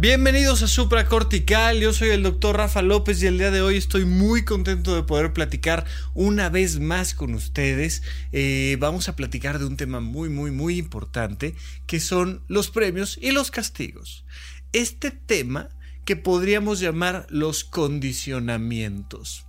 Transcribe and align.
Bienvenidos 0.00 0.62
a 0.62 0.66
Supra 0.66 1.04
Cortical, 1.04 1.78
yo 1.78 1.92
soy 1.92 2.08
el 2.08 2.22
doctor 2.22 2.56
Rafa 2.56 2.80
López 2.80 3.22
y 3.22 3.26
el 3.26 3.36
día 3.36 3.50
de 3.50 3.60
hoy 3.60 3.76
estoy 3.76 4.06
muy 4.06 4.46
contento 4.46 4.94
de 4.94 5.02
poder 5.02 5.34
platicar 5.34 5.84
una 6.14 6.48
vez 6.48 6.80
más 6.80 7.12
con 7.12 7.34
ustedes. 7.34 8.02
Eh, 8.32 8.78
vamos 8.80 9.10
a 9.10 9.14
platicar 9.14 9.58
de 9.58 9.66
un 9.66 9.76
tema 9.76 10.00
muy, 10.00 10.30
muy, 10.30 10.52
muy 10.52 10.78
importante 10.78 11.54
que 11.86 12.00
son 12.00 12.42
los 12.48 12.70
premios 12.70 13.18
y 13.20 13.32
los 13.32 13.50
castigos. 13.50 14.24
Este 14.72 15.10
tema 15.10 15.68
que 16.06 16.16
podríamos 16.16 16.80
llamar 16.80 17.26
los 17.28 17.62
condicionamientos. 17.62 19.44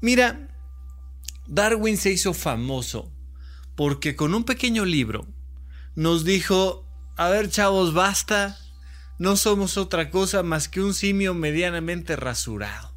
Mira, 0.00 0.54
Darwin 1.48 1.96
se 1.96 2.12
hizo 2.12 2.32
famoso 2.32 3.10
porque 3.74 4.14
con 4.14 4.34
un 4.34 4.44
pequeño 4.44 4.84
libro 4.84 5.26
nos 5.96 6.24
dijo, 6.24 6.86
a 7.16 7.28
ver 7.28 7.50
chavos, 7.50 7.92
basta 7.92 8.56
no 9.20 9.36
somos 9.36 9.76
otra 9.76 10.08
cosa 10.08 10.42
más 10.42 10.70
que 10.70 10.80
un 10.80 10.94
simio 10.94 11.34
medianamente 11.34 12.16
rasurado. 12.16 12.94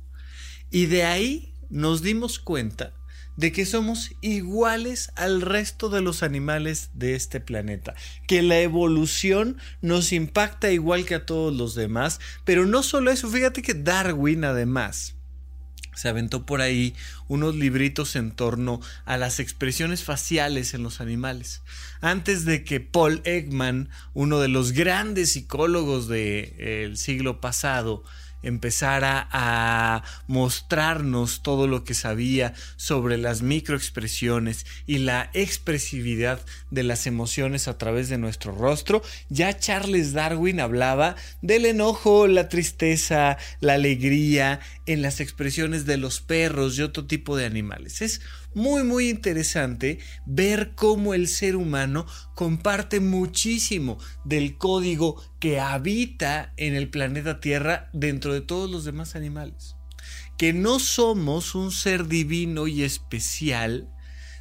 Y 0.72 0.86
de 0.86 1.04
ahí 1.04 1.54
nos 1.70 2.02
dimos 2.02 2.40
cuenta 2.40 2.94
de 3.36 3.52
que 3.52 3.66
somos 3.66 4.12
iguales 4.22 5.12
al 5.17 5.41
resto 5.41 5.90
de 5.90 6.00
los 6.00 6.23
animales 6.23 6.91
de 6.94 7.16
este 7.16 7.41
planeta, 7.41 7.94
que 8.26 8.41
la 8.41 8.62
evolución 8.62 9.58
nos 9.81 10.14
impacta 10.14 10.72
igual 10.72 11.05
que 11.05 11.16
a 11.16 11.26
todos 11.26 11.54
los 11.54 11.76
demás, 11.76 12.22
pero 12.45 12.66
no 12.66 12.84
solo 12.84 13.12
eso, 13.12 13.30
fíjate 13.30 13.62
que 13.62 13.73
Darwin 13.73 14.45
además 14.45 15.16
se 15.95 16.09
aventó 16.09 16.45
por 16.45 16.61
ahí 16.61 16.95
unos 17.27 17.55
libritos 17.55 18.15
en 18.15 18.31
torno 18.31 18.81
a 19.05 19.17
las 19.17 19.39
expresiones 19.39 20.03
faciales 20.03 20.73
en 20.73 20.83
los 20.83 21.02
animales. 21.02 21.61
Antes 22.02 22.45
de 22.45 22.63
que 22.63 22.79
Paul 22.79 23.21
Ekman, 23.23 23.89
uno 24.13 24.39
de 24.39 24.47
los 24.47 24.72
grandes 24.72 25.33
psicólogos 25.33 26.08
del 26.08 26.97
siglo 26.97 27.39
pasado, 27.39 28.03
empezara 28.44 29.30
a 29.31 30.03
mostrarnos 30.27 31.41
todo 31.41 31.66
lo 31.66 31.83
que 31.83 31.94
sabía 31.94 32.53
sobre 32.75 33.17
las 33.17 33.41
microexpresiones 33.41 34.66
y 34.85 35.00
la 35.00 35.30
expresividad 35.33 36.41
de 36.69 36.83
las 36.83 37.07
emociones 37.07 37.67
a 37.67 37.78
través 37.78 38.09
de 38.09 38.17
nuestro 38.17 38.53
rostro, 38.53 39.02
ya 39.30 39.57
Charles 39.57 40.13
Darwin 40.13 40.59
hablaba 40.59 41.16
del 41.41 41.66
enojo, 41.66 42.28
la 42.28 42.50
tristeza, 42.50 43.38
la 43.61 43.73
alegría 43.73 44.59
en 44.86 45.02
las 45.02 45.20
expresiones 45.20 45.86
de 45.86 45.98
los 45.98 46.22
perros 46.22 46.78
y 46.78 46.81
otro 46.81 47.06
tipo 47.06 47.38
de 47.38 47.45
animales. 47.45 48.02
Es 48.02 48.22
muy 48.53 48.84
muy 48.84 49.09
interesante 49.09 50.00
ver 50.25 50.73
cómo 50.75 51.14
el 51.14 51.28
ser 51.28 51.56
humano 51.56 52.06
comparte 52.36 53.00
muchísimo 53.00 53.98
del 54.25 54.58
código 54.58 55.22
que 55.40 55.59
habita 55.59 56.53
en 56.58 56.75
el 56.75 56.90
planeta 56.90 57.40
Tierra 57.40 57.90
dentro 57.94 58.34
de 58.34 58.42
todos 58.42 58.70
los 58.70 58.86
demás 58.86 59.16
animales. 59.16 59.75
Que 60.38 60.52
no 60.52 60.80
somos 60.80 61.56
un 61.56 61.72
ser 61.72 62.08
divino 62.08 62.68
y 62.68 62.84
especial, 62.84 63.90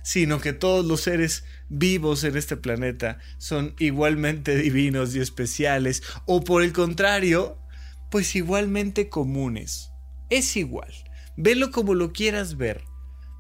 sino 0.03 0.41
que 0.41 0.53
todos 0.53 0.85
los 0.85 1.03
seres 1.03 1.45
vivos 1.69 2.25
en 2.25 2.37
este 2.37 2.57
planeta 2.57 3.19
son 3.39 3.75
igualmente 3.79 4.57
divinos 4.57 5.15
y 5.15 5.21
especiales, 5.21 6.03
o 6.27 6.43
por 6.43 6.63
el 6.63 6.73
contrario, 6.73 7.59
pues 8.11 8.35
igualmente 8.35 9.09
comunes. 9.09 9.92
Es 10.33 10.57
igual. 10.57 10.93
Velo 11.37 11.71
como 11.71 11.95
lo 11.95 12.13
quieras 12.13 12.57
ver 12.57 12.85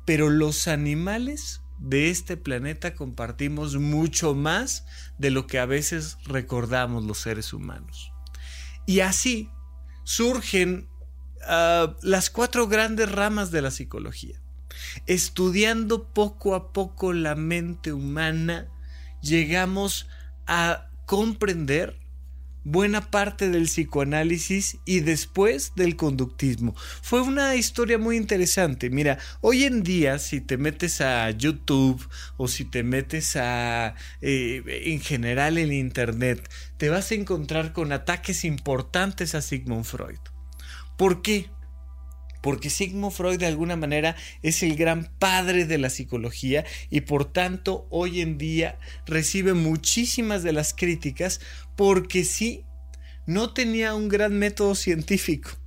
pero 0.04 0.30
los 0.30 0.68
animales 0.68 1.62
de 1.78 2.10
este 2.10 2.36
planeta 2.36 2.94
compartimos 2.94 3.76
mucho 3.76 4.34
más 4.34 4.84
de 5.18 5.30
lo 5.30 5.46
que 5.46 5.58
a 5.58 5.66
veces 5.66 6.18
recordamos 6.24 7.04
los 7.04 7.18
seres 7.18 7.52
humanos. 7.52 8.12
Y 8.86 9.00
así 9.00 9.50
surgen 10.04 10.88
ah, 11.46 11.96
las 12.02 12.30
cuatro 12.30 12.68
grandes 12.68 13.10
ramas 13.10 13.50
de 13.50 13.62
la 13.62 13.70
psicología. 13.70 14.40
Estudiando 15.06 16.12
poco 16.12 16.54
a 16.54 16.72
poco 16.72 17.12
la 17.12 17.34
mente 17.34 17.92
humana, 17.92 18.68
llegamos 19.20 20.08
a 20.46 20.88
comprender 21.06 21.98
buena 22.64 23.10
parte 23.10 23.50
del 23.50 23.64
psicoanálisis 23.64 24.78
y 24.84 25.00
después 25.00 25.72
del 25.76 25.96
conductismo. 25.96 26.74
Fue 27.02 27.20
una 27.20 27.54
historia 27.56 27.98
muy 27.98 28.16
interesante. 28.16 28.90
Mira, 28.90 29.18
hoy 29.40 29.64
en 29.64 29.82
día 29.82 30.18
si 30.18 30.40
te 30.40 30.56
metes 30.56 31.00
a 31.00 31.30
YouTube 31.30 32.06
o 32.36 32.48
si 32.48 32.64
te 32.64 32.82
metes 32.82 33.36
a 33.36 33.94
eh, 34.20 34.62
en 34.84 35.00
general 35.00 35.58
en 35.58 35.72
Internet, 35.72 36.48
te 36.76 36.88
vas 36.88 37.10
a 37.10 37.14
encontrar 37.14 37.72
con 37.72 37.92
ataques 37.92 38.44
importantes 38.44 39.34
a 39.34 39.42
Sigmund 39.42 39.84
Freud. 39.84 40.18
¿Por 40.96 41.22
qué? 41.22 41.50
Porque 42.42 42.68
Sigmund 42.68 43.14
Freud 43.14 43.38
de 43.38 43.46
alguna 43.46 43.76
manera 43.76 44.14
es 44.42 44.62
el 44.62 44.76
gran 44.76 45.10
padre 45.18 45.64
de 45.64 45.78
la 45.78 45.88
psicología 45.88 46.66
y 46.90 47.00
por 47.02 47.24
tanto 47.24 47.86
hoy 47.88 48.20
en 48.20 48.36
día 48.36 48.78
recibe 49.06 49.54
muchísimas 49.54 50.42
de 50.42 50.52
las 50.52 50.74
críticas 50.74 51.40
porque 51.76 52.24
sí, 52.24 52.64
no 53.24 53.54
tenía 53.54 53.94
un 53.94 54.08
gran 54.08 54.38
método 54.38 54.74
científico. 54.74 55.61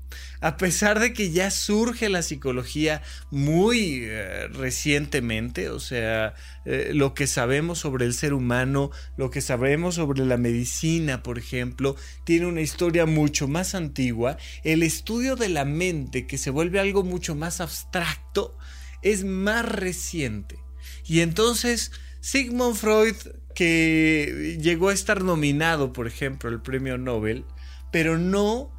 A 0.46 0.58
pesar 0.58 1.00
de 1.00 1.12
que 1.12 1.32
ya 1.32 1.50
surge 1.50 2.08
la 2.08 2.22
psicología 2.22 3.02
muy 3.32 4.02
eh, 4.04 4.48
recientemente, 4.50 5.72
o 5.72 5.80
sea, 5.80 6.36
eh, 6.66 6.92
lo 6.94 7.16
que 7.16 7.26
sabemos 7.26 7.80
sobre 7.80 8.06
el 8.06 8.14
ser 8.14 8.32
humano, 8.32 8.92
lo 9.18 9.32
que 9.32 9.42
sabemos 9.42 9.96
sobre 9.96 10.24
la 10.24 10.38
medicina, 10.38 11.24
por 11.24 11.40
ejemplo, 11.40 11.96
tiene 12.26 12.46
una 12.46 12.62
historia 12.62 13.08
mucho 13.08 13.48
más 13.48 13.74
antigua, 13.74 14.38
el 14.64 14.84
estudio 14.84 15.36
de 15.36 15.50
la 15.50 15.66
mente, 15.66 16.28
que 16.28 16.38
se 16.38 16.52
vuelve 16.52 16.80
algo 16.80 17.02
mucho 17.02 17.34
más 17.34 17.60
abstracto, 17.60 18.56
es 19.02 19.24
más 19.24 19.66
reciente. 19.66 20.60
Y 21.08 21.22
entonces, 21.22 21.92
Sigmund 22.20 22.76
Freud 22.76 23.16
que 23.56 24.60
llegó 24.62 24.90
a 24.90 24.94
estar 24.94 25.24
nominado, 25.24 25.92
por 25.92 26.06
ejemplo, 26.06 26.52
al 26.52 26.62
premio 26.62 27.00
Nobel, 27.00 27.46
pero 27.92 28.20
no 28.20 28.72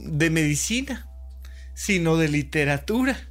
de 0.00 0.28
medicina, 0.28 1.08
sino 1.82 2.16
de 2.16 2.28
literatura. 2.28 3.28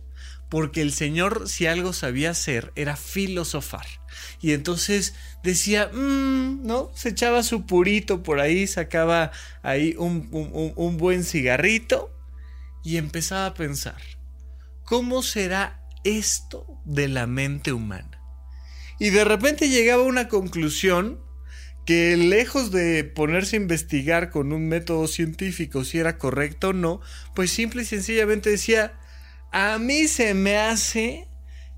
Porque 0.50 0.82
el 0.82 0.92
señor, 0.92 1.48
si 1.48 1.68
algo 1.68 1.94
sabía 1.94 2.32
hacer, 2.32 2.74
era 2.76 2.98
filosofar. 2.98 3.86
Y 4.42 4.52
entonces 4.52 5.14
decía, 5.42 5.88
mm", 5.88 6.66
¿no? 6.66 6.92
Se 6.94 7.10
echaba 7.10 7.44
su 7.44 7.66
purito 7.66 8.24
por 8.24 8.42
ahí, 8.42 8.68
sacaba 8.68 9.32
ahí 9.64 9.96
un, 9.98 10.28
un 10.76 10.98
buen 10.98 11.24
cigarrito 11.24 12.14
y 12.84 12.98
empezaba 12.98 13.46
a 13.46 13.54
pensar, 13.54 14.02
¿cómo 14.84 15.24
será 15.24 15.88
esto 16.04 16.82
de 16.84 17.08
la 17.08 17.28
mente 17.28 17.72
humana? 17.72 18.22
Y 19.00 19.12
de 19.12 19.24
repente 19.24 19.70
llegaba 19.70 20.04
a 20.04 20.08
una 20.08 20.28
conclusión 20.28 21.22
que 21.86 22.16
lejos 22.18 22.72
de 22.72 23.04
ponerse 23.04 23.56
a 23.56 23.62
investigar 23.62 24.30
con 24.30 24.54
un 24.54 24.68
método 24.68 25.08
científico 25.08 25.84
si 25.84 26.00
era 26.00 26.18
correcto 26.18 26.70
o 26.70 26.74
no, 26.74 27.02
pues 27.36 27.52
simple 27.52 27.82
y 27.82 27.86
sencillamente 27.86 28.50
decía, 28.50 28.94
a 29.52 29.78
mí 29.78 30.08
se 30.08 30.34
me 30.34 30.58
hace 30.58 31.28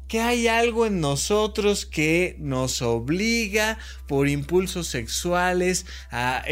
que 0.08 0.22
hay 0.22 0.48
algo 0.48 0.86
en 0.86 1.00
nosotros 1.00 1.86
que 1.86 2.36
nos 2.38 2.82
obliga 2.82 3.80
por 4.08 4.28
impulsos 4.28 4.88
sexuales 4.88 5.86
a 6.12 6.44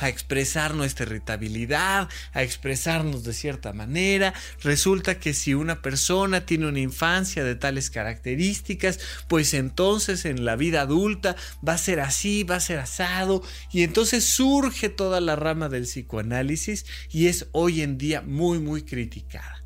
a 0.00 0.08
expresar 0.08 0.74
nuestra 0.74 1.06
irritabilidad, 1.06 2.08
a 2.32 2.42
expresarnos 2.42 3.22
de 3.22 3.34
cierta 3.34 3.72
manera. 3.72 4.34
Resulta 4.62 5.18
que 5.18 5.34
si 5.34 5.54
una 5.54 5.82
persona 5.82 6.46
tiene 6.46 6.66
una 6.66 6.80
infancia 6.80 7.44
de 7.44 7.54
tales 7.54 7.90
características, 7.90 8.98
pues 9.28 9.54
entonces 9.54 10.24
en 10.24 10.44
la 10.44 10.56
vida 10.56 10.82
adulta 10.82 11.36
va 11.66 11.74
a 11.74 11.78
ser 11.78 12.00
así, 12.00 12.44
va 12.44 12.56
a 12.56 12.60
ser 12.60 12.78
asado, 12.78 13.42
y 13.70 13.82
entonces 13.82 14.24
surge 14.24 14.88
toda 14.88 15.20
la 15.20 15.36
rama 15.36 15.68
del 15.68 15.84
psicoanálisis 15.84 16.86
y 17.10 17.26
es 17.26 17.46
hoy 17.52 17.82
en 17.82 17.98
día 17.98 18.22
muy, 18.22 18.58
muy 18.58 18.82
criticada 18.82 19.64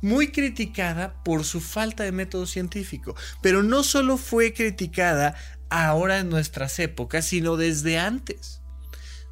muy 0.00 0.28
criticada 0.28 1.22
por 1.24 1.44
su 1.44 1.60
falta 1.60 2.04
de 2.04 2.12
método 2.12 2.46
científico, 2.46 3.16
pero 3.42 3.62
no 3.62 3.82
solo 3.82 4.16
fue 4.18 4.52
criticada 4.52 5.34
ahora 5.70 6.18
en 6.18 6.28
nuestras 6.28 6.78
épocas, 6.78 7.26
sino 7.26 7.56
desde 7.56 7.98
antes 7.98 8.60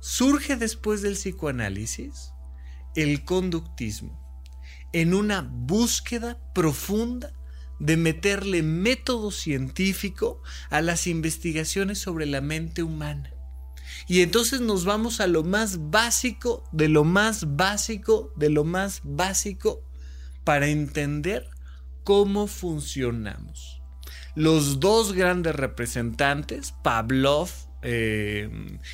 surge 0.04 0.56
después 0.56 1.00
del 1.00 1.14
psicoanálisis 1.14 2.34
el 2.94 3.24
conductismo, 3.24 4.22
en 4.92 5.14
una 5.14 5.40
búsqueda 5.40 6.38
profunda 6.54 7.32
de 7.80 7.96
meterle 7.96 8.62
método 8.62 9.30
científico 9.30 10.42
a 10.68 10.82
las 10.82 11.06
investigaciones 11.06 12.00
sobre 12.00 12.26
la 12.26 12.42
mente 12.42 12.82
humana. 12.82 13.32
Y 14.06 14.20
entonces 14.20 14.60
nos 14.60 14.84
vamos 14.84 15.20
a 15.20 15.26
lo 15.26 15.42
más 15.42 15.88
básico, 15.90 16.64
de 16.70 16.90
lo 16.90 17.04
más 17.04 17.56
básico, 17.56 18.30
de 18.36 18.50
lo 18.50 18.64
más 18.64 19.00
básico, 19.04 19.88
para 20.44 20.66
entender 20.66 21.48
cómo 22.04 22.46
funcionamos. 22.46 23.80
Los 24.34 24.80
dos 24.80 25.14
grandes 25.14 25.56
representantes, 25.56 26.74
Pavlov 26.82 27.48
eh, 27.84 28.48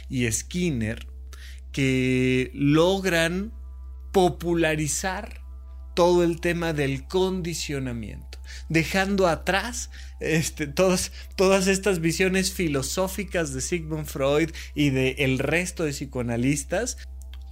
y 0.08 0.30
Skinner, 0.30 1.06
que 1.72 2.50
logran 2.52 3.52
popularizar 4.12 5.40
todo 5.94 6.24
el 6.24 6.40
tema 6.40 6.72
del 6.72 7.06
condicionamiento, 7.06 8.38
dejando 8.68 9.26
atrás 9.26 9.90
este, 10.20 10.66
todas, 10.66 11.10
estas 11.66 12.00
visiones 12.00 12.52
filosóficas 12.52 13.52
de 13.52 13.60
Sigmund 13.60 14.06
Freud 14.06 14.50
y 14.74 14.90
de 14.90 15.16
el 15.18 15.38
resto 15.38 15.84
de 15.84 15.92
psicoanalistas 15.92 16.96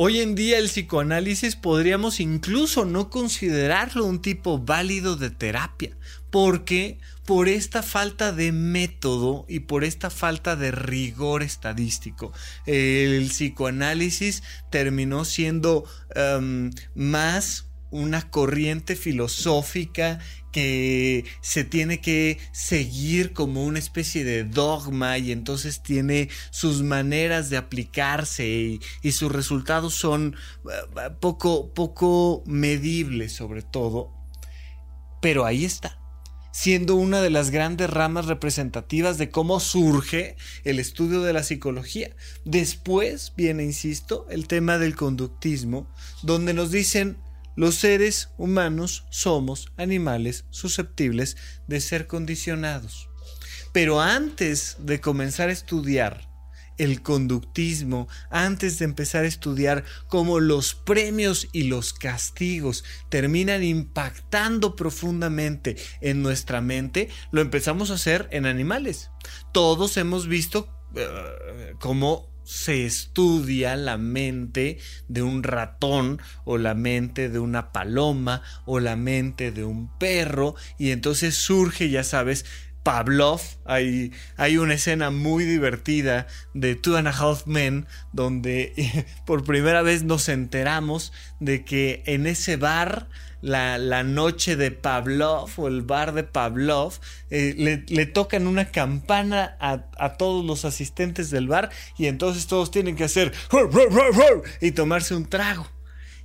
Hoy 0.00 0.20
en 0.20 0.36
día 0.36 0.58
el 0.58 0.66
psicoanálisis 0.66 1.56
podríamos 1.56 2.20
incluso 2.20 2.84
no 2.84 3.10
considerarlo 3.10 4.04
un 4.04 4.22
tipo 4.22 4.60
válido 4.60 5.16
de 5.16 5.30
terapia, 5.30 5.90
porque 6.30 7.00
por 7.26 7.48
esta 7.48 7.82
falta 7.82 8.30
de 8.30 8.52
método 8.52 9.44
y 9.48 9.58
por 9.58 9.82
esta 9.82 10.08
falta 10.08 10.54
de 10.54 10.70
rigor 10.70 11.42
estadístico, 11.42 12.32
el 12.64 13.26
psicoanálisis 13.26 14.44
terminó 14.70 15.24
siendo 15.24 15.84
em, 16.14 16.70
más 16.94 17.67
una 17.90 18.30
corriente 18.30 18.96
filosófica 18.96 20.18
que 20.52 21.24
se 21.40 21.64
tiene 21.64 22.00
que 22.00 22.38
seguir 22.52 23.32
como 23.32 23.64
una 23.64 23.78
especie 23.78 24.24
de 24.24 24.44
dogma 24.44 25.18
y 25.18 25.32
entonces 25.32 25.82
tiene 25.82 26.28
sus 26.50 26.82
maneras 26.82 27.50
de 27.50 27.56
aplicarse 27.56 28.80
y, 29.02 29.12
sus 29.12 29.32
resultados 29.32 29.94
son 29.94 30.36
eh, 30.70 31.10
poco, 31.20 31.72
poco 31.74 32.42
medibles 32.46 33.32
sobre 33.32 33.62
todo. 33.62 34.12
Pero 35.20 35.44
ahí 35.44 35.64
está, 35.64 35.98
siendo 36.52 36.94
una 36.94 37.20
de 37.20 37.30
las 37.30 37.50
grandes 37.50 37.90
ramas 37.90 38.26
representativas 38.26 39.18
de 39.18 39.30
cómo 39.30 39.60
surge 39.60 40.36
el 40.64 40.78
estudio 40.78 41.22
de 41.22 41.32
la 41.32 41.42
psicología. 41.42 42.14
Después 42.44 43.32
viene, 43.36 43.64
insisto, 43.64 44.26
el 44.30 44.46
tema 44.46 44.78
del 44.78 44.94
conductismo, 44.94 45.88
donde 46.22 46.54
nos 46.54 46.70
dicen 46.70 47.16
los 47.58 47.74
seres 47.74 48.28
humanos 48.38 49.04
somos 49.10 49.72
animales 49.76 50.44
susceptibles 50.50 51.36
de 51.66 51.80
ser 51.80 52.06
condicionados. 52.06 53.08
Pero 53.72 54.00
antes 54.00 54.76
de 54.78 55.00
comenzar 55.00 55.48
a 55.48 55.52
estudiar 55.52 56.30
el 56.76 57.02
conductismo, 57.02 58.06
antes 58.30 58.78
de 58.78 58.84
empezar 58.84 59.24
a 59.24 59.26
estudiar 59.26 59.82
cómo 60.06 60.38
los 60.38 60.76
premios 60.76 61.48
y 61.52 61.64
los 61.64 61.92
castigos 61.92 62.84
terminan 63.08 63.64
impactando 63.64 64.76
profundamente 64.76 65.74
en 66.00 66.22
nuestra 66.22 66.60
mente, 66.60 67.08
lo 67.32 67.40
empezamos 67.40 67.90
a 67.90 67.94
hacer 67.94 68.28
en 68.30 68.46
animales. 68.46 69.10
Todos 69.52 69.96
hemos 69.96 70.28
visto 70.28 70.72
eh, 70.94 71.74
cómo 71.80 72.37
se 72.48 72.86
estudia 72.86 73.76
la 73.76 73.98
mente 73.98 74.78
de 75.06 75.20
un 75.20 75.42
ratón 75.42 76.18
o 76.46 76.56
la 76.56 76.72
mente 76.72 77.28
de 77.28 77.38
una 77.38 77.72
paloma 77.72 78.40
o 78.64 78.80
la 78.80 78.96
mente 78.96 79.52
de 79.52 79.64
un 79.64 79.94
perro 79.98 80.54
y 80.78 80.92
entonces 80.92 81.34
surge, 81.34 81.90
ya 81.90 82.04
sabes, 82.04 82.46
Pavlov. 82.82 83.40
Hay, 83.64 84.12
hay 84.36 84.58
una 84.58 84.74
escena 84.74 85.10
muy 85.10 85.44
divertida 85.44 86.26
de 86.54 86.74
Two 86.74 86.96
and 86.96 87.08
a 87.08 87.10
Half 87.10 87.46
Men 87.46 87.86
donde 88.12 89.06
por 89.26 89.44
primera 89.44 89.82
vez 89.82 90.04
nos 90.04 90.28
enteramos 90.28 91.12
de 91.40 91.64
que 91.64 92.02
en 92.06 92.26
ese 92.26 92.56
bar 92.56 93.08
la, 93.40 94.02
noche 94.02 94.56
de 94.56 94.70
Pavlov 94.70 95.50
o 95.56 95.68
el 95.68 95.82
bar 95.82 96.12
de 96.12 96.24
Pavlov, 96.24 96.94
eh, 97.30 97.84
le, 97.88 98.06
tocan 98.06 98.46
una 98.46 98.70
campana 98.70 99.56
a, 99.60 100.16
todos 100.16 100.44
los 100.44 100.64
asistentes 100.64 101.30
del 101.30 101.48
bar 101.48 101.70
y 101.96 102.06
entonces 102.06 102.46
todos 102.46 102.70
tienen 102.70 102.96
que 102.96 103.04
hacer 103.04 103.32
y 104.60 104.72
tomarse 104.72 105.14
un 105.14 105.26
trago. 105.26 105.66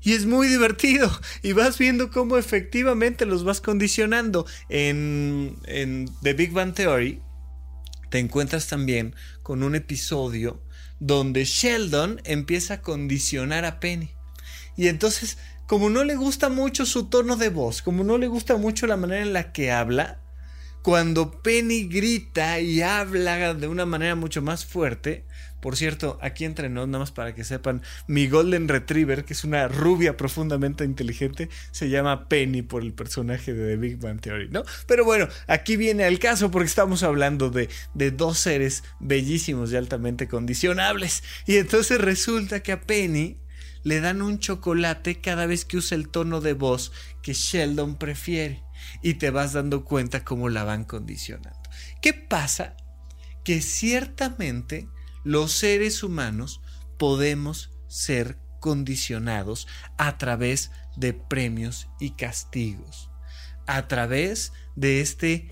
Y 0.03 0.13
es 0.13 0.25
muy 0.25 0.47
divertido. 0.47 1.09
Y 1.41 1.53
vas 1.53 1.77
viendo 1.77 2.11
cómo 2.11 2.37
efectivamente 2.37 3.25
los 3.25 3.43
vas 3.43 3.61
condicionando. 3.61 4.45
En, 4.69 5.57
en 5.65 6.09
The 6.21 6.33
Big 6.33 6.51
Bang 6.51 6.73
Theory 6.73 7.21
te 8.09 8.19
encuentras 8.19 8.67
también 8.67 9.15
con 9.41 9.63
un 9.63 9.75
episodio 9.75 10.61
donde 10.99 11.45
Sheldon 11.45 12.21
empieza 12.25 12.75
a 12.75 12.81
condicionar 12.81 13.65
a 13.65 13.79
Penny. 13.79 14.11
Y 14.75 14.87
entonces 14.87 15.37
como 15.67 15.89
no 15.89 16.03
le 16.03 16.15
gusta 16.15 16.49
mucho 16.49 16.85
su 16.85 17.05
tono 17.05 17.35
de 17.37 17.49
voz, 17.49 17.81
como 17.81 18.03
no 18.03 18.17
le 18.17 18.27
gusta 18.27 18.57
mucho 18.57 18.85
la 18.85 18.97
manera 18.97 19.21
en 19.21 19.33
la 19.33 19.53
que 19.53 19.71
habla, 19.71 20.19
cuando 20.81 21.41
Penny 21.41 21.85
grita 21.87 22.59
y 22.59 22.81
habla 22.81 23.53
de 23.53 23.67
una 23.67 23.85
manera 23.85 24.15
mucho 24.15 24.41
más 24.41 24.65
fuerte, 24.65 25.25
por 25.63 25.77
cierto, 25.77 26.19
aquí 26.21 26.43
entrenó, 26.43 26.85
nada 26.87 26.99
más 26.99 27.11
para 27.11 27.33
que 27.33 27.45
sepan, 27.45 27.83
mi 28.05 28.27
Golden 28.27 28.67
Retriever, 28.67 29.23
que 29.23 29.31
es 29.31 29.45
una 29.45 29.69
rubia 29.69 30.17
profundamente 30.17 30.83
inteligente, 30.83 31.47
se 31.71 31.87
llama 31.87 32.27
Penny 32.27 32.63
por 32.63 32.83
el 32.83 32.91
personaje 32.91 33.53
de 33.53 33.69
The 33.69 33.77
Big 33.77 33.97
Bang 33.97 34.19
Theory, 34.19 34.49
¿no? 34.49 34.65
Pero 34.87 35.05
bueno, 35.05 35.29
aquí 35.47 35.77
viene 35.77 36.03
al 36.03 36.19
caso 36.19 36.51
porque 36.51 36.67
estamos 36.67 37.01
hablando 37.01 37.49
de, 37.49 37.69
de 37.93 38.11
dos 38.11 38.39
seres 38.39 38.83
bellísimos 38.99 39.71
y 39.71 39.77
altamente 39.77 40.27
condicionables. 40.27 41.23
Y 41.47 41.55
entonces 41.55 42.01
resulta 42.01 42.59
que 42.59 42.73
a 42.73 42.81
Penny 42.81 43.37
le 43.83 44.01
dan 44.01 44.21
un 44.21 44.39
chocolate 44.39 45.21
cada 45.21 45.45
vez 45.45 45.63
que 45.63 45.77
usa 45.77 45.95
el 45.95 46.09
tono 46.09 46.41
de 46.41 46.51
voz 46.51 46.91
que 47.21 47.31
Sheldon 47.31 47.95
prefiere 47.95 48.65
y 49.01 49.13
te 49.13 49.29
vas 49.29 49.53
dando 49.53 49.85
cuenta 49.85 50.25
cómo 50.25 50.49
la 50.49 50.65
van 50.65 50.83
condicionando. 50.83 51.57
¿Qué 52.01 52.13
pasa? 52.13 52.75
Que 53.45 53.61
ciertamente 53.61 54.89
los 55.23 55.51
seres 55.51 56.03
humanos 56.03 56.61
podemos 56.97 57.71
ser 57.87 58.37
condicionados 58.59 59.67
a 59.97 60.17
través 60.17 60.71
de 60.95 61.13
premios 61.13 61.89
y 61.99 62.11
castigos, 62.11 63.09
a 63.67 63.87
través 63.87 64.53
de 64.75 65.01
este 65.01 65.49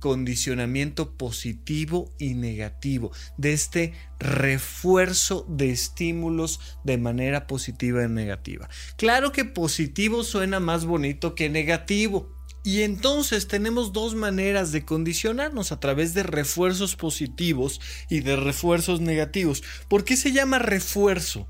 condicionamiento 0.00 1.16
positivo 1.16 2.12
y 2.18 2.34
negativo, 2.34 3.10
de 3.38 3.54
este 3.54 3.94
refuerzo 4.18 5.46
de 5.48 5.70
estímulos 5.70 6.60
de 6.84 6.98
manera 6.98 7.46
positiva 7.46 8.04
y 8.04 8.08
negativa. 8.08 8.68
Claro 8.96 9.32
que 9.32 9.46
positivo 9.46 10.24
suena 10.24 10.60
más 10.60 10.84
bonito 10.84 11.34
que 11.34 11.48
negativo. 11.48 12.33
Y 12.64 12.82
entonces 12.82 13.46
tenemos 13.46 13.92
dos 13.92 14.14
maneras 14.14 14.72
de 14.72 14.86
condicionarnos 14.86 15.70
a 15.70 15.78
través 15.78 16.14
de 16.14 16.22
refuerzos 16.22 16.96
positivos 16.96 17.78
y 18.08 18.20
de 18.20 18.36
refuerzos 18.36 19.00
negativos. 19.00 19.62
¿Por 19.88 20.04
qué 20.04 20.16
se 20.16 20.32
llama 20.32 20.58
refuerzo? 20.58 21.46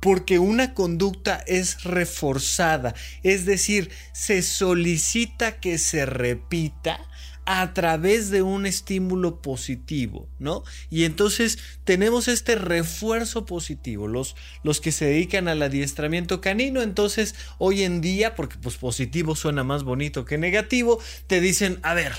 porque 0.00 0.40
una 0.40 0.74
conducta 0.74 1.44
es 1.46 1.84
reforzada, 1.84 2.92
es 3.22 3.46
decir, 3.46 3.92
se 4.12 4.42
solicita 4.42 5.60
que 5.60 5.78
se 5.78 6.06
repita 6.06 6.98
a 7.44 7.74
través 7.74 8.30
de 8.30 8.42
un 8.42 8.66
estímulo 8.66 9.42
positivo, 9.42 10.28
¿no? 10.38 10.62
Y 10.90 11.04
entonces 11.04 11.58
tenemos 11.84 12.28
este 12.28 12.54
refuerzo 12.54 13.46
positivo, 13.46 14.06
los, 14.08 14.36
los 14.62 14.80
que 14.80 14.92
se 14.92 15.06
dedican 15.06 15.48
al 15.48 15.62
adiestramiento 15.62 16.40
canino, 16.40 16.82
entonces 16.82 17.34
hoy 17.58 17.82
en 17.82 18.00
día, 18.00 18.34
porque 18.34 18.56
pues 18.62 18.76
positivo 18.76 19.34
suena 19.34 19.64
más 19.64 19.82
bonito 19.82 20.24
que 20.24 20.38
negativo, 20.38 21.00
te 21.26 21.40
dicen, 21.40 21.78
a 21.82 21.94
ver, 21.94 22.12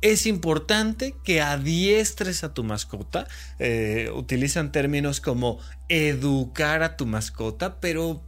es 0.00 0.26
importante 0.26 1.14
que 1.24 1.40
adiestres 1.40 2.44
a 2.44 2.52
tu 2.52 2.62
mascota. 2.62 3.26
Eh, 3.58 4.10
utilizan 4.14 4.70
términos 4.70 5.22
como 5.22 5.58
educar 5.88 6.82
a 6.82 6.96
tu 6.98 7.06
mascota, 7.06 7.80
pero 7.80 8.22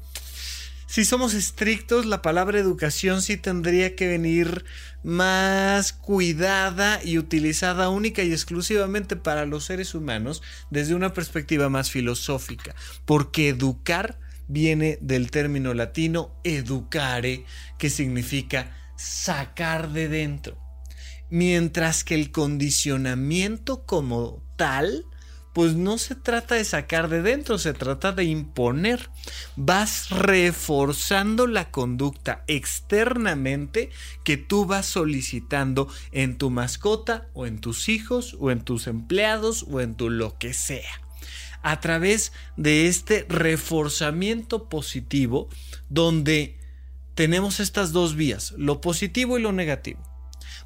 si 0.86 1.04
somos 1.04 1.34
estrictos, 1.34 2.06
la 2.06 2.22
palabra 2.22 2.58
educación 2.58 3.20
sí 3.20 3.36
tendría 3.36 3.96
que 3.96 4.06
venir 4.06 4.64
más 5.02 5.92
cuidada 5.92 7.00
y 7.04 7.18
utilizada 7.18 7.88
única 7.88 8.22
y 8.22 8.32
exclusivamente 8.32 9.16
para 9.16 9.46
los 9.46 9.64
seres 9.64 9.94
humanos 9.94 10.42
desde 10.70 10.94
una 10.94 11.12
perspectiva 11.12 11.68
más 11.68 11.90
filosófica, 11.90 12.74
porque 13.04 13.48
educar 13.48 14.18
viene 14.48 14.98
del 15.00 15.30
término 15.30 15.74
latino 15.74 16.40
educare, 16.44 17.44
que 17.78 17.90
significa 17.90 18.76
sacar 18.96 19.90
de 19.90 20.08
dentro. 20.08 20.58
Mientras 21.30 22.04
que 22.04 22.14
el 22.14 22.30
condicionamiento 22.30 23.84
como 23.84 24.42
tal, 24.56 25.04
pues 25.56 25.74
no 25.74 25.96
se 25.96 26.14
trata 26.14 26.56
de 26.56 26.66
sacar 26.66 27.08
de 27.08 27.22
dentro, 27.22 27.56
se 27.56 27.72
trata 27.72 28.12
de 28.12 28.24
imponer. 28.24 29.08
Vas 29.56 30.10
reforzando 30.10 31.46
la 31.46 31.70
conducta 31.70 32.44
externamente 32.46 33.88
que 34.22 34.36
tú 34.36 34.66
vas 34.66 34.84
solicitando 34.84 35.88
en 36.12 36.36
tu 36.36 36.50
mascota 36.50 37.30
o 37.32 37.46
en 37.46 37.58
tus 37.58 37.88
hijos 37.88 38.36
o 38.38 38.50
en 38.50 38.60
tus 38.60 38.86
empleados 38.86 39.64
o 39.70 39.80
en 39.80 39.94
tu 39.94 40.10
lo 40.10 40.36
que 40.36 40.52
sea. 40.52 41.00
A 41.62 41.80
través 41.80 42.32
de 42.58 42.86
este 42.86 43.24
reforzamiento 43.26 44.68
positivo 44.68 45.48
donde 45.88 46.58
tenemos 47.14 47.60
estas 47.60 47.92
dos 47.92 48.14
vías, 48.14 48.52
lo 48.58 48.82
positivo 48.82 49.38
y 49.38 49.40
lo 49.40 49.52
negativo. 49.52 50.02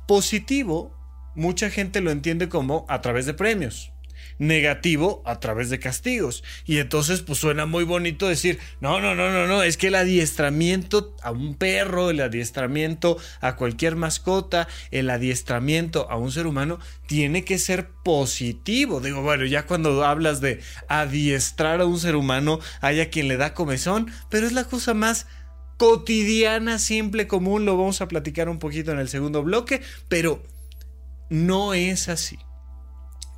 Positivo, 0.09 0.99
mucha 1.37 1.71
gente 1.71 2.01
lo 2.01 2.11
entiende 2.11 2.49
como 2.49 2.87
a 2.89 3.01
través 3.01 3.25
de 3.25 3.35
premios. 3.35 3.93
Negativo 4.41 5.23
a 5.27 5.39
través 5.39 5.71
de 5.71 5.79
castigos. 5.79 6.43
Y 6.65 6.79
entonces 6.79 7.21
pues 7.21 7.39
suena 7.39 7.67
muy 7.67 7.85
bonito 7.85 8.27
decir, 8.27 8.59
no, 8.81 8.99
no, 9.01 9.15
no, 9.15 9.31
no, 9.31 9.47
no, 9.47 9.63
es 9.63 9.77
que 9.77 9.89
el 9.89 9.95
adiestramiento 9.95 11.15
a 11.23 11.31
un 11.31 11.55
perro, 11.55 12.11
el 12.11 12.21
adiestramiento 12.21 13.19
a 13.41 13.55
cualquier 13.55 13.95
mascota, 13.95 14.67
el 14.91 15.11
adiestramiento 15.11 16.11
a 16.11 16.17
un 16.17 16.33
ser 16.33 16.47
humano 16.47 16.81
tiene 17.07 17.45
que 17.45 17.59
ser 17.59 17.91
positivo. 18.03 19.01
Digo, 19.01 19.23
bueno, 19.23 19.45
ya 19.45 19.67
cuando 19.67 20.05
hablas 20.05 20.41
de 20.41 20.61
adiestrar 20.89 21.83
a 21.83 21.87
un 21.87 22.01
ser 22.01 22.17
humano, 22.17 22.61
hay 22.81 23.01
a 23.01 23.11
quien 23.11 23.29
le 23.29 23.37
da 23.37 23.53
comezón, 23.53 24.11
pero 24.31 24.47
es 24.47 24.53
la 24.53 24.65
cosa 24.65 24.95
más 24.95 25.27
cotidiana, 25.77 26.79
simple, 26.79 27.27
común, 27.27 27.67
lo 27.67 27.77
vamos 27.77 28.01
a 28.01 28.09
platicar 28.09 28.49
un 28.49 28.59
poquito 28.59 28.93
en 28.93 28.99
el 28.99 29.09
segundo 29.09 29.43
bloque, 29.43 29.83
pero 30.09 30.43
no 31.29 31.75
es 31.75 32.09
así. 32.09 32.39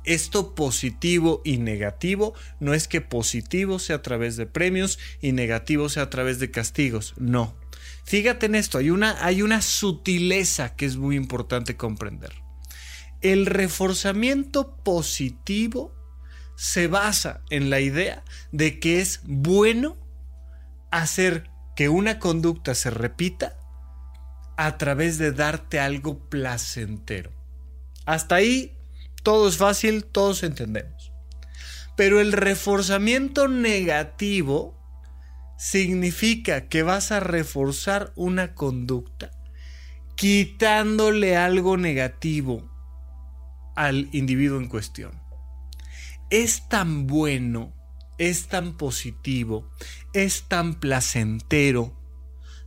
Esto 0.05 0.53
positivo 0.55 1.41
y 1.45 1.57
negativo 1.57 2.33
no 2.59 2.73
es 2.73 2.87
que 2.87 3.01
positivo 3.01 3.79
sea 3.79 3.97
a 3.97 4.01
través 4.01 4.35
de 4.35 4.45
premios 4.45 4.99
y 5.21 5.31
negativo 5.31 5.89
sea 5.89 6.03
a 6.03 6.09
través 6.09 6.39
de 6.39 6.51
castigos, 6.51 7.13
no. 7.17 7.55
Fíjate 8.03 8.47
en 8.47 8.55
esto, 8.55 8.77
hay 8.77 8.89
una, 8.89 9.23
hay 9.25 9.41
una 9.41 9.61
sutileza 9.61 10.75
que 10.75 10.85
es 10.85 10.97
muy 10.97 11.15
importante 11.15 11.77
comprender. 11.77 12.33
El 13.21 13.45
reforzamiento 13.45 14.75
positivo 14.83 15.95
se 16.55 16.87
basa 16.87 17.41
en 17.49 17.69
la 17.69 17.79
idea 17.79 18.23
de 18.51 18.79
que 18.79 18.99
es 18.99 19.21
bueno 19.23 19.97
hacer 20.91 21.49
que 21.75 21.89
una 21.89 22.19
conducta 22.19 22.75
se 22.75 22.89
repita 22.89 23.57
a 24.57 24.77
través 24.77 25.17
de 25.17 25.31
darte 25.31 25.79
algo 25.79 26.29
placentero. 26.29 27.31
Hasta 28.05 28.35
ahí 28.35 28.72
todo 29.23 29.47
es 29.47 29.57
fácil, 29.57 30.05
todos 30.05 30.43
entendemos. 30.43 31.11
Pero 31.95 32.19
el 32.19 32.31
reforzamiento 32.31 33.47
negativo 33.47 34.79
significa 35.57 36.67
que 36.67 36.83
vas 36.83 37.11
a 37.11 37.19
reforzar 37.19 38.11
una 38.15 38.53
conducta 38.53 39.31
quitándole 40.15 41.37
algo 41.37 41.77
negativo 41.77 42.69
al 43.75 44.09
individuo 44.11 44.59
en 44.59 44.67
cuestión. 44.67 45.21
Es 46.29 46.67
tan 46.69 47.07
bueno, 47.07 47.73
es 48.17 48.47
tan 48.47 48.77
positivo, 48.77 49.69
es 50.13 50.47
tan 50.47 50.79
placentero 50.79 52.02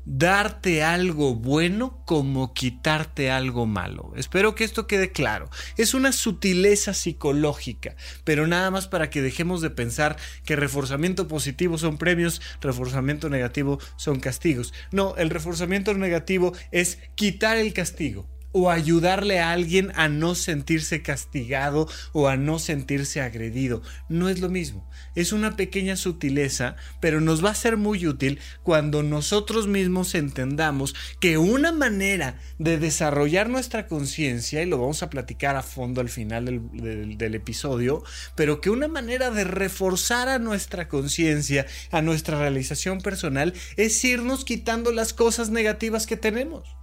darte 0.07 0.85
algo 0.85 1.35
bueno 1.35 2.03
como 2.07 2.55
quitarte 2.55 3.31
algo 3.31 3.67
malo. 3.67 4.13
Espero 4.17 4.55
que 4.55 4.65
esto 4.65 4.87
quede 4.87 5.13
claro. 5.13 5.51
Es 5.77 5.93
una 5.93 6.13
sutileza 6.13 6.95
psicológica, 6.95 7.97
pero 8.25 8.47
nada 8.47 8.71
más 8.71 8.87
para 8.87 9.11
que 9.11 9.21
dejemos 9.21 9.61
de 9.61 9.71
pensar 9.71 10.17
que 10.45 10.57
reforzamiento 10.57 11.29
positivo 11.29 11.77
son 11.77 11.99
premios, 11.99 12.41
reforzamiento 12.61 13.29
negativo 13.29 13.79
son 13.97 14.21
castigos. 14.21 14.73
No, 14.93 15.17
el 15.17 15.31
reforzamiento 15.31 15.93
negativo 15.93 16.53
es 16.71 16.99
quitar 17.17 17.57
el 17.57 17.73
castigo 17.73 18.29
o 18.53 18.71
ayudarle 18.71 19.41
a 19.41 19.53
alguien 19.53 19.93
a 19.97 20.09
no 20.09 20.35
sentirse 20.35 21.03
castigado 21.03 21.88
o 22.12 22.29
a 22.29 22.37
no 22.37 22.59
sentirse 22.59 23.21
agredido. 23.21 23.83
No 24.09 24.29
es 24.29 24.41
lo 24.41 24.49
mismo. 24.49 24.88
Es 25.15 25.33
una 25.33 25.57
pequeña 25.57 25.97
sutileza, 25.97 26.76
pero 27.00 27.21
nos 27.21 27.45
va 27.45 27.50
a 27.50 27.55
ser 27.55 27.76
muy 27.76 28.07
útil 28.07 28.38
cuando 28.62 29.03
nosotros 29.03 29.67
mismos 29.67 30.15
entendamos 30.15 30.95
que 31.21 31.38
una 31.38 31.73
manera 31.73 32.38
de 32.59 32.79
desarrollar 32.79 33.49
nuestra 33.49 33.87
conciencia, 33.87 34.62
y 34.62 34.67
lo 34.67 34.79
vamos 34.79 35.03
a 35.03 35.11
platicar 35.11 35.57
a 35.57 35.62
fondo 35.62 36.00
al 36.00 36.09
final 36.09 36.45
del, 36.47 37.19
del 37.19 37.35
episodio, 37.35 38.03
pero 38.35 38.61
que 38.61 38.71
una 38.71 38.88
manera 38.88 39.31
de 39.31 39.45
reforzar 39.45 40.29
a 40.29 40.38
nuestra 40.38 40.88
conciencia, 40.88 41.67
a 41.91 42.03
nuestra 42.03 42.38
realización 42.38 43.00
personal, 43.00 43.55
es 43.76 44.03
irnos 44.05 44.45
quitando 44.45 44.93
las 44.93 45.12
cosas 45.12 45.50
negativas 45.50 46.07
que 46.07 46.17
tenemos. 46.17 46.76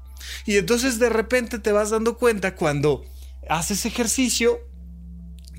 Y 0.46 0.58
entonces 0.58 1.00
de 1.00 1.10
repente 1.10 1.60
te 1.60 1.72
vas 1.72 1.89
dando 1.89 2.18
cuenta 2.18 2.56
cuando 2.56 3.06
haces 3.50 3.86
ejercicio 3.86 4.60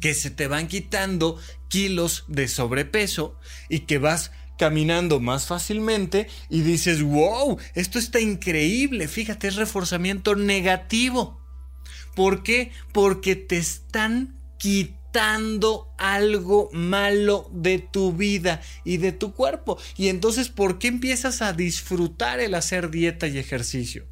que 0.01 0.15
se 0.15 0.31
te 0.31 0.49
van 0.49 0.69
quitando 0.69 1.39
kilos 1.69 2.25
de 2.29 2.47
sobrepeso 2.49 3.39
y 3.69 3.81
que 3.81 3.99
vas 3.99 4.33
caminando 4.59 5.21
más 5.21 5.47
fácilmente 5.47 6.29
y 6.49 6.61
dices, 6.61 7.03
wow, 7.03 7.59
esto 7.75 7.99
está 7.99 8.21
increíble, 8.21 9.09
fíjate, 9.09 9.49
es 9.49 9.57
reforzamiento 9.57 10.37
negativo. 10.37 11.41
¿Por 12.15 12.43
qué? 12.43 12.71
Porque 12.93 13.35
te 13.35 13.57
están 13.57 14.39
quitando 14.59 15.93
algo 15.99 16.71
malo 16.73 17.51
de 17.53 17.79
tu 17.79 18.13
vida 18.13 18.61
y 18.85 18.99
de 18.99 19.13
tu 19.13 19.33
cuerpo. 19.33 19.79
Y 19.97 20.09
entonces, 20.09 20.49
¿por 20.49 20.79
qué 20.79 20.89
empiezas 20.89 21.43
a 21.43 21.53
disfrutar 21.53 22.41
el 22.41 22.55
hacer 22.55 22.91
dieta 22.91 23.27
y 23.27 23.39
ejercicio? 23.39 24.07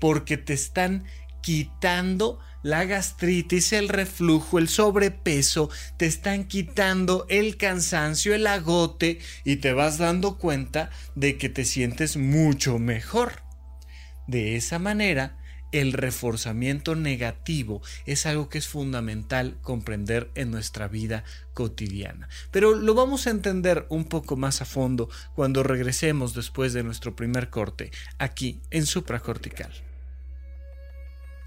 Porque 0.00 0.36
te 0.36 0.54
están 0.54 1.04
quitando 1.40 2.40
la 2.62 2.84
gastritis, 2.84 3.72
el 3.72 3.88
reflujo, 3.88 4.58
el 4.58 4.68
sobrepeso, 4.68 5.70
te 5.96 6.06
están 6.06 6.44
quitando 6.44 7.26
el 7.28 7.56
cansancio, 7.56 8.34
el 8.34 8.46
agote 8.46 9.18
y 9.44 9.56
te 9.56 9.72
vas 9.72 9.98
dando 9.98 10.36
cuenta 10.36 10.90
de 11.14 11.38
que 11.38 11.48
te 11.48 11.64
sientes 11.64 12.16
mucho 12.16 12.78
mejor. 12.78 13.42
De 14.26 14.56
esa 14.56 14.78
manera, 14.78 15.38
el 15.72 15.92
reforzamiento 15.92 16.96
negativo 16.96 17.80
es 18.04 18.26
algo 18.26 18.48
que 18.48 18.58
es 18.58 18.68
fundamental 18.68 19.56
comprender 19.62 20.30
en 20.34 20.50
nuestra 20.50 20.88
vida 20.88 21.24
cotidiana. 21.54 22.28
Pero 22.50 22.74
lo 22.74 22.94
vamos 22.94 23.26
a 23.26 23.30
entender 23.30 23.86
un 23.88 24.04
poco 24.04 24.36
más 24.36 24.60
a 24.62 24.64
fondo 24.64 25.08
cuando 25.34 25.62
regresemos 25.62 26.34
después 26.34 26.72
de 26.72 26.82
nuestro 26.82 27.14
primer 27.14 27.50
corte 27.50 27.90
aquí 28.18 28.60
en 28.70 28.84
supracortical. 28.84 29.89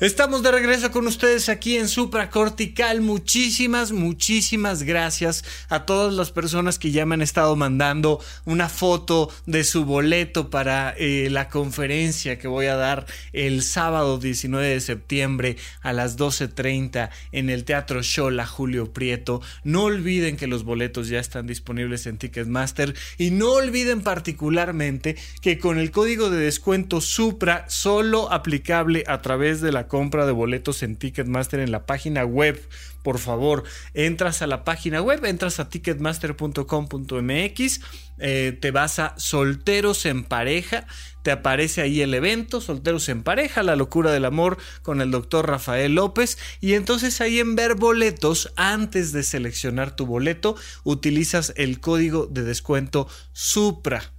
Estamos 0.00 0.42
de 0.42 0.50
regreso 0.50 0.90
con 0.90 1.06
ustedes 1.06 1.48
aquí 1.48 1.76
en 1.76 1.86
Supracortical. 1.86 3.00
Muchísimas, 3.00 3.92
muchísimas 3.92 4.82
gracias 4.82 5.44
a 5.68 5.86
todas 5.86 6.12
las 6.12 6.32
personas 6.32 6.80
que 6.80 6.90
ya 6.90 7.06
me 7.06 7.14
han 7.14 7.22
estado 7.22 7.54
mandando 7.54 8.20
una 8.44 8.68
foto 8.68 9.30
de 9.46 9.62
su 9.62 9.84
boleto 9.84 10.50
para 10.50 10.96
eh, 10.98 11.28
la 11.30 11.48
conferencia 11.48 12.40
que 12.40 12.48
voy 12.48 12.66
a 12.66 12.74
dar 12.74 13.06
el 13.32 13.62
sábado 13.62 14.18
19 14.18 14.66
de 14.66 14.80
septiembre 14.80 15.56
a 15.80 15.92
las 15.92 16.18
12.30 16.18 17.10
en 17.30 17.48
el 17.48 17.62
Teatro 17.62 18.02
Shola 18.02 18.46
Julio 18.46 18.92
Prieto. 18.92 19.42
No 19.62 19.84
olviden 19.84 20.36
que 20.36 20.48
los 20.48 20.64
boletos 20.64 21.06
ya 21.06 21.20
están 21.20 21.46
disponibles 21.46 22.06
en 22.06 22.18
Ticketmaster 22.18 22.96
y 23.16 23.30
no 23.30 23.52
olviden 23.52 24.02
particularmente 24.02 25.14
que 25.40 25.60
con 25.60 25.78
el 25.78 25.92
código 25.92 26.30
de 26.30 26.40
descuento 26.40 27.00
Supra 27.00 27.64
solo 27.68 28.32
aplicable 28.32 29.04
a 29.06 29.22
través 29.22 29.60
de 29.60 29.70
la 29.70 29.83
compra 29.88 30.26
de 30.26 30.32
boletos 30.32 30.82
en 30.82 30.96
Ticketmaster 30.96 31.60
en 31.60 31.70
la 31.70 31.86
página 31.86 32.24
web. 32.24 32.60
Por 33.02 33.18
favor, 33.18 33.64
entras 33.92 34.40
a 34.40 34.46
la 34.46 34.64
página 34.64 35.02
web, 35.02 35.22
entras 35.26 35.60
a 35.60 35.68
ticketmaster.com.mx, 35.68 37.80
eh, 38.18 38.56
te 38.58 38.70
vas 38.70 38.98
a 38.98 39.12
Solteros 39.18 40.06
en 40.06 40.24
pareja, 40.24 40.86
te 41.22 41.30
aparece 41.30 41.82
ahí 41.82 42.00
el 42.00 42.14
evento, 42.14 42.62
Solteros 42.62 43.10
en 43.10 43.22
pareja, 43.22 43.62
la 43.62 43.76
locura 43.76 44.10
del 44.10 44.24
amor 44.24 44.56
con 44.80 45.02
el 45.02 45.10
doctor 45.10 45.46
Rafael 45.46 45.94
López, 45.94 46.38
y 46.62 46.72
entonces 46.72 47.20
ahí 47.20 47.40
en 47.40 47.56
ver 47.56 47.74
boletos, 47.74 48.54
antes 48.56 49.12
de 49.12 49.22
seleccionar 49.22 49.94
tu 49.94 50.06
boleto, 50.06 50.56
utilizas 50.82 51.52
el 51.56 51.80
código 51.80 52.26
de 52.26 52.42
descuento 52.42 53.06
SUPRA 53.32 54.13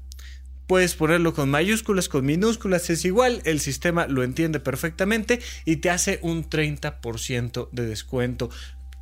Puedes 0.68 0.96
ponerlo 0.96 1.34
con 1.34 1.50
mayúsculas, 1.50 2.10
con 2.10 2.26
minúsculas, 2.26 2.90
es 2.90 3.06
igual, 3.06 3.42
el 3.46 3.60
sistema 3.60 4.08
lo 4.08 4.24
entiende 4.24 4.60
perfectamente 4.60 5.40
y 5.64 5.78
te 5.78 5.90
hace 5.90 6.20
un 6.22 6.50
30% 6.50 7.70
de 7.72 7.86
descuento. 7.86 8.50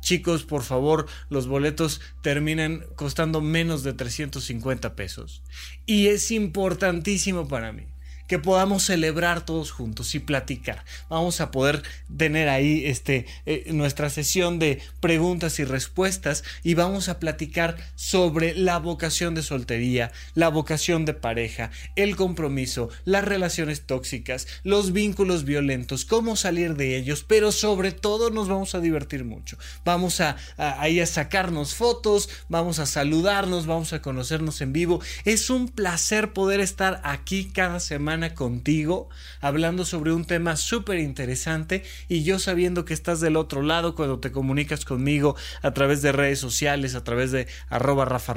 Chicos, 0.00 0.44
por 0.44 0.62
favor, 0.62 1.06
los 1.30 1.46
boletos 1.46 2.02
terminan 2.22 2.84
costando 2.94 3.40
menos 3.40 3.82
de 3.82 3.94
350 3.94 4.94
pesos. 4.94 5.42
Y 5.86 6.08
es 6.08 6.30
importantísimo 6.30 7.48
para 7.48 7.72
mí 7.72 7.93
que 8.26 8.38
podamos 8.38 8.84
celebrar 8.84 9.44
todos 9.44 9.70
juntos 9.70 10.14
y 10.14 10.18
platicar. 10.18 10.84
Vamos 11.08 11.40
a 11.40 11.50
poder 11.50 11.82
tener 12.16 12.48
ahí 12.48 12.86
este, 12.86 13.26
eh, 13.46 13.64
nuestra 13.72 14.10
sesión 14.10 14.58
de 14.58 14.80
preguntas 15.00 15.58
y 15.58 15.64
respuestas 15.64 16.44
y 16.62 16.74
vamos 16.74 17.08
a 17.08 17.18
platicar 17.18 17.76
sobre 17.94 18.54
la 18.54 18.78
vocación 18.78 19.34
de 19.34 19.42
soltería, 19.42 20.12
la 20.34 20.48
vocación 20.48 21.04
de 21.04 21.14
pareja, 21.14 21.70
el 21.96 22.16
compromiso, 22.16 22.88
las 23.04 23.24
relaciones 23.24 23.82
tóxicas, 23.82 24.46
los 24.62 24.92
vínculos 24.92 25.44
violentos, 25.44 26.04
cómo 26.04 26.36
salir 26.36 26.76
de 26.76 26.96
ellos, 26.96 27.24
pero 27.26 27.52
sobre 27.52 27.92
todo 27.92 28.30
nos 28.30 28.48
vamos 28.48 28.74
a 28.74 28.80
divertir 28.80 29.24
mucho. 29.24 29.58
Vamos 29.84 30.20
a, 30.20 30.36
ahí 30.56 31.00
a 31.00 31.06
sacarnos 31.06 31.74
fotos, 31.74 32.28
vamos 32.48 32.78
a 32.78 32.86
saludarnos, 32.86 33.66
vamos 33.66 33.92
a 33.92 34.00
conocernos 34.02 34.60
en 34.60 34.72
vivo. 34.72 35.00
Es 35.24 35.50
un 35.50 35.68
placer 35.68 36.32
poder 36.32 36.60
estar 36.60 37.00
aquí 37.04 37.50
cada 37.52 37.80
semana 37.80 38.13
contigo 38.34 39.08
hablando 39.40 39.84
sobre 39.84 40.12
un 40.12 40.24
tema 40.24 40.56
súper 40.56 40.98
interesante 41.00 41.82
y 42.08 42.22
yo 42.22 42.38
sabiendo 42.38 42.84
que 42.84 42.94
estás 42.94 43.20
del 43.20 43.36
otro 43.36 43.62
lado 43.62 43.94
cuando 43.94 44.20
te 44.20 44.32
comunicas 44.32 44.84
conmigo 44.84 45.36
a 45.62 45.72
través 45.72 46.00
de 46.02 46.12
redes 46.12 46.38
sociales, 46.38 46.94
a 46.94 47.04
través 47.04 47.32
de 47.32 47.46
arroba 47.68 48.04
Rafa 48.04 48.34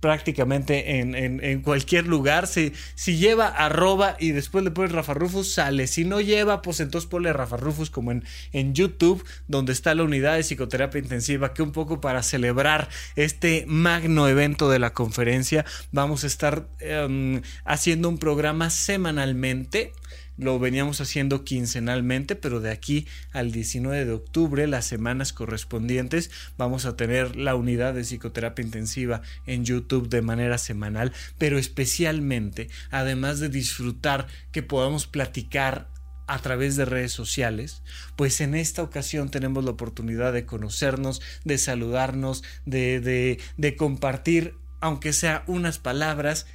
prácticamente 0.00 1.00
en, 1.00 1.62
cualquier 1.62 2.06
lugar. 2.06 2.46
Si, 2.46 2.72
si, 2.94 3.16
lleva 3.16 3.48
arroba 3.48 4.16
y 4.18 4.30
después 4.30 4.64
le 4.64 4.70
pones 4.70 4.92
Rafa 4.92 5.14
Rufus, 5.14 5.52
sale. 5.52 5.86
Si 5.86 6.04
no 6.04 6.20
lleva, 6.20 6.62
pues 6.62 6.80
entonces 6.80 7.08
ponle 7.08 7.32
Rafa 7.32 7.56
Rufus 7.56 7.90
como 7.90 8.12
en, 8.12 8.24
en 8.52 8.74
YouTube, 8.74 9.24
donde 9.48 9.72
está 9.72 9.94
la 9.94 10.04
unidad 10.04 10.36
de 10.36 10.42
psicoterapia 10.42 11.00
intensiva, 11.00 11.54
que 11.54 11.62
un 11.62 11.72
poco 11.72 12.00
para 12.00 12.22
celebrar 12.22 12.88
este 13.16 13.64
magno 13.66 14.28
evento 14.28 14.70
de 14.70 14.78
la 14.78 14.92
conferencia, 14.92 15.64
vamos 15.92 16.24
a 16.24 16.26
estar 16.26 16.68
em, 16.80 17.42
haciendo 17.64 18.08
un 18.08 18.18
programa 18.18 18.70
semanalmente 18.70 19.92
lo 20.36 20.58
veníamos 20.58 21.00
haciendo 21.00 21.44
quincenalmente, 21.44 22.36
pero 22.36 22.60
de 22.60 22.70
aquí 22.70 23.06
al 23.32 23.52
19 23.52 24.04
de 24.04 24.12
octubre, 24.12 24.66
las 24.66 24.84
semanas 24.84 25.32
correspondientes, 25.32 26.30
vamos 26.58 26.84
a 26.86 26.96
tener 26.96 27.36
la 27.36 27.54
unidad 27.54 27.94
de 27.94 28.02
psicoterapia 28.02 28.64
intensiva 28.64 29.22
en 29.46 29.64
YouTube 29.64 30.08
de 30.08 30.22
manera 30.22 30.58
semanal, 30.58 31.12
pero 31.38 31.58
especialmente, 31.58 32.68
además 32.90 33.40
de 33.40 33.48
disfrutar 33.48 34.26
que 34.52 34.62
podamos 34.62 35.06
platicar 35.06 35.88
a 36.26 36.38
través 36.40 36.76
de 36.76 36.84
redes 36.84 37.12
sociales, 37.12 37.82
pues 38.16 38.40
en 38.40 38.54
esta 38.54 38.82
ocasión 38.82 39.30
tenemos 39.30 39.64
la 39.64 39.70
oportunidad 39.70 40.32
de 40.32 40.44
conocernos, 40.44 41.22
de 41.44 41.58
saludarnos, 41.58 42.42
de, 42.64 43.00
de, 43.00 43.38
de 43.56 43.76
compartir, 43.76 44.54
aunque 44.80 45.12
sea 45.12 45.44
unas 45.46 45.78
palabras, 45.78 46.46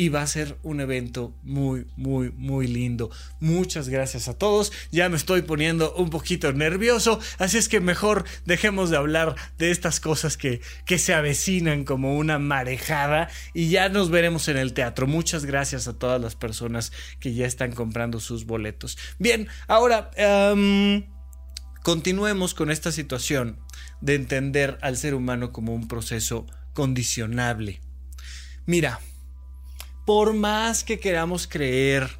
y 0.00 0.08
va 0.08 0.22
a 0.22 0.26
ser 0.26 0.56
un 0.62 0.80
evento 0.80 1.34
muy, 1.42 1.86
muy, 1.94 2.32
muy 2.34 2.66
lindo. 2.66 3.10
Muchas 3.38 3.90
gracias 3.90 4.28
a 4.28 4.32
todos. 4.38 4.72
Ya 4.90 5.10
me 5.10 5.18
estoy 5.18 5.42
poniendo 5.42 5.92
un 5.94 6.08
poquito 6.08 6.54
nervioso, 6.54 7.20
así 7.36 7.58
es 7.58 7.68
que 7.68 7.80
mejor 7.80 8.24
dejemos 8.46 8.88
de 8.88 8.96
hablar 8.96 9.34
de 9.58 9.70
estas 9.70 10.00
cosas 10.00 10.38
que, 10.38 10.62
que 10.86 10.96
se 10.96 11.12
avecinan 11.12 11.84
como 11.84 12.16
una 12.16 12.38
marejada 12.38 13.28
y 13.52 13.68
ya 13.68 13.90
nos 13.90 14.08
veremos 14.08 14.48
en 14.48 14.56
el 14.56 14.72
teatro. 14.72 15.06
Muchas 15.06 15.44
gracias 15.44 15.86
a 15.86 15.98
todas 15.98 16.18
las 16.18 16.34
personas 16.34 16.92
que 17.18 17.34
ya 17.34 17.44
están 17.44 17.72
comprando 17.72 18.20
sus 18.20 18.46
boletos. 18.46 18.96
Bien, 19.18 19.48
ahora... 19.68 20.10
Em, 20.16 21.04
continuemos 21.82 22.52
con 22.52 22.70
esta 22.70 22.92
situación 22.92 23.58
de 24.02 24.14
entender 24.14 24.78
al 24.82 24.98
ser 24.98 25.14
humano 25.14 25.50
como 25.50 25.74
un 25.74 25.88
proceso 25.88 26.46
condicionable. 26.74 27.80
Mira, 28.66 29.00
por 30.10 30.34
más 30.34 30.82
que 30.82 30.98
queramos 30.98 31.46
creer 31.46 32.10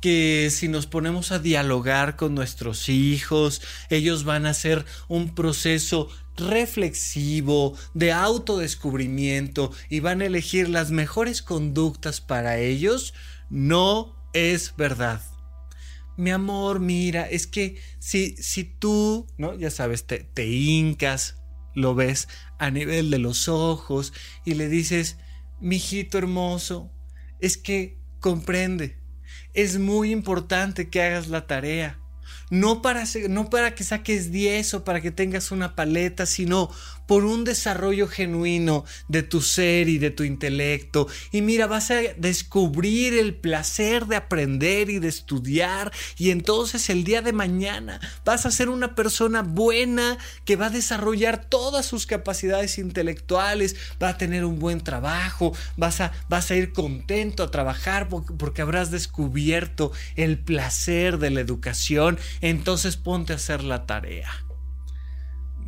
que 0.00 0.50
si 0.52 0.68
nos 0.68 0.86
ponemos 0.86 1.32
a 1.32 1.40
dialogar 1.40 2.14
con 2.14 2.32
nuestros 2.32 2.88
hijos, 2.88 3.60
ellos 3.88 4.22
van 4.22 4.46
a 4.46 4.50
hacer 4.50 4.84
un 5.08 5.34
proceso 5.34 6.08
reflexivo, 6.36 7.76
de 7.92 8.12
autodescubrimiento 8.12 9.72
y 9.88 9.98
van 9.98 10.20
a 10.20 10.26
elegir 10.26 10.68
las 10.68 10.92
mejores 10.92 11.42
conductas 11.42 12.20
para 12.20 12.58
ellos, 12.58 13.14
no 13.50 14.14
es 14.32 14.76
verdad. 14.76 15.20
Mi 16.16 16.30
amor, 16.30 16.78
mira, 16.78 17.28
es 17.28 17.48
que 17.48 17.82
si, 17.98 18.36
si 18.36 18.62
tú, 18.62 19.26
¿no? 19.38 19.54
Ya 19.54 19.72
sabes, 19.72 20.06
te, 20.06 20.20
te 20.20 20.46
hincas, 20.46 21.34
lo 21.74 21.96
ves 21.96 22.28
a 22.60 22.70
nivel 22.70 23.10
de 23.10 23.18
los 23.18 23.48
ojos 23.48 24.12
y 24.44 24.54
le 24.54 24.68
dices, 24.68 25.16
mijito 25.58 26.16
hermoso, 26.16 26.92
es 27.40 27.56
que 27.56 27.98
comprende. 28.20 28.96
Es 29.54 29.78
muy 29.78 30.12
importante 30.12 30.88
que 30.88 31.02
hagas 31.02 31.28
la 31.28 31.46
tarea. 31.46 31.98
No 32.50 32.82
para, 32.82 33.04
no 33.28 33.48
para 33.48 33.74
que 33.74 33.84
saques 33.84 34.32
10 34.32 34.74
o 34.74 34.84
para 34.84 35.00
que 35.00 35.10
tengas 35.10 35.52
una 35.52 35.76
paleta, 35.76 36.26
sino 36.26 36.70
por 37.10 37.24
un 37.24 37.42
desarrollo 37.42 38.06
genuino 38.06 38.84
de 39.08 39.24
tu 39.24 39.40
ser 39.40 39.88
y 39.88 39.98
de 39.98 40.12
tu 40.12 40.22
intelecto. 40.22 41.08
Y 41.32 41.42
mira, 41.42 41.66
vas 41.66 41.90
a 41.90 41.96
descubrir 42.16 43.14
el 43.14 43.34
placer 43.34 44.06
de 44.06 44.14
aprender 44.14 44.88
y 44.90 45.00
de 45.00 45.08
estudiar. 45.08 45.90
Y 46.18 46.30
entonces 46.30 46.88
el 46.88 47.02
día 47.02 47.20
de 47.20 47.32
mañana 47.32 47.98
vas 48.24 48.46
a 48.46 48.52
ser 48.52 48.68
una 48.68 48.94
persona 48.94 49.42
buena 49.42 50.18
que 50.44 50.54
va 50.54 50.66
a 50.66 50.70
desarrollar 50.70 51.46
todas 51.46 51.84
sus 51.84 52.06
capacidades 52.06 52.78
intelectuales, 52.78 53.74
va 54.00 54.10
a 54.10 54.16
tener 54.16 54.44
un 54.44 54.60
buen 54.60 54.80
trabajo, 54.80 55.52
vas 55.76 56.00
a, 56.00 56.12
vas 56.28 56.52
a 56.52 56.54
ir 56.54 56.72
contento 56.72 57.42
a 57.42 57.50
trabajar 57.50 58.08
porque 58.08 58.62
habrás 58.62 58.92
descubierto 58.92 59.90
el 60.14 60.38
placer 60.38 61.18
de 61.18 61.30
la 61.30 61.40
educación. 61.40 62.20
Entonces 62.40 62.96
ponte 62.96 63.32
a 63.32 63.36
hacer 63.36 63.64
la 63.64 63.84
tarea 63.84 64.30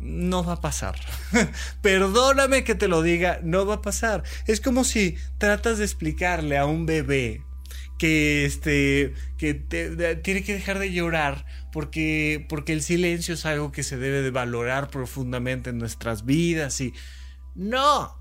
no 0.03 0.43
va 0.43 0.53
a 0.53 0.61
pasar. 0.61 0.95
Perdóname 1.81 2.63
que 2.63 2.75
te 2.75 2.87
lo 2.87 3.01
diga, 3.01 3.39
no 3.43 3.65
va 3.65 3.75
a 3.75 3.81
pasar. 3.81 4.23
Es 4.47 4.61
como 4.61 4.83
si 4.83 5.17
tratas 5.37 5.77
de 5.77 5.85
explicarle 5.85 6.57
a 6.57 6.65
un 6.65 6.85
bebé 6.85 7.43
que 7.97 8.45
este 8.45 9.13
que 9.37 9.53
tiene 9.53 10.43
que 10.43 10.53
dejar 10.53 10.79
de 10.79 10.91
llorar 10.91 11.45
porque 11.71 12.45
porque 12.49 12.73
el 12.73 12.81
silencio 12.81 13.35
es 13.35 13.45
algo 13.45 13.71
que 13.71 13.83
se 13.83 13.97
debe 13.97 14.21
de 14.21 14.31
valorar 14.31 14.89
profundamente 14.89 15.69
en 15.69 15.77
nuestras 15.77 16.25
vidas 16.25 16.81
y 16.81 16.93
no. 17.55 18.17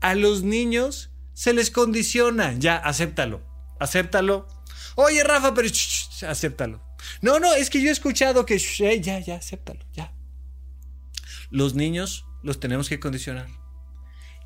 A 0.00 0.14
los 0.14 0.42
niños 0.42 1.10
se 1.32 1.52
les 1.52 1.70
condiciona, 1.70 2.54
ya 2.54 2.76
acéptalo. 2.76 3.42
Acéptalo. 3.78 4.46
Oye, 4.96 5.22
Rafa, 5.24 5.54
pero 5.54 5.68
acéptalo. 6.28 6.82
No, 7.20 7.40
no, 7.40 7.54
es 7.54 7.70
que 7.70 7.80
yo 7.80 7.88
he 7.88 7.92
escuchado 7.92 8.46
que 8.46 8.58
ya, 8.58 9.18
ya, 9.18 9.36
acéptalo, 9.36 9.80
ya. 9.92 10.12
Los 11.52 11.74
niños 11.74 12.26
los 12.42 12.58
tenemos 12.58 12.88
que 12.88 12.98
condicionar. 12.98 13.46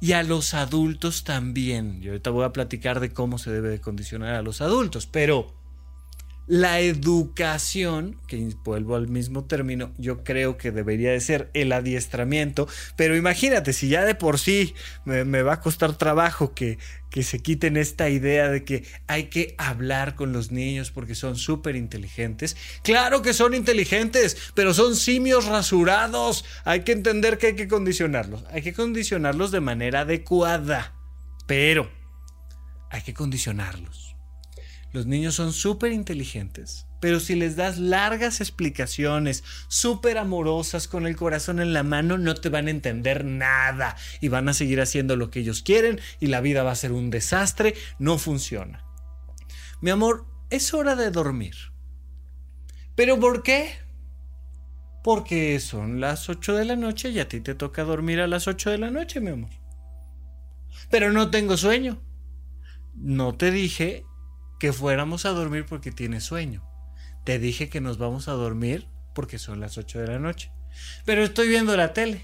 Y 0.01 0.13
a 0.13 0.23
los 0.23 0.53
adultos 0.53 1.25
también. 1.25 2.03
Yo 2.03 2.11
ahorita 2.11 2.31
voy 2.31 2.45
a 2.45 2.53
platicar 2.53 3.01
de 3.01 3.13
cómo 3.13 3.39
se 3.39 3.51
debe 3.51 3.71
de 3.71 3.81
condicionar 3.81 4.35
a 4.35 4.43
los 4.43 4.61
adultos, 4.61 5.07
pero 5.07 5.56
la 6.47 6.81
educación, 6.81 8.17
que 8.29 8.55
vuelvo 8.65 8.95
al 8.95 9.09
mismo 9.09 9.45
término, 9.45 9.93
yo 9.99 10.23
creo 10.23 10.57
que 10.57 10.71
debería 10.71 11.11
de 11.11 11.21
ser 11.21 11.51
el 11.55 11.73
adiestramiento, 11.73 12.69
pero 12.95 13.17
imagínate, 13.17 13.73
si 13.73 13.89
ya 13.89 14.05
de 14.05 14.15
por 14.15 14.39
sí 14.39 14.75
me, 15.05 15.25
va 15.43 15.55
a 15.55 15.61
costar 15.61 15.97
trabajo 15.99 16.55
que, 16.55 16.79
que 17.11 17.25
se 17.25 17.41
quiten 17.41 17.77
esta 17.77 18.09
idea 18.11 18.49
de 18.49 18.65
que 18.65 18.85
hay 19.09 19.25
que 19.25 19.57
hablar 19.59 20.15
con 20.15 20.33
los 20.33 20.53
niños 20.53 20.93
porque 20.93 21.17
son 21.17 21.37
súper 21.37 21.75
inteligentes. 21.75 22.57
Claro 22.83 23.23
que 23.23 23.33
son 23.33 23.55
inteligentes, 23.55 24.37
pero 24.55 24.73
son 24.73 24.95
simios 24.95 25.47
rasurados. 25.47 26.45
Hay 26.65 26.81
que 26.81 26.93
entender 26.93 27.39
que 27.39 27.49
hay 27.49 27.57
que 27.57 27.69
condicionarlos. 27.69 28.45
Hay 28.51 28.63
que 28.63 28.73
condicionarlos 28.73 29.51
de 29.51 29.61
manera 29.61 30.01
adecuada, 30.01 30.95
pero 31.47 31.91
hay 32.91 33.03
que 33.03 33.15
condicionarlos. 33.15 34.06
Los 34.93 35.07
niños 35.07 35.35
son 35.35 35.53
súper 35.53 35.93
inteligentes, 35.93 36.87
pero 37.01 37.21
si 37.21 37.35
les 37.35 37.57
das 37.57 37.79
largas 37.79 38.41
explicaciones, 38.41 39.45
súper 39.69 40.17
amorosas, 40.17 40.89
con 40.89 41.07
el 41.07 41.17
corazón 41.17 41.61
en 41.61 41.73
la 41.73 41.83
mano, 41.83 42.19
no 42.19 42.35
te 42.35 42.49
van 42.49 42.69
a 42.69 42.71
entender 42.71 43.25
nada 43.25 43.97
y 44.21 44.29
van 44.29 44.49
a 44.49 44.55
seguir 44.55 44.81
haciendo 44.81 45.17
lo 45.17 45.31
que 45.31 45.41
ellos 45.41 45.63
quieren 45.63 46.01
y 46.21 46.29
la 46.29 46.41
vida 46.41 46.63
va 46.63 46.73
a 46.73 46.77
ser 46.77 46.93
un 46.93 47.11
desastre, 47.11 47.75
no 47.99 48.19
funciona. 48.19 48.85
Mi 49.81 49.91
amor, 49.91 50.27
es 50.51 50.73
hora 50.73 50.97
de 50.97 51.11
dormir. 51.11 51.55
¿Pero 52.95 53.21
por 53.21 53.43
qué? 53.43 53.75
Porque 55.05 55.61
son 55.61 56.01
las 56.01 56.29
8 56.29 56.55
de 56.55 56.65
la 56.65 56.77
noche 56.77 57.11
y 57.11 57.21
a 57.21 57.29
ti 57.29 57.41
te 57.41 57.55
toca 57.55 57.85
dormir 57.85 58.21
a 58.21 58.27
las 58.27 58.49
8 58.49 58.71
de 58.71 58.79
la 58.79 58.91
noche, 58.91 59.21
mi 59.21 59.31
amor. 59.31 59.51
Pero 60.91 61.13
no 61.13 61.31
tengo 61.31 61.57
sueño. 61.57 62.01
No 62.95 63.37
te 63.37 63.51
dije 63.51 64.05
que 64.59 64.73
fuéramos 64.73 65.27
a 65.27 65.31
dormir 65.31 65.67
porque 65.67 65.93
tienes 65.93 66.25
sueño. 66.25 66.63
Te 67.25 67.39
dije 67.39 67.69
que 67.69 67.81
nos 67.81 67.99
vamos 67.99 68.29
a 68.29 68.33
dormir 68.33 68.87
porque 69.15 69.39
son 69.39 69.61
las 69.61 69.79
8 69.79 70.01
de 70.01 70.07
la 70.07 70.19
noche. 70.19 70.51
Pero 71.05 71.25
estoy 71.25 71.49
viendo 71.49 71.77
la 71.77 71.93
tele. 71.93 72.23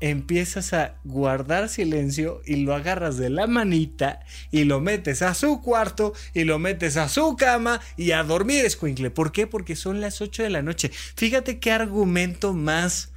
empiezas 0.00 0.72
a 0.72 0.96
guardar 1.04 1.68
silencio 1.68 2.42
y 2.44 2.56
lo 2.56 2.74
agarras 2.74 3.16
de 3.16 3.30
la 3.30 3.46
manita 3.46 4.20
y 4.50 4.64
lo 4.64 4.80
metes 4.80 5.22
a 5.22 5.32
su 5.34 5.62
cuarto 5.62 6.12
y 6.34 6.44
lo 6.44 6.58
metes 6.58 6.96
a 6.96 7.08
su 7.08 7.36
cama 7.36 7.80
y 7.96 8.10
a 8.10 8.22
dormir, 8.22 8.64
escuincle. 8.64 9.10
¿Por 9.10 9.32
qué? 9.32 9.46
Porque 9.46 9.76
son 9.76 10.00
las 10.00 10.20
8 10.20 10.42
de 10.42 10.50
la 10.50 10.62
noche. 10.62 10.90
Fíjate 11.16 11.58
qué 11.58 11.72
argumento 11.72 12.52
más 12.52 13.12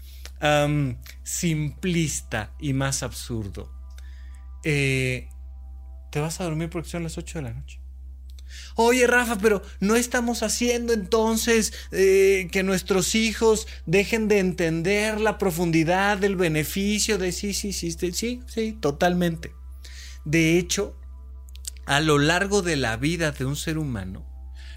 simplista 1.24 2.54
y 2.60 2.74
más 2.74 3.02
absurdo. 3.04 3.72
Eh, 4.64 5.30
te 6.12 6.20
vas 6.20 6.40
a 6.40 6.44
dormir 6.44 6.70
porque 6.70 6.90
son 6.90 7.04
las 7.04 7.18
8 7.18 7.40
de 7.40 7.42
la 7.42 7.54
noche. 7.54 7.80
Oye, 8.80 9.08
Rafa, 9.08 9.40
pero 9.40 9.64
no 9.80 9.96
estamos 9.96 10.44
haciendo 10.44 10.94
entonces 10.94 11.74
eh, 11.92 12.48
que 12.52 12.62
nuestros 12.62 13.16
hijos 13.16 13.68
dejen 13.88 14.28
de 14.28 14.38
entender 14.38 15.20
la 15.20 15.40
profundidad 15.40 16.20
del 16.20 16.36
beneficio 16.36 17.18
de 17.18 17.32
sí, 17.32 17.56
sí, 17.56 17.74
sí, 17.74 17.92
sí, 17.92 18.42
sí, 18.46 18.78
totalmente. 18.80 19.52
De 20.26 20.60
hecho, 20.60 20.96
a 21.88 22.02
lo 22.02 22.20
largo 22.20 22.62
de 22.62 22.76
la 22.76 22.98
vida 22.98 23.32
de 23.32 23.46
un 23.46 23.56
ser 23.56 23.80
humano, 23.80 24.28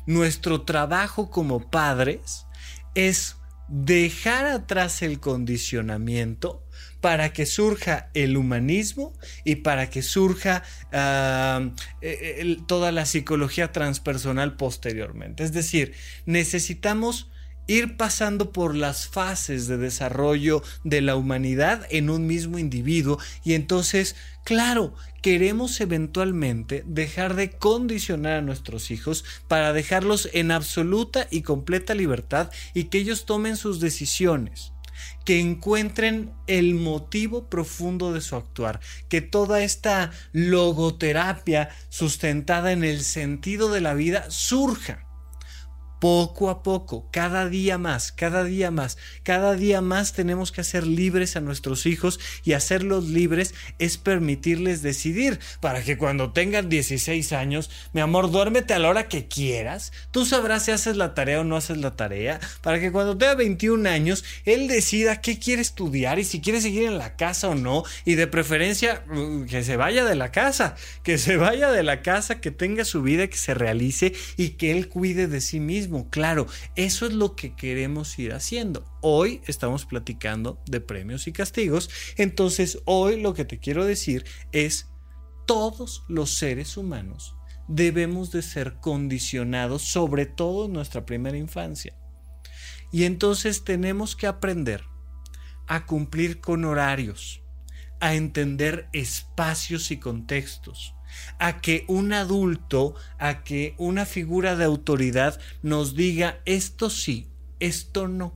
nuestro 0.06 0.62
trabajo 0.62 1.28
como 1.28 1.70
padres 1.70 2.46
es 2.94 3.36
dejar 3.68 4.46
atrás 4.46 5.02
el 5.02 5.20
condicionamiento 5.20 6.64
para 7.00 7.32
que 7.32 7.46
surja 7.46 8.10
el 8.14 8.36
humanismo 8.36 9.12
y 9.44 9.56
para 9.56 9.90
que 9.90 10.02
surja 10.02 10.62
ah, 10.92 11.70
eh, 12.00 12.58
toda 12.66 12.92
la 12.92 13.06
psicología 13.06 13.72
transpersonal 13.72 14.56
posteriormente. 14.56 15.44
Es 15.44 15.52
decir, 15.52 15.92
necesitamos 16.26 17.28
ir 17.66 17.96
pasando 17.96 18.50
por 18.50 18.74
las 18.74 19.06
fases 19.06 19.68
de 19.68 19.76
desarrollo 19.76 20.62
de 20.82 21.02
la 21.02 21.14
humanidad 21.14 21.86
en 21.90 22.10
un 22.10 22.26
mismo 22.26 22.58
individuo 22.58 23.18
y 23.44 23.54
entonces, 23.54 24.16
claro, 24.44 24.92
queremos 25.22 25.80
eventualmente 25.80 26.82
dejar 26.86 27.34
de 27.36 27.50
condicionar 27.50 28.32
a 28.38 28.42
nuestros 28.42 28.90
hijos 28.90 29.24
para 29.46 29.72
dejarlos 29.72 30.28
en 30.32 30.50
absoluta 30.50 31.28
y 31.30 31.42
completa 31.42 31.94
libertad 31.94 32.50
y 32.74 32.84
que 32.84 32.98
ellos 32.98 33.24
tomen 33.24 33.56
sus 33.56 33.78
decisiones 33.78 34.72
que 35.24 35.40
encuentren 35.40 36.32
el 36.46 36.74
motivo 36.74 37.48
profundo 37.48 38.12
de 38.12 38.20
su 38.20 38.36
actuar, 38.36 38.80
que 39.08 39.20
toda 39.20 39.62
esta 39.62 40.10
logoterapia 40.32 41.70
sustentada 41.88 42.72
en 42.72 42.84
el 42.84 43.02
sentido 43.02 43.70
de 43.70 43.80
la 43.80 43.94
vida 43.94 44.30
surja 44.30 45.09
poco 46.00 46.48
a 46.48 46.62
poco, 46.62 47.06
cada 47.12 47.48
día 47.48 47.76
más, 47.76 48.10
cada 48.10 48.42
día 48.42 48.70
más, 48.70 48.96
cada 49.22 49.54
día 49.54 49.82
más 49.82 50.14
tenemos 50.14 50.50
que 50.50 50.62
hacer 50.62 50.86
libres 50.86 51.36
a 51.36 51.40
nuestros 51.40 51.84
hijos 51.84 52.18
y 52.42 52.54
hacerlos 52.54 53.04
libres 53.08 53.54
es 53.78 53.98
permitirles 53.98 54.80
decidir 54.80 55.38
para 55.60 55.82
que 55.82 55.98
cuando 55.98 56.32
tengan 56.32 56.70
16 56.70 57.32
años, 57.34 57.70
mi 57.92 58.00
amor, 58.00 58.30
duérmete 58.30 58.72
a 58.72 58.78
la 58.78 58.88
hora 58.88 59.08
que 59.08 59.28
quieras, 59.28 59.92
tú 60.10 60.24
sabrás 60.24 60.64
si 60.64 60.70
haces 60.70 60.96
la 60.96 61.14
tarea 61.14 61.42
o 61.42 61.44
no 61.44 61.56
haces 61.56 61.76
la 61.76 61.94
tarea, 61.96 62.40
para 62.62 62.80
que 62.80 62.90
cuando 62.90 63.18
tenga 63.18 63.34
21 63.34 63.86
años, 63.88 64.24
él 64.46 64.68
decida 64.68 65.20
qué 65.20 65.38
quiere 65.38 65.60
estudiar 65.60 66.18
y 66.18 66.24
si 66.24 66.40
quiere 66.40 66.62
seguir 66.62 66.84
en 66.84 66.96
la 66.96 67.16
casa 67.16 67.50
o 67.50 67.54
no, 67.54 67.84
y 68.06 68.14
de 68.14 68.26
preferencia 68.26 69.04
mm, 69.06 69.44
que 69.44 69.62
se 69.62 69.76
vaya 69.76 70.06
de 70.06 70.14
la 70.14 70.32
casa, 70.32 70.76
que 71.02 71.18
se 71.18 71.36
vaya 71.36 71.70
de 71.70 71.82
la 71.82 72.00
casa, 72.00 72.40
que 72.40 72.50
tenga 72.50 72.86
su 72.86 73.02
vida, 73.02 73.26
que 73.26 73.36
se 73.36 73.52
realice 73.52 74.14
y 74.38 74.50
que 74.50 74.70
él 74.72 74.88
cuide 74.88 75.26
de 75.26 75.42
sí 75.42 75.60
mismo 75.60 75.89
Claro, 76.10 76.46
eso 76.76 77.06
es 77.06 77.12
lo 77.12 77.34
que 77.34 77.54
queremos 77.54 78.18
ir 78.18 78.32
haciendo. 78.32 78.84
Hoy 79.00 79.40
estamos 79.46 79.86
platicando 79.86 80.60
de 80.66 80.80
premios 80.80 81.26
y 81.26 81.32
castigos, 81.32 81.90
entonces 82.16 82.78
hoy 82.84 83.20
lo 83.20 83.34
que 83.34 83.44
te 83.44 83.58
quiero 83.58 83.84
decir 83.84 84.24
es 84.52 84.86
todos 85.46 86.04
los 86.08 86.34
seres 86.34 86.76
humanos 86.76 87.34
debemos 87.70 88.32
de 88.32 88.42
ser 88.42 88.78
condicionados, 88.80 89.82
sobre 89.82 90.26
todo 90.26 90.66
en 90.66 90.72
nuestra 90.72 91.06
primera 91.06 91.36
infancia. 91.36 91.96
Y 92.92 93.04
entonces 93.04 93.64
tenemos 93.64 94.16
que 94.16 94.26
aprender 94.26 94.84
a 95.68 95.86
cumplir 95.86 96.40
con 96.40 96.64
horarios, 96.64 97.42
a 98.00 98.14
entender 98.14 98.88
espacios 98.92 99.92
y 99.92 99.98
contextos, 99.98 100.94
a 101.38 101.60
que 101.60 101.84
un 101.88 102.12
adulto, 102.12 102.94
a 103.18 103.42
que 103.42 103.74
una 103.78 104.06
figura 104.06 104.56
de 104.56 104.64
autoridad 104.64 105.40
nos 105.62 105.94
diga 105.94 106.40
esto 106.44 106.90
sí, 106.90 107.28
esto 107.60 108.08
no. 108.08 108.34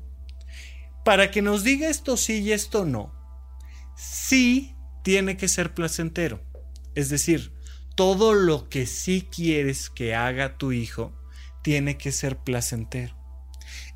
Para 1.05 1.31
que 1.31 1.43
nos 1.43 1.65
diga 1.65 1.89
esto 1.89 2.17
sí 2.17 2.41
y 2.41 2.53
esto 2.53 2.85
no, 2.85 3.13
sí 3.97 4.75
tiene 5.03 5.37
que 5.37 5.49
ser 5.49 5.75
placentero. 5.75 6.41
Es 6.95 7.09
decir, 7.09 7.53
todo 7.95 8.35
lo 8.35 8.69
que 8.69 8.87
sí 8.87 9.29
quieres 9.31 9.91
que 9.91 10.15
haga 10.15 10.57
tu 10.57 10.73
hijo 10.73 11.13
tiene 11.63 11.97
que 11.97 12.13
ser 12.13 12.37
placentero. 12.39 13.15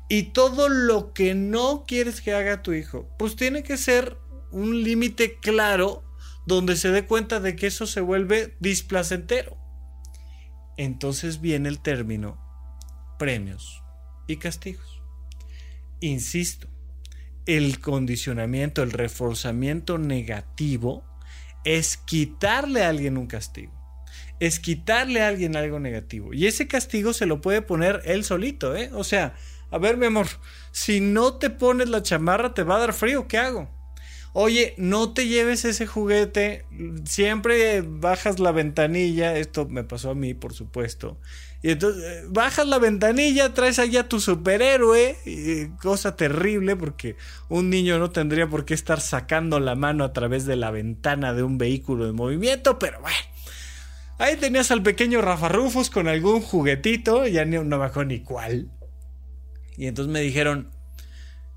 Y 0.07 0.23
todo 0.33 0.69
lo 0.69 1.13
que 1.13 1.35
no 1.35 1.83
quieres 1.87 2.21
que 2.21 2.33
haga 2.33 2.63
tu 2.63 2.73
hijo, 2.73 3.07
pues 3.19 3.35
tiene 3.35 3.63
que 3.63 3.77
ser 3.77 4.17
un 4.51 4.83
límite 4.83 5.37
claro 5.39 6.03
donde 6.49 6.75
se 6.75 6.91
dé 6.91 7.05
cuenta 7.05 7.39
de 7.39 7.55
que 7.55 7.67
eso 7.67 7.87
se 7.87 8.01
vuelve 8.01 8.55
displacentero. 8.59 9.57
Entonces 10.75 11.39
viene 11.39 11.69
el 11.69 11.79
término 11.79 12.37
premios 13.17 13.83
y 14.27 14.37
castigos. 14.37 15.01
Insisto, 16.01 16.67
el 17.45 17.79
condicionamiento, 17.79 18.81
el 18.81 18.91
reforzamiento 18.91 19.97
negativo 19.97 21.03
es 21.63 21.97
quitarle 21.97 22.83
a 22.83 22.89
alguien 22.89 23.17
un 23.17 23.27
castigo. 23.27 23.73
Es 24.39 24.59
quitarle 24.59 25.21
a 25.21 25.27
alguien 25.27 25.55
algo 25.55 25.79
negativo. 25.79 26.33
Y 26.33 26.47
ese 26.47 26.67
castigo 26.67 27.13
se 27.13 27.25
lo 27.25 27.41
puede 27.41 27.61
poner 27.61 28.01
él 28.05 28.23
solito, 28.23 28.75
¿eh? 28.75 28.89
O 28.93 29.03
sea, 29.03 29.35
a 29.69 29.77
ver, 29.77 29.97
mi 29.97 30.07
amor, 30.07 30.27
si 30.71 30.99
no 30.99 31.35
te 31.35 31.49
pones 31.49 31.89
la 31.89 32.01
chamarra, 32.01 32.53
te 32.53 32.63
va 32.63 32.77
a 32.77 32.79
dar 32.79 32.93
frío, 32.93 33.27
¿qué 33.27 33.37
hago? 33.37 33.78
Oye, 34.33 34.75
no 34.77 35.11
te 35.13 35.27
lleves 35.27 35.65
ese 35.65 35.87
juguete, 35.87 36.65
siempre 37.05 37.81
bajas 37.81 38.39
la 38.39 38.51
ventanilla, 38.51 39.35
esto 39.35 39.67
me 39.67 39.83
pasó 39.83 40.11
a 40.11 40.15
mí, 40.15 40.35
por 40.35 40.53
supuesto. 40.53 41.17
Y 41.61 41.71
entonces 41.71 42.03
eh, 42.03 42.25
bajas 42.29 42.67
la 42.67 42.77
ventanilla, 42.77 43.53
traes 43.53 43.79
allá 43.79 44.01
a 44.01 44.07
tu 44.07 44.19
superhéroe, 44.19 45.17
cosa 45.81 46.15
terrible 46.15 46.75
porque 46.75 47.17
un 47.49 47.69
niño 47.69 47.97
no 47.99 48.11
tendría 48.11 48.47
por 48.47 48.65
qué 48.65 48.75
estar 48.75 49.01
sacando 49.01 49.59
la 49.59 49.75
mano 49.75 50.03
a 50.03 50.13
través 50.13 50.45
de 50.45 50.55
la 50.55 50.71
ventana 50.71 51.33
de 51.33 51.43
un 51.43 51.57
vehículo 51.57 52.05
de 52.05 52.13
movimiento, 52.13 52.79
pero 52.79 53.01
bueno. 53.01 53.17
Ahí 54.19 54.35
tenías 54.35 54.69
al 54.71 54.83
pequeño 54.83 55.21
Rafa 55.21 55.47
Rufus 55.47 55.89
con 55.89 56.07
algún 56.07 56.41
juguetito, 56.41 57.25
ya 57.25 57.45
no 57.45 57.83
acuerdo 57.83 58.09
ni 58.09 58.19
cuál. 58.19 58.69
Y 59.77 59.87
entonces 59.87 60.11
me 60.11 60.19
dijeron, 60.19 60.71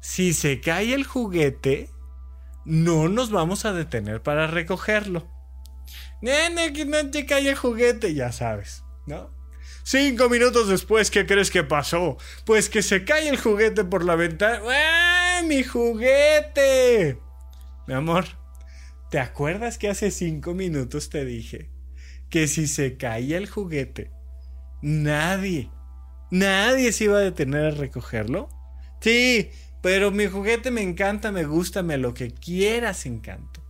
si 0.00 0.32
se 0.32 0.60
cae 0.60 0.94
el 0.94 1.04
juguete, 1.04 1.90
no 2.64 3.08
nos 3.08 3.30
vamos 3.30 3.64
a 3.64 3.72
detener 3.72 4.22
para 4.22 4.46
recogerlo. 4.46 5.28
Nene, 6.20 6.72
que 6.72 6.84
no 6.84 7.10
te 7.10 7.26
cae 7.26 7.48
el 7.48 7.56
juguete, 7.56 8.14
ya 8.14 8.30
sabes, 8.32 8.84
¿no? 9.06 9.30
Cinco 9.84 10.28
minutos 10.28 10.68
después, 10.68 11.10
¿qué 11.10 11.26
crees 11.26 11.50
que 11.50 11.64
pasó? 11.64 12.16
Pues 12.46 12.68
que 12.68 12.82
se 12.82 13.04
cae 13.04 13.28
el 13.28 13.36
juguete 13.36 13.84
por 13.84 14.04
la 14.04 14.14
ventana. 14.14 14.60
¡Ah, 14.70 15.42
mi 15.44 15.64
juguete! 15.64 17.18
Mi 17.88 17.94
amor, 17.94 18.26
¿te 19.10 19.18
acuerdas 19.18 19.78
que 19.78 19.88
hace 19.88 20.12
cinco 20.12 20.54
minutos 20.54 21.10
te 21.10 21.24
dije 21.24 21.70
que 22.30 22.46
si 22.46 22.68
se 22.68 22.96
caía 22.96 23.36
el 23.36 23.48
juguete, 23.48 24.12
nadie, 24.80 25.68
nadie 26.30 26.92
se 26.92 27.04
iba 27.04 27.18
a 27.18 27.22
detener 27.22 27.64
a 27.64 27.70
recogerlo? 27.72 28.48
Sí, 29.00 29.50
pero 29.82 30.10
mi 30.10 30.26
juguete 30.26 30.70
me 30.70 30.80
encanta, 30.80 31.32
me 31.32 31.44
gusta, 31.44 31.82
me 31.82 31.98
lo 31.98 32.14
que 32.14 32.30
quieras 32.30 33.04
encanto. 33.04 33.62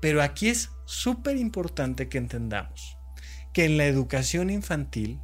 Pero 0.00 0.20
aquí 0.22 0.48
es 0.48 0.70
súper 0.84 1.36
importante 1.36 2.08
que 2.08 2.18
entendamos 2.18 2.96
que 3.52 3.64
en 3.64 3.76
la 3.76 3.86
educación 3.86 4.50
infantil 4.50 5.20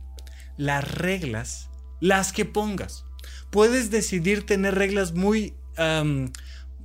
las 0.57 0.90
reglas, 0.90 1.68
las 2.00 2.33
que 2.33 2.44
pongas, 2.44 3.05
puedes 3.50 3.90
decidir 3.90 4.46
tener 4.46 4.74
reglas 4.74 5.12
muy 5.12 5.55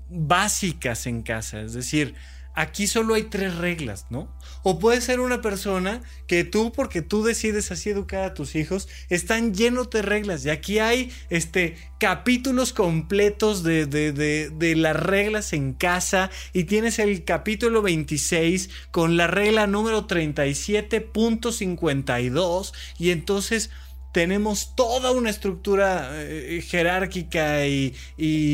básicas 0.09 1.05
en 1.05 1.21
casa, 1.21 1.61
es 1.61 1.73
decir, 1.73 2.15
aquí 2.59 2.87
solo 2.87 3.13
hay 3.13 3.23
tres 3.23 3.55
reglas, 3.55 4.07
¿no? 4.09 4.27
O 4.63 4.79
puede 4.79 4.99
ser 4.99 5.21
una 5.21 5.41
persona 5.41 6.01
que 6.27 6.43
tú, 6.43 6.73
porque 6.73 7.01
tú 7.01 7.23
decides 7.23 7.71
así 7.71 7.89
educar 7.89 8.23
a 8.23 8.33
tus 8.33 8.57
hijos, 8.57 8.89
están 9.07 9.53
llenos 9.53 9.89
de 9.89 10.01
reglas. 10.01 10.45
Y 10.45 10.49
aquí 10.49 10.79
hay 10.79 11.09
este, 11.29 11.77
capítulos 11.99 12.73
completos 12.73 13.63
de, 13.63 13.85
de, 13.85 14.11
de, 14.11 14.75
las 14.75 14.97
reglas 14.97 15.53
en 15.53 15.71
casa. 15.73 16.29
Y 16.51 16.65
tienes 16.65 16.99
el 16.99 17.23
capítulo 17.23 17.81
26 17.81 18.69
con 18.91 19.15
la 19.15 19.27
regla 19.27 19.65
número 19.65 20.05
37.52. 20.05 22.73
Y 22.97 23.11
entonces 23.11 23.69
tenemos 24.11 24.75
toda 24.75 25.11
una 25.11 25.29
estructura 25.29 26.09
eh, 26.11 26.61
jerárquica 26.67 27.65
y 27.67 27.93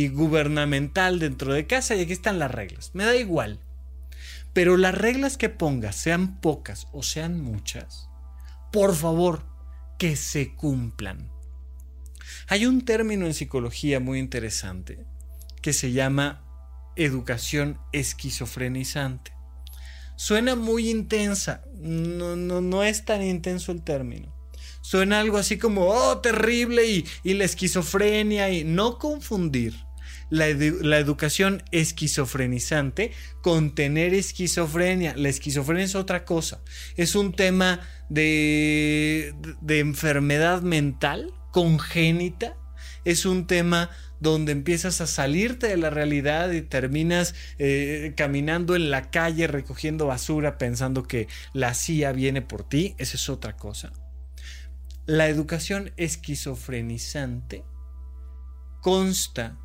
gubernamental 0.09 1.17
dentro 1.17 1.53
de 1.53 1.65
casa 1.65 1.95
y 1.95 2.01
aquí 2.01 2.13
están 2.13 2.37
las 2.37 2.51
reglas. 2.51 2.91
Me 2.93 3.03
da 3.03 3.15
igual. 3.15 3.59
Pero 4.55 4.77
las 4.77 4.95
reglas 4.95 5.35
que 5.35 5.49
pongas, 5.49 5.97
sean 5.97 6.39
pocas 6.39 6.87
o 6.93 7.03
sean 7.03 7.41
muchas, 7.41 8.07
por 8.71 8.95
favor, 8.95 9.43
que 9.99 10.15
se 10.15 10.55
cumplan. 10.55 11.29
Hay 12.47 12.65
un 12.65 12.85
término 12.85 13.25
en 13.25 13.33
psicología 13.33 13.99
muy 13.99 14.17
interesante 14.17 15.05
que 15.61 15.73
se 15.73 15.91
llama 15.91 16.41
educación 16.95 17.81
esquizofrenizante. 17.91 19.33
Suena 20.15 20.55
muy 20.55 20.89
intensa, 20.89 21.65
no, 21.73 22.37
no, 22.37 22.61
no 22.61 22.85
es 22.85 23.03
tan 23.03 23.23
intenso 23.23 23.73
el 23.73 23.83
término. 23.83 24.33
Suena 24.79 25.19
algo 25.19 25.37
así 25.37 25.57
como, 25.57 25.89
oh, 25.89 26.19
terrible 26.19 26.87
y, 26.87 27.05
y 27.25 27.33
la 27.33 27.43
esquizofrenia 27.43 28.49
y 28.51 28.63
no 28.63 28.99
confundir 28.99 29.84
la, 30.29 30.47
educación 30.47 31.63
esquizofrenizante 31.71 33.11
con 33.41 33.75
tener 33.75 34.13
esquizofrenia. 34.13 35.13
La 35.15 35.29
esquizofrenia 35.29 35.85
es 35.85 35.95
otra 35.95 36.25
cosa. 36.25 36.61
Es 36.95 37.15
un 37.15 37.33
tema 37.33 37.81
de, 38.09 39.33
de 39.61 39.79
enfermedad 39.79 40.61
mental 40.61 41.33
congénita. 41.51 42.57
Es 43.03 43.25
un 43.25 43.47
tema 43.47 43.89
donde 44.19 44.51
empiezas 44.51 45.01
a 45.01 45.07
salirte 45.07 45.67
de 45.67 45.77
la 45.77 45.89
realidad 45.89 46.51
y 46.51 46.61
terminas 46.61 47.35
eh, 47.59 48.13
caminando 48.15 48.75
en 48.75 48.89
la 48.89 49.11
calle 49.11 49.47
recogiendo 49.47 50.07
basura 50.07 50.57
pensando 50.57 51.03
que 51.03 51.27
la 51.53 51.73
CIA 51.73 52.11
viene 52.13 52.41
por 52.41 52.67
ti. 52.67 52.95
Esa 52.97 53.17
es 53.17 53.29
otra 53.29 53.55
cosa. 53.55 53.91
La 55.05 55.27
educación 55.27 55.91
esquizofrenizante 55.97 57.63
consta 58.81 59.59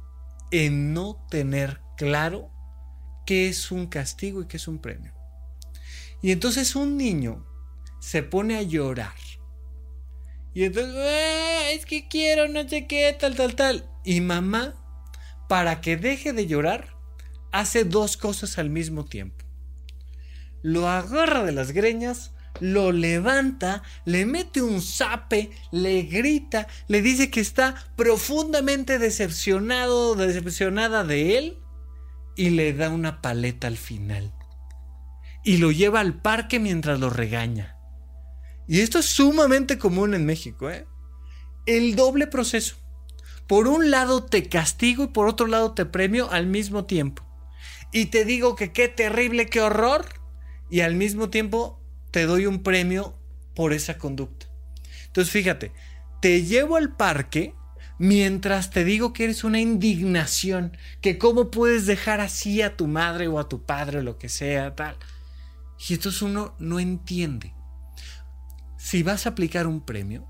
en 0.51 0.93
no 0.93 1.27
tener 1.31 1.81
claro 1.97 2.51
qué 3.27 3.49
es 3.49 3.71
un 3.71 3.87
castigo 3.87 4.43
y 4.43 4.47
qué 4.47 4.57
es 4.57 4.69
un 4.69 4.79
premio. 4.79 5.13
Y 6.23 6.33
entonces 6.33 6.75
un 6.77 6.97
niño 6.97 7.47
se 8.01 8.23
pone 8.23 8.57
a 8.57 8.63
llorar. 8.63 9.15
Y 10.53 10.65
entonces, 10.65 10.95
ah, 10.97 11.71
es 11.71 11.87
que 11.87 12.09
quiero 12.09 12.49
no 12.49 12.69
sé 12.69 12.87
qué, 12.87 13.17
tal, 13.19 13.37
tal, 13.37 13.55
tal. 13.55 13.89
Y 14.05 14.21
mamá, 14.21 14.75
para 15.49 15.81
que 15.81 15.97
deje 15.97 16.33
de 16.33 16.47
llorar, 16.47 16.97
hace 17.53 17.85
dos 17.85 18.17
cosas 18.17 18.59
al 18.59 18.71
mismo 18.71 19.05
tiempo. 19.05 19.45
Lo 20.63 20.89
agarra 20.89 21.45
de 21.45 21.53
las 21.53 21.73
greñas, 21.73 22.33
lo 22.61 22.92
levanta, 22.92 23.83
le 24.05 24.27
mete 24.27 24.62
un 24.62 24.81
zape, 24.81 25.51
le 25.73 26.03
grita, 26.03 26.66
le 26.88 27.03
dice 27.03 27.31
que 27.31 27.40
está 27.40 27.75
profundamente 27.96 28.99
decepcionado, 28.99 30.14
decepcionada 30.14 31.05
de 31.05 31.38
él 31.38 31.59
y 32.37 32.51
le 32.51 32.73
da 32.73 32.90
una 32.90 33.20
paleta 33.20 33.66
al 33.66 33.77
final. 33.77 34.33
Y 35.42 35.57
lo 35.57 35.73
lleva 35.73 36.01
al 36.01 36.20
parque 36.20 36.61
mientras 36.61 37.01
lo 37.01 37.11
regaña. 37.11 37.77
Y 38.68 38.81
esto 38.81 38.99
es 38.99 39.07
sumamente 39.07 39.79
común 39.79 40.14
en 40.14 40.27
México, 40.27 40.70
¿eh? 40.70 40.87
El 41.66 41.96
doble 41.96 42.27
proceso. 42.27 42.77
Por 43.46 43.66
un 43.66 43.90
lado 43.90 44.25
te 44.25 44.49
castigo 44.49 45.05
y 45.05 45.09
por 45.09 45.27
otro 45.27 45.46
lado 45.46 45.73
te 45.73 45.87
premio 45.87 46.31
al 46.31 46.46
mismo 46.46 46.85
tiempo. 46.85 47.25
Y 47.92 48.07
te 48.07 48.25
digo 48.25 48.55
que 48.55 48.73
qué 48.73 48.88
terrible, 48.88 49.46
qué 49.46 49.61
horror. 49.61 50.07
Y 50.70 50.83
al 50.83 50.94
mismo 50.94 51.31
tiempo 51.31 51.80
te 52.11 52.27
doy 52.27 52.46
un 52.46 52.62
premio 52.62 53.18
por 53.55 53.73
esa 53.73 53.99
conducta. 53.99 54.46
Entonces 55.07 55.33
fíjate, 55.33 55.73
te 56.20 56.44
llevo 56.44 56.77
al 56.77 56.96
parque 56.96 57.55
mientras 57.99 58.70
te 58.70 58.85
digo 58.85 59.12
que 59.12 59.25
eres 59.25 59.44
una 59.44 59.61
indignación, 59.61 60.77
que 61.01 61.18
cómo 61.18 61.51
puedes 61.51 61.87
dejar 61.87 62.20
así 62.20 62.62
a 62.62 62.77
tu 62.77 62.87
madre 62.87 63.29
o 63.29 63.38
a 63.38 63.49
tu 63.49 63.64
padre 63.64 63.99
o 63.99 64.03
lo 64.03 64.18
que 64.18 64.29
sea, 64.29 64.75
tal. 64.75 64.96
Y 65.88 65.94
entonces 65.94 66.23
uno 66.23 66.55
no 66.59 66.81
entiende. 66.81 67.55
Si 68.79 69.03
vas 69.03 69.27
a 69.27 69.31
aplicar 69.31 69.66
un 69.66 69.85
premio, 69.85 70.27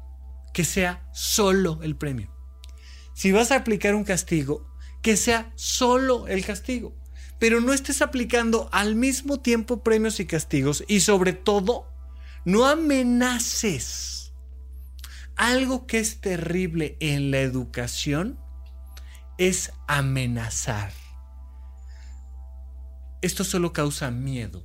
que 0.52 0.64
sea 0.64 1.08
solo 1.12 1.80
el 1.82 1.96
premio. 1.96 2.34
Si 3.14 3.32
vas 3.32 3.52
a 3.52 3.56
aplicar 3.56 3.94
un 3.94 4.04
castigo, 4.04 4.74
que 5.02 5.16
sea 5.16 5.52
solo 5.54 6.26
el 6.26 6.44
castigo 6.44 6.99
pero 7.40 7.62
no 7.62 7.72
estés 7.72 8.02
aplicando 8.02 8.68
al 8.70 8.94
mismo 8.94 9.40
tiempo 9.40 9.82
premios 9.82 10.20
y 10.20 10.26
castigos 10.26 10.84
y 10.86 11.00
sobre 11.00 11.32
todo, 11.32 11.88
no 12.44 12.66
amenaces. 12.66 14.34
Algo 15.36 15.86
que 15.86 15.98
es 15.98 16.20
terrible 16.20 16.98
en 17.00 17.30
la 17.30 17.38
educación 17.40 18.38
es 19.38 19.72
amenazar. 19.88 20.92
Esto 23.22 23.42
solo 23.42 23.72
causa 23.72 24.10
miedo. 24.10 24.62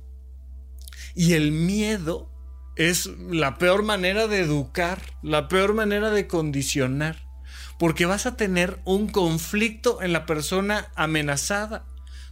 Y 1.14 1.32
el 1.32 1.52
miedo 1.52 2.30
es 2.76 3.06
la 3.06 3.56
peor 3.56 3.84
manera 3.84 4.26
de 4.26 4.40
educar, 4.40 5.00
la 5.22 5.48
peor 5.48 5.72
manera 5.72 6.10
de 6.10 6.26
condicionar, 6.26 7.26
porque 7.78 8.04
vas 8.04 8.26
a 8.26 8.36
tener 8.36 8.82
un 8.84 9.08
conflicto 9.08 10.02
en 10.02 10.12
la 10.12 10.26
persona 10.26 10.92
amenazada 10.94 11.86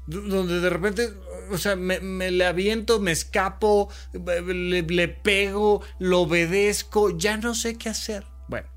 donde 0.06 0.60
de 0.60 0.70
repente, 0.70 1.12
o 1.50 1.58
sea, 1.58 1.76
me, 1.76 2.00
le 2.00 2.44
aviento, 2.44 3.00
me 3.00 3.12
escapo, 3.12 3.88
le, 4.12 4.82
le, 4.82 5.08
pego, 5.08 5.82
lo 5.98 6.22
obedezco, 6.22 7.16
ya 7.16 7.36
no 7.36 7.54
sé 7.54 7.76
qué 7.76 7.88
hacer. 7.88 8.24
Bueno, 8.48 8.68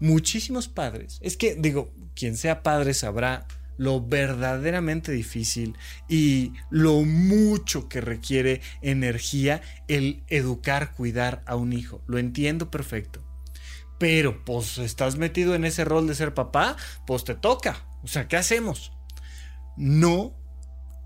muchísimos 0.00 0.68
padres, 0.68 1.18
es 1.22 1.36
que 1.36 1.54
digo, 1.54 1.92
quien 2.14 2.36
sea 2.36 2.62
padre 2.62 2.94
sabrá 2.94 3.46
lo 3.76 4.00
verdaderamente 4.00 5.12
difícil 5.12 5.76
y 6.08 6.52
lo 6.70 7.02
mucho 7.02 7.88
que 7.88 8.00
requiere 8.00 8.60
energía 8.82 9.62
el 9.88 10.22
educar, 10.28 10.94
cuidar 10.94 11.42
a 11.46 11.56
un 11.56 11.72
hijo. 11.72 12.02
Lo 12.06 12.18
entiendo 12.18 12.70
perfecto. 12.70 13.20
Pero, 13.98 14.44
pues, 14.44 14.78
estás 14.78 15.16
metido 15.16 15.54
en 15.54 15.64
ese 15.64 15.84
rol 15.84 16.06
de 16.06 16.14
ser 16.14 16.34
papá, 16.34 16.76
pues 17.06 17.24
te 17.24 17.34
toca. 17.34 17.86
O 18.02 18.08
sea, 18.08 18.28
¿qué 18.28 18.36
hacemos? 18.36 18.92
No 19.76 20.34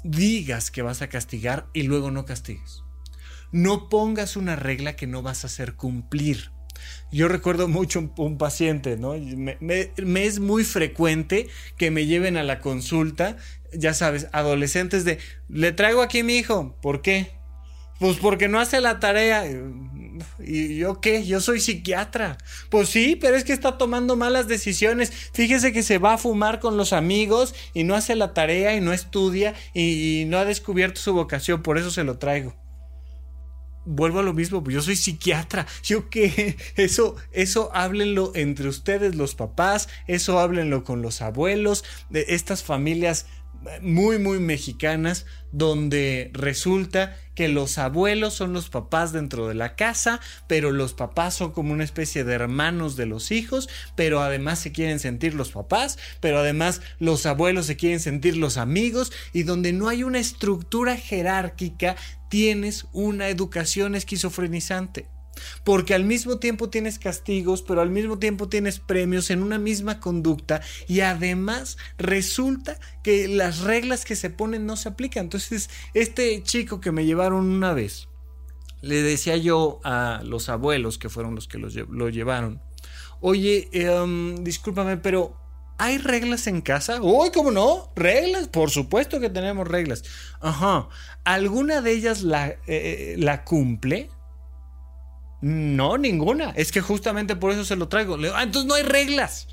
digas 0.04 0.70
que 0.70 0.82
vas 0.82 1.02
a 1.02 1.08
castigar 1.08 1.68
y 1.72 1.82
luego 1.82 2.10
no 2.10 2.24
castigues. 2.24 2.82
No 3.50 3.88
pongas 3.88 4.36
una 4.36 4.56
regla 4.56 4.96
que 4.96 5.06
no 5.06 5.22
vas 5.22 5.44
a 5.44 5.46
hacer 5.46 5.74
cumplir. 5.74 6.50
Yo 7.10 7.28
recuerdo 7.28 7.68
mucho 7.68 8.12
un, 8.16 8.38
paciente, 8.38 8.96
¿no? 8.96 9.14
Me, 9.60 9.90
es 9.96 10.40
muy 10.40 10.64
frecuente 10.64 11.48
que 11.76 11.90
me 11.90 12.06
lleven 12.06 12.36
a 12.36 12.44
la 12.44 12.60
consulta, 12.60 13.36
ya 13.72 13.94
sabes, 13.94 14.28
adolescentes 14.32 15.04
de, 15.04 15.18
le 15.48 15.72
traigo 15.72 16.02
aquí 16.02 16.20
a 16.20 16.24
mi 16.24 16.36
hijo, 16.36 16.76
¿por 16.80 17.02
qué? 17.02 17.37
Pues 17.98 18.16
porque 18.18 18.48
no 18.48 18.60
hace 18.60 18.80
la 18.80 19.00
tarea. 19.00 19.44
¿Y 20.38 20.76
yo 20.76 21.00
qué? 21.00 21.24
Yo 21.24 21.40
soy 21.40 21.60
psiquiatra. 21.60 22.38
Pues 22.70 22.88
sí, 22.88 23.16
pero 23.16 23.36
es 23.36 23.44
que 23.44 23.52
está 23.52 23.78
tomando 23.78 24.16
malas 24.16 24.48
decisiones. 24.48 25.10
Fíjese 25.32 25.72
que 25.72 25.82
se 25.82 25.98
va 25.98 26.14
a 26.14 26.18
fumar 26.18 26.60
con 26.60 26.76
los 26.76 26.92
amigos 26.92 27.54
y 27.74 27.84
no 27.84 27.94
hace 27.94 28.14
la 28.14 28.34
tarea 28.34 28.74
y 28.76 28.80
no 28.80 28.92
estudia 28.92 29.54
y, 29.74 30.24
no 30.28 30.38
ha 30.38 30.44
descubierto 30.44 31.00
su 31.00 31.12
vocación. 31.12 31.62
Por 31.62 31.78
eso 31.78 31.90
se 31.90 32.04
lo 32.04 32.18
traigo. 32.18 32.54
Vuelvo 33.84 34.18
a 34.18 34.22
lo 34.22 34.34
mismo, 34.34 34.62
pues 34.62 34.74
yo 34.74 34.82
soy 34.82 34.96
psiquiatra. 34.96 35.66
Yo 35.82 36.10
qué? 36.10 36.56
Eso, 36.76 37.16
eso 37.32 37.70
háblenlo 37.72 38.32
entre 38.34 38.68
ustedes, 38.68 39.14
los 39.14 39.34
papás. 39.34 39.88
Eso 40.06 40.38
háblenlo 40.38 40.84
con 40.84 41.00
los 41.00 41.22
abuelos. 41.22 41.84
De 42.10 42.26
estas 42.28 42.62
familias 42.62 43.24
muy, 43.82 44.18
muy 44.18 44.38
mexicanas, 44.38 45.26
donde 45.52 46.30
resulta 46.32 47.16
que 47.34 47.48
los 47.48 47.78
abuelos 47.78 48.34
son 48.34 48.52
los 48.52 48.68
papás 48.68 49.12
dentro 49.12 49.48
de 49.48 49.54
la 49.54 49.76
casa, 49.76 50.20
pero 50.46 50.70
los 50.70 50.94
papás 50.94 51.34
son 51.34 51.52
como 51.52 51.72
una 51.72 51.84
especie 51.84 52.24
de 52.24 52.34
hermanos 52.34 52.96
de 52.96 53.06
los 53.06 53.30
hijos, 53.30 53.68
pero 53.94 54.20
además 54.20 54.58
se 54.58 54.72
quieren 54.72 54.98
sentir 54.98 55.34
los 55.34 55.50
papás, 55.50 55.98
pero 56.20 56.38
además 56.38 56.80
los 56.98 57.26
abuelos 57.26 57.66
se 57.66 57.76
quieren 57.76 58.00
sentir 58.00 58.36
los 58.36 58.56
amigos, 58.56 59.12
y 59.32 59.44
donde 59.44 59.72
no 59.72 59.88
hay 59.88 60.02
una 60.02 60.18
estructura 60.18 60.96
jerárquica, 60.96 61.96
tienes 62.28 62.86
una 62.92 63.28
educación 63.28 63.94
esquizofrenizante. 63.94 65.06
Porque 65.64 65.94
al 65.94 66.04
mismo 66.04 66.38
tiempo 66.38 66.70
tienes 66.70 66.98
castigos, 66.98 67.62
pero 67.62 67.80
al 67.80 67.90
mismo 67.90 68.18
tiempo 68.18 68.48
tienes 68.48 68.78
premios 68.78 69.30
en 69.30 69.42
una 69.42 69.58
misma 69.58 70.00
conducta 70.00 70.60
y 70.86 71.00
además 71.00 71.78
resulta 71.98 72.78
que 73.02 73.28
las 73.28 73.60
reglas 73.60 74.04
que 74.04 74.16
se 74.16 74.30
ponen 74.30 74.66
no 74.66 74.76
se 74.76 74.88
aplican. 74.88 75.24
Entonces, 75.24 75.70
este 75.94 76.42
chico 76.42 76.80
que 76.80 76.92
me 76.92 77.04
llevaron 77.04 77.46
una 77.46 77.72
vez, 77.72 78.08
le 78.80 79.02
decía 79.02 79.36
yo 79.36 79.80
a 79.84 80.20
los 80.24 80.48
abuelos 80.48 80.98
que 80.98 81.08
fueron 81.08 81.34
los 81.34 81.48
que 81.48 81.58
lo 81.58 82.08
llevaron, 82.08 82.62
oye, 83.20 83.68
um, 83.90 84.42
discúlpame, 84.44 84.96
pero 84.98 85.36
¿hay 85.78 85.98
reglas 85.98 86.46
en 86.46 86.60
casa? 86.60 87.00
Uy, 87.00 87.30
¿cómo 87.32 87.50
no? 87.50 87.92
¿Reglas? 87.96 88.48
Por 88.48 88.70
supuesto 88.70 89.20
que 89.20 89.30
tenemos 89.30 89.66
reglas. 89.66 90.04
Ajá. 90.40 90.88
¿Alguna 91.24 91.80
de 91.80 91.92
ellas 91.92 92.22
la, 92.22 92.56
eh, 92.66 93.16
la 93.18 93.44
cumple? 93.44 94.10
No, 95.40 95.98
ninguna. 95.98 96.50
Es 96.50 96.72
que 96.72 96.80
justamente 96.80 97.36
por 97.36 97.52
eso 97.52 97.64
se 97.64 97.76
lo 97.76 97.88
traigo. 97.88 98.16
Ah, 98.34 98.42
entonces 98.42 98.68
no 98.68 98.74
hay 98.74 98.82
reglas. 98.82 99.48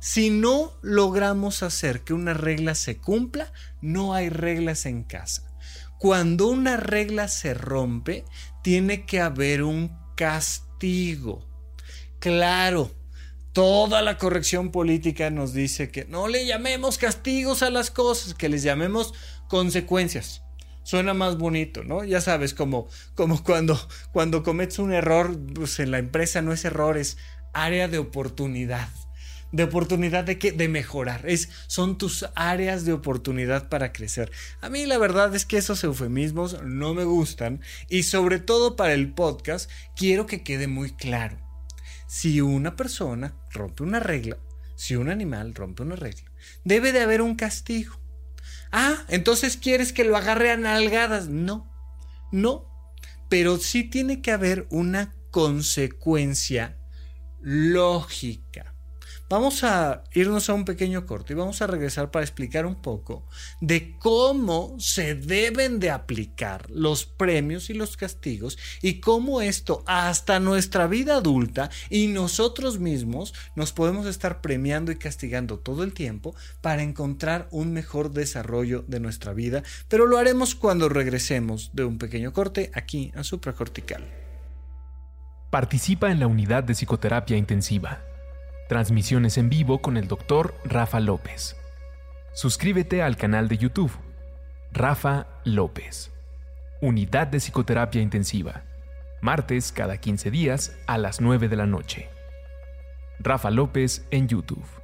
Si 0.00 0.30
no 0.30 0.72
logramos 0.82 1.62
hacer 1.62 2.02
que 2.02 2.14
una 2.14 2.34
regla 2.34 2.74
se 2.74 2.96
cumpla, 2.96 3.52
no 3.82 4.14
hay 4.14 4.30
reglas 4.30 4.86
en 4.86 5.04
casa. 5.04 5.50
Cuando 5.98 6.48
una 6.48 6.78
regla 6.78 7.28
se 7.28 7.52
rompe, 7.52 8.24
tiene 8.62 9.04
que 9.04 9.20
haber 9.20 9.62
un 9.62 9.94
castigo. 10.16 11.46
Claro, 12.18 12.90
toda 13.52 14.00
la 14.00 14.16
corrección 14.16 14.70
política 14.70 15.30
nos 15.30 15.52
dice 15.52 15.90
que 15.90 16.06
no 16.06 16.28
le 16.28 16.46
llamemos 16.46 16.96
castigos 16.96 17.62
a 17.62 17.70
las 17.70 17.90
cosas, 17.90 18.32
que 18.34 18.48
les 18.48 18.62
llamemos 18.62 19.12
consecuencias. 19.48 20.42
Suena 20.82 21.14
más 21.14 21.38
bonito, 21.38 21.84
¿no? 21.84 22.04
Ya 22.04 22.20
sabes, 22.20 22.54
como, 22.54 22.88
como 23.14 23.42
cuando, 23.42 23.78
cuando 24.12 24.42
cometes 24.42 24.78
un 24.78 24.92
error, 24.92 25.38
pues 25.54 25.78
en 25.80 25.90
la 25.90 25.98
empresa 25.98 26.42
no 26.42 26.52
es 26.52 26.64
error, 26.64 26.96
es 26.96 27.18
área 27.52 27.88
de 27.88 27.98
oportunidad 27.98 28.88
de 29.52 29.64
oportunidad 29.64 30.24
de 30.24 30.38
que 30.38 30.52
de 30.52 30.68
mejorar. 30.68 31.24
Es, 31.28 31.48
son 31.66 31.98
tus 31.98 32.26
áreas 32.34 32.84
de 32.84 32.92
oportunidad 32.92 33.68
para 33.68 33.92
crecer. 33.92 34.30
A 34.60 34.68
mí 34.68 34.86
la 34.86 34.98
verdad 34.98 35.34
es 35.34 35.46
que 35.46 35.58
esos 35.58 35.82
eufemismos 35.84 36.62
no 36.62 36.94
me 36.94 37.04
gustan 37.04 37.60
y 37.88 38.04
sobre 38.04 38.38
todo 38.38 38.76
para 38.76 38.94
el 38.94 39.12
podcast 39.12 39.70
quiero 39.96 40.26
que 40.26 40.42
quede 40.42 40.66
muy 40.66 40.92
claro. 40.92 41.38
Si 42.06 42.40
una 42.40 42.76
persona 42.76 43.34
rompe 43.50 43.82
una 43.82 44.00
regla, 44.00 44.38
si 44.76 44.96
un 44.96 45.10
animal 45.10 45.54
rompe 45.54 45.82
una 45.82 45.96
regla, 45.96 46.30
debe 46.64 46.92
de 46.92 47.00
haber 47.00 47.22
un 47.22 47.36
castigo. 47.36 47.99
Ah, 48.72 49.04
entonces 49.08 49.56
quieres 49.56 49.92
que 49.92 50.04
lo 50.04 50.16
agarre 50.16 50.50
a 50.50 50.56
nalgadas. 50.56 51.28
No, 51.28 51.70
no. 52.32 52.66
Pero 53.28 53.58
sí 53.58 53.84
tiene 53.84 54.22
que 54.22 54.32
haber 54.32 54.66
una 54.70 55.14
consecuencia 55.30 56.78
lógica. 57.40 58.69
Vamos 59.30 59.62
a 59.62 60.02
irnos 60.12 60.50
a 60.50 60.54
un 60.54 60.64
pequeño 60.64 61.06
corte 61.06 61.34
y 61.34 61.36
vamos 61.36 61.62
a 61.62 61.68
regresar 61.68 62.10
para 62.10 62.24
explicar 62.24 62.66
un 62.66 62.82
poco 62.82 63.28
de 63.60 63.96
cómo 63.96 64.74
se 64.80 65.14
deben 65.14 65.78
de 65.78 65.90
aplicar 65.90 66.68
los 66.68 67.04
premios 67.04 67.70
y 67.70 67.74
los 67.74 67.96
castigos 67.96 68.58
y 68.82 68.98
cómo 68.98 69.40
esto 69.40 69.84
hasta 69.86 70.40
nuestra 70.40 70.88
vida 70.88 71.14
adulta 71.14 71.70
y 71.90 72.08
nosotros 72.08 72.80
mismos 72.80 73.32
nos 73.54 73.72
podemos 73.72 74.06
estar 74.06 74.40
premiando 74.40 74.90
y 74.90 74.96
castigando 74.96 75.60
todo 75.60 75.84
el 75.84 75.94
tiempo 75.94 76.34
para 76.60 76.82
encontrar 76.82 77.46
un 77.52 77.72
mejor 77.72 78.10
desarrollo 78.10 78.84
de 78.88 78.98
nuestra 78.98 79.32
vida, 79.32 79.62
pero 79.86 80.08
lo 80.08 80.18
haremos 80.18 80.56
cuando 80.56 80.88
regresemos 80.88 81.70
de 81.72 81.84
un 81.84 81.98
pequeño 81.98 82.32
corte 82.32 82.72
aquí 82.74 83.12
a 83.14 83.22
supracortical. 83.22 84.02
Participa 85.50 86.10
en 86.10 86.18
la 86.18 86.26
unidad 86.26 86.64
de 86.64 86.74
psicoterapia 86.74 87.36
intensiva 87.36 88.09
Transmisiones 88.70 89.36
en 89.36 89.48
vivo 89.48 89.82
con 89.82 89.96
el 89.96 90.06
Dr. 90.06 90.54
Rafa 90.62 91.00
López. 91.00 91.56
Suscríbete 92.32 93.02
al 93.02 93.16
canal 93.16 93.48
de 93.48 93.58
YouTube. 93.58 93.90
Rafa 94.70 95.26
López. 95.42 96.12
Unidad 96.80 97.26
de 97.26 97.40
Psicoterapia 97.40 98.00
Intensiva. 98.00 98.62
Martes 99.22 99.72
cada 99.72 99.96
15 99.96 100.30
días 100.30 100.78
a 100.86 100.98
las 100.98 101.20
9 101.20 101.48
de 101.48 101.56
la 101.56 101.66
noche. 101.66 102.10
Rafa 103.18 103.50
López 103.50 104.06
en 104.12 104.28
YouTube. 104.28 104.79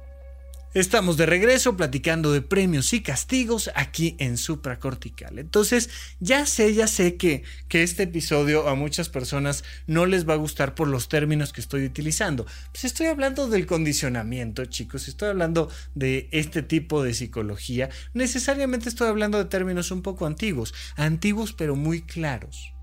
Estamos 0.73 1.15
de 1.15 1.25
regreso 1.25 1.77
platicando 1.77 2.33
de 2.33 2.41
premios 2.41 2.91
y 2.91 3.01
castigos 3.01 3.71
aquí 3.73 4.17
en 4.19 4.37
supracortical. 4.37 5.39
Entonces, 5.39 5.89
ya 6.19 6.45
sé, 6.45 6.73
ya 6.73 6.87
sé 6.87 7.15
que, 7.15 7.43
que 7.69 7.83
este 7.83 8.03
episodio 8.03 8.67
a 8.67 8.75
muchas 8.75 9.07
personas 9.07 9.63
no 9.87 10.05
les 10.05 10.27
va 10.27 10.33
a 10.33 10.37
gustar 10.37 10.75
por 10.75 10.89
los 10.89 11.07
términos 11.07 11.53
que 11.53 11.61
estoy 11.61 11.85
utilizando. 11.85 12.45
Pues 12.73 12.83
estoy 12.83 13.07
hablando 13.07 13.47
del 13.47 13.65
condicionamiento, 13.65 14.65
chicos, 14.65 15.07
estoy 15.07 15.29
hablando 15.29 15.71
de 15.95 16.27
este 16.31 16.61
tipo 16.63 17.01
de 17.01 17.13
psicología. 17.13 17.89
Necesariamente 18.13 18.89
estoy 18.89 19.07
hablando 19.07 19.37
de 19.37 19.45
términos 19.45 19.89
un 19.91 20.01
poco 20.01 20.25
antiguos, 20.25 20.73
antiguos 20.97 21.53
pero 21.53 21.77
muy 21.77 22.01
claros. 22.01 22.73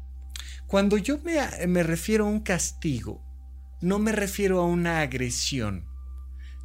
Cuando 0.66 0.96
yo 0.96 1.18
me, 1.18 1.66
me 1.66 1.82
refiero 1.82 2.24
a 2.24 2.30
un 2.30 2.40
castigo, 2.40 3.22
no 3.82 3.98
me 3.98 4.12
refiero 4.12 4.60
a 4.60 4.66
una 4.66 5.00
agresión 5.00 5.93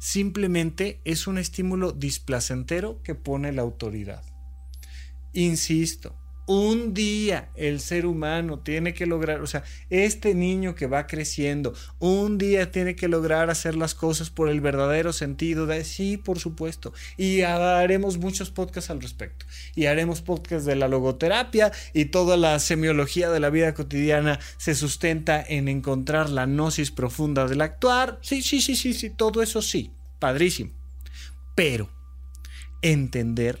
simplemente 0.00 1.02
es 1.04 1.26
un 1.26 1.36
estímulo 1.38 1.92
displacentero 1.92 3.02
que 3.02 3.14
pone 3.14 3.52
la 3.52 3.62
autoridad. 3.62 4.24
Insisto, 5.34 6.19
un 6.52 6.94
día 6.94 7.48
el 7.54 7.78
ser 7.78 8.06
humano 8.06 8.58
tiene 8.58 8.92
que 8.92 9.06
lograr, 9.06 9.40
o 9.40 9.46
sea, 9.46 9.62
este 9.88 10.34
niño 10.34 10.74
que 10.74 10.88
va 10.88 11.06
creciendo, 11.06 11.74
un 12.00 12.38
día 12.38 12.72
tiene 12.72 12.96
que 12.96 13.06
lograr 13.06 13.50
hacer 13.50 13.76
las 13.76 13.94
cosas 13.94 14.30
por 14.30 14.48
el 14.48 14.60
verdadero 14.60 15.12
sentido 15.12 15.66
de 15.66 15.84
sí, 15.84 16.16
por 16.16 16.40
supuesto. 16.40 16.92
Y 17.16 17.42
haremos 17.42 18.18
muchos 18.18 18.50
podcasts 18.50 18.90
al 18.90 19.00
respecto. 19.00 19.46
Y 19.76 19.86
haremos 19.86 20.22
podcasts 20.22 20.66
de 20.66 20.74
la 20.74 20.88
logoterapia 20.88 21.70
y 21.94 22.06
toda 22.06 22.36
la 22.36 22.58
semiología 22.58 23.30
de 23.30 23.38
la 23.38 23.50
vida 23.50 23.72
cotidiana 23.72 24.40
se 24.56 24.74
sustenta 24.74 25.40
en 25.40 25.68
encontrar 25.68 26.30
la 26.30 26.46
gnosis 26.46 26.90
profunda 26.90 27.46
del 27.46 27.60
actuar. 27.60 28.18
Sí, 28.22 28.42
sí, 28.42 28.60
sí, 28.60 28.74
sí, 28.74 28.92
sí, 28.92 29.10
todo 29.10 29.40
eso 29.40 29.62
sí, 29.62 29.92
padrísimo. 30.18 30.72
Pero 31.54 31.88
entender 32.82 33.60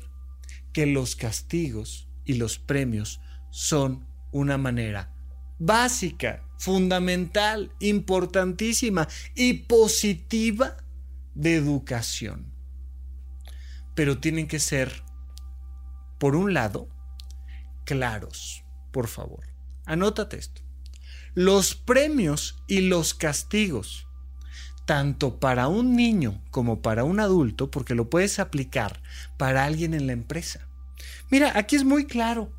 que 0.72 0.86
los 0.86 1.14
castigos 1.14 2.09
y 2.24 2.34
los 2.34 2.58
premios 2.58 3.20
son 3.50 4.06
una 4.32 4.58
manera 4.58 5.12
básica, 5.58 6.42
fundamental, 6.58 7.70
importantísima 7.80 9.06
y 9.34 9.54
positiva 9.54 10.76
de 11.34 11.54
educación. 11.54 12.46
Pero 13.94 14.18
tienen 14.18 14.48
que 14.48 14.58
ser, 14.58 15.02
por 16.18 16.34
un 16.34 16.54
lado, 16.54 16.88
claros, 17.84 18.64
por 18.90 19.06
favor. 19.06 19.46
Anótate 19.84 20.38
esto. 20.38 20.62
Los 21.34 21.74
premios 21.74 22.62
y 22.66 22.80
los 22.80 23.14
castigos, 23.14 24.06
tanto 24.86 25.38
para 25.38 25.68
un 25.68 25.94
niño 25.94 26.42
como 26.50 26.80
para 26.80 27.04
un 27.04 27.20
adulto, 27.20 27.70
porque 27.70 27.94
lo 27.94 28.08
puedes 28.08 28.38
aplicar 28.38 29.02
para 29.36 29.64
alguien 29.64 29.94
en 29.94 30.06
la 30.06 30.12
empresa 30.12 30.69
Mira, 31.30 31.52
aquí 31.56 31.76
es 31.76 31.84
muy 31.84 32.06
claro. 32.06 32.50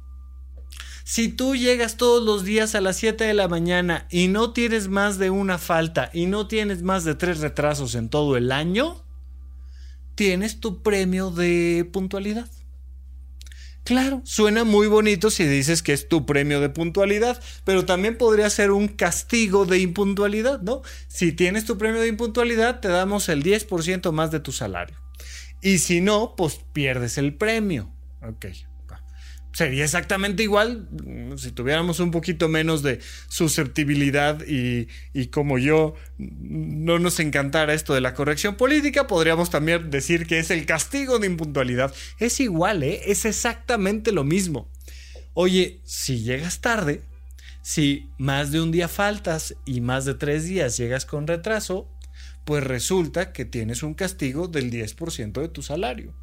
Si 1.04 1.28
tú 1.28 1.56
llegas 1.56 1.98
todos 1.98 2.24
los 2.24 2.46
días 2.46 2.74
a 2.76 2.82
las 2.82 2.98
7 2.98 3.26
de 3.26 3.34
la 3.34 3.48
mañana 3.48 4.08
y 4.10 4.28
no 4.28 4.54
tienes 4.54 4.88
más 4.88 5.18
de 5.18 5.30
una 5.30 5.58
falta 5.58 6.10
y 6.14 6.26
no 6.26 6.48
tienes 6.48 6.84
más 6.84 7.04
de 7.04 7.16
tres 7.16 7.40
retrasos 7.40 7.96
en 7.96 8.08
todo 8.08 8.38
el 8.38 8.52
año, 8.52 9.04
tienes 10.16 10.60
tu 10.60 10.82
premio 10.82 11.32
de 11.32 11.90
puntualidad. 11.92 12.48
Claro, 13.84 14.22
suena 14.26 14.64
muy 14.64 14.88
bonito 14.88 15.32
si 15.32 15.44
dices 15.44 15.82
que 15.82 15.92
es 15.92 16.08
tu 16.08 16.26
premio 16.28 16.62
de 16.62 16.70
puntualidad, 16.70 17.42
pero 17.66 17.84
también 17.84 18.16
podría 18.16 18.50
ser 18.50 18.72
un 18.72 18.88
castigo 18.88 19.66
de 19.66 19.80
impuntualidad, 19.80 20.62
¿no? 20.62 20.84
Si 21.08 21.32
tienes 21.32 21.66
tu 21.66 21.80
premio 21.80 22.00
de 22.00 22.08
impuntualidad, 22.08 22.80
te 22.80 22.90
damos 22.90 23.28
el 23.28 23.44
10% 23.44 24.12
más 24.12 24.30
de 24.30 24.40
tu 24.40 24.52
salario. 24.52 24.96
Y 25.64 25.80
si 25.80 26.00
no, 26.00 26.36
pues 26.38 26.60
pierdes 26.74 27.18
el 27.18 27.34
premio. 27.36 27.92
Ok. 28.22 28.46
Sería 29.54 29.84
exactamente 29.84 30.44
igual 30.44 30.88
mm, 30.92 31.38
si 31.38 31.52
tuviéramos 31.52 32.00
un 32.00 32.12
poquito 32.12 32.48
menos 32.48 32.84
de 32.84 33.00
susceptibilidad 33.28 34.42
y, 34.48 34.88
y, 35.14 35.28
como 35.28 35.58
yo 35.58 35.94
mm, 36.18 36.86
no 36.86 37.00
nos 37.00 37.20
encantara 37.20 37.74
esto 37.74 37.94
de 37.94 38.00
la 38.00 38.14
corrección 38.14 38.56
política, 38.56 39.08
podríamos 39.08 39.50
también 39.50 39.92
decir 39.92 40.26
que 40.26 40.40
es 40.40 40.52
el 40.52 40.66
castigo 40.66 41.20
de 41.20 41.28
impuntualidad. 41.28 41.94
Es 42.18 42.40
igual, 42.40 42.84
¿eh? 42.84 43.02
Es 43.08 43.26
exactamente 43.26 44.14
lo 44.14 44.24
mismo. 44.24 44.72
Oye, 45.34 45.82
si 45.84 46.24
llegas 46.24 46.62
tarde, 46.62 47.04
si 47.62 48.10
más 48.18 48.52
de 48.52 48.62
un 48.62 48.72
día 48.72 48.88
faltas 48.88 49.56
y 49.66 49.82
más 49.82 50.06
de 50.06 50.14
tres 50.14 50.46
días 50.46 50.78
llegas 50.78 51.06
con 51.06 51.28
retraso, 51.28 51.90
pues 52.46 52.64
resulta 52.64 53.34
que 53.34 53.46
tienes 53.46 53.84
un 53.84 53.96
castigo 53.96 54.48
del 54.48 54.72
10% 54.72 55.42
de 55.42 55.50
tu 55.50 55.62
salario. 55.62 56.21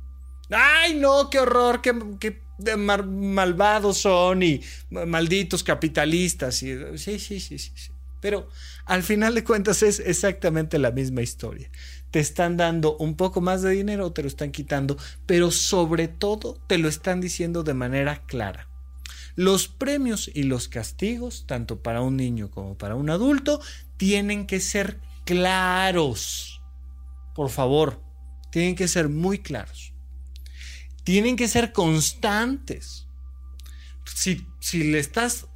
¡Ay, 0.51 0.95
no! 0.95 1.29
¡Qué 1.31 1.41
horror! 1.41 1.83
¡Qué, 1.83 2.41
malvados 2.77 3.99
son! 3.99 4.43
Y 4.43 4.61
malditos 4.91 5.63
capitalistas. 5.63 6.63
Y, 6.63 6.99
sí, 6.99 7.19
sí, 7.19 7.41
sí, 7.41 7.59
sí. 7.59 7.73
Pero 8.21 8.49
al 8.85 9.03
final 9.03 9.35
de 9.35 9.45
cuentas 9.45 9.83
es 9.83 10.01
exactamente 10.01 10.79
la 10.79 10.91
misma 10.91 11.23
historia. 11.23 11.71
Te 12.11 12.21
están 12.21 12.57
dando 12.57 12.97
un 12.97 13.17
poco 13.17 13.41
más 13.41 13.63
de 13.63 13.71
dinero, 13.71 14.13
te 14.13 14.23
lo 14.23 14.29
están 14.29 14.51
quitando, 14.51 14.97
pero 15.27 15.51
sobre 15.51 16.09
todo 16.09 16.59
te 16.67 16.79
lo 16.79 16.89
están 16.89 17.21
diciendo 17.21 17.63
de 17.63 17.75
manera 17.75 18.25
clara. 18.27 18.69
Los 19.37 19.69
premios 19.69 20.29
y 20.35 20.45
los 20.45 20.67
castigos, 20.69 21.45
tanto 21.47 21.81
para 21.81 22.01
un 22.01 22.17
niño 22.17 22.51
como 22.51 22.77
para 22.77 22.97
un 22.97 23.09
adulto, 23.11 23.61
tienen 23.97 24.47
que 24.47 24.59
ser 24.59 24.99
claros. 25.25 26.61
Por 27.37 27.51
favor, 27.51 28.03
tienen 28.51 28.75
que 28.75 28.89
ser 28.89 29.09
muy 29.09 29.39
claros 29.39 29.93
tienen 31.09 31.37
que 31.37 31.49
ser 31.49 31.73
constantes. 31.73 33.07
Si, 34.15 34.47
si 34.61 34.85
le 34.85 34.99
estás 34.99 35.47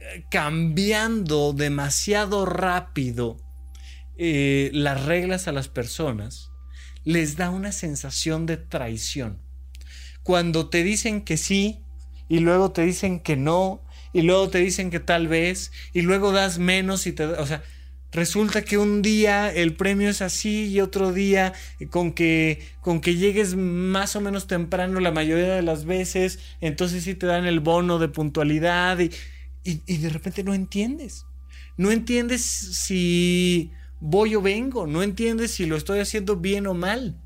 eh, 0.00 0.26
cambiando 0.30 1.54
demasiado 1.54 2.44
rápido 2.44 3.38
eh, 4.18 4.68
las 4.74 5.06
reglas 5.06 5.48
a 5.48 5.52
las 5.52 5.68
personas, 5.68 6.50
les 7.04 7.38
da 7.38 7.48
una 7.48 7.72
sensación 7.72 8.44
de 8.44 8.58
traición. 8.58 9.40
Cuando 10.24 10.68
te 10.68 10.84
dicen 10.84 11.22
que 11.22 11.38
sí 11.38 11.82
y 12.28 12.40
luego 12.40 12.72
te 12.72 12.82
dicen 12.82 13.20
que 13.20 13.36
no 13.36 13.82
y 14.12 14.20
luego 14.20 14.50
te 14.50 14.58
dicen 14.58 14.90
que 14.90 15.00
tal 15.00 15.26
vez 15.26 15.72
y 15.94 16.02
luego 16.02 16.32
das 16.32 16.58
menos 16.58 17.06
y 17.06 17.12
te... 17.12 17.24
O 17.24 17.46
sea, 17.46 17.62
resulta 18.12 18.62
que 18.62 18.78
un 18.78 19.02
día 19.02 19.52
el 19.52 19.74
premio 19.74 20.08
es 20.08 20.22
así 20.22 20.66
y 20.66 20.80
otro 20.80 21.12
día 21.12 21.52
con 21.90 22.12
que, 22.12 22.66
con 22.80 23.00
que 23.00 23.16
llegues 23.16 23.54
más 23.56 24.16
o 24.16 24.20
menos 24.20 24.46
temprano 24.46 25.00
la 25.00 25.12
mayoría 25.12 25.54
de 25.54 25.62
las 25.62 25.84
veces, 25.84 26.38
entonces 26.60 27.04
sí 27.04 27.14
te 27.14 27.26
dan 27.26 27.46
el 27.46 27.60
bono 27.60 27.98
de 27.98 28.08
puntualidad 28.08 28.98
y, 28.98 29.10
y 29.64 29.96
de 29.98 30.08
repente 30.08 30.42
no 30.42 30.54
entiendes. 30.54 31.26
No 31.76 31.90
entiendes 31.92 32.42
si 32.42 33.70
voy 34.00 34.34
o 34.34 34.42
vengo, 34.42 34.86
no 34.86 35.02
entiendes 35.02 35.52
si 35.52 35.66
lo 35.66 35.76
estoy 35.76 36.00
haciendo 36.00 36.36
bien 36.36 36.66
o 36.66 36.74
mal. 36.74 37.20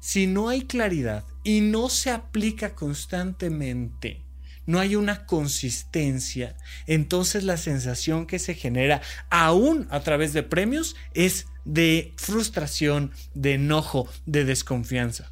Si 0.00 0.26
no 0.26 0.48
hay 0.48 0.62
claridad 0.62 1.24
y 1.44 1.60
no 1.60 1.88
se 1.88 2.10
aplica 2.10 2.74
constantemente, 2.74 4.22
no 4.66 4.78
hay 4.78 4.96
una 4.96 5.26
consistencia, 5.26 6.56
entonces 6.86 7.44
la 7.44 7.56
sensación 7.56 8.26
que 8.26 8.38
se 8.38 8.54
genera 8.54 9.02
aún 9.30 9.86
a 9.90 10.00
través 10.00 10.32
de 10.32 10.42
premios 10.42 10.96
es 11.14 11.46
de 11.64 12.12
frustración, 12.16 13.12
de 13.34 13.54
enojo, 13.54 14.08
de 14.26 14.44
desconfianza. 14.44 15.30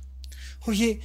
Oye, 0.66 1.00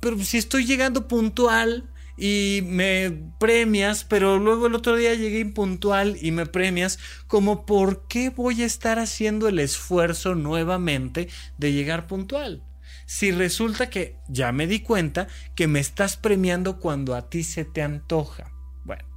pero, 0.00 0.22
si 0.22 0.38
estoy 0.38 0.66
llegando 0.66 1.08
puntual, 1.08 1.88
y 2.18 2.62
me 2.64 3.12
premias, 3.38 4.02
pero 4.02 4.38
luego 4.40 4.66
el 4.66 4.74
otro 4.74 4.96
día 4.96 5.14
llegué 5.14 5.38
impuntual 5.38 6.18
y 6.20 6.32
me 6.32 6.46
premias, 6.46 6.98
como 7.28 7.64
por 7.64 8.08
qué 8.08 8.30
voy 8.30 8.62
a 8.62 8.66
estar 8.66 8.98
haciendo 8.98 9.46
el 9.46 9.60
esfuerzo 9.60 10.34
nuevamente 10.34 11.28
de 11.58 11.72
llegar 11.72 12.08
puntual. 12.08 12.64
Si 13.08 13.32
resulta 13.32 13.88
que 13.88 14.20
ya 14.28 14.52
me 14.52 14.66
di 14.66 14.80
cuenta 14.80 15.28
que 15.54 15.66
me 15.66 15.80
estás 15.80 16.18
premiando 16.18 16.78
cuando 16.78 17.14
a 17.14 17.30
ti 17.30 17.42
se 17.42 17.64
te 17.64 17.80
antoja. 17.80 18.52
Bueno, 18.84 19.08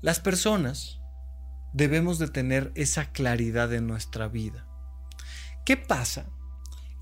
las 0.00 0.18
personas 0.18 0.98
debemos 1.72 2.18
de 2.18 2.26
tener 2.26 2.72
esa 2.74 3.12
claridad 3.12 3.72
en 3.72 3.86
nuestra 3.86 4.26
vida. 4.26 4.66
¿Qué 5.64 5.76
pasa? 5.76 6.26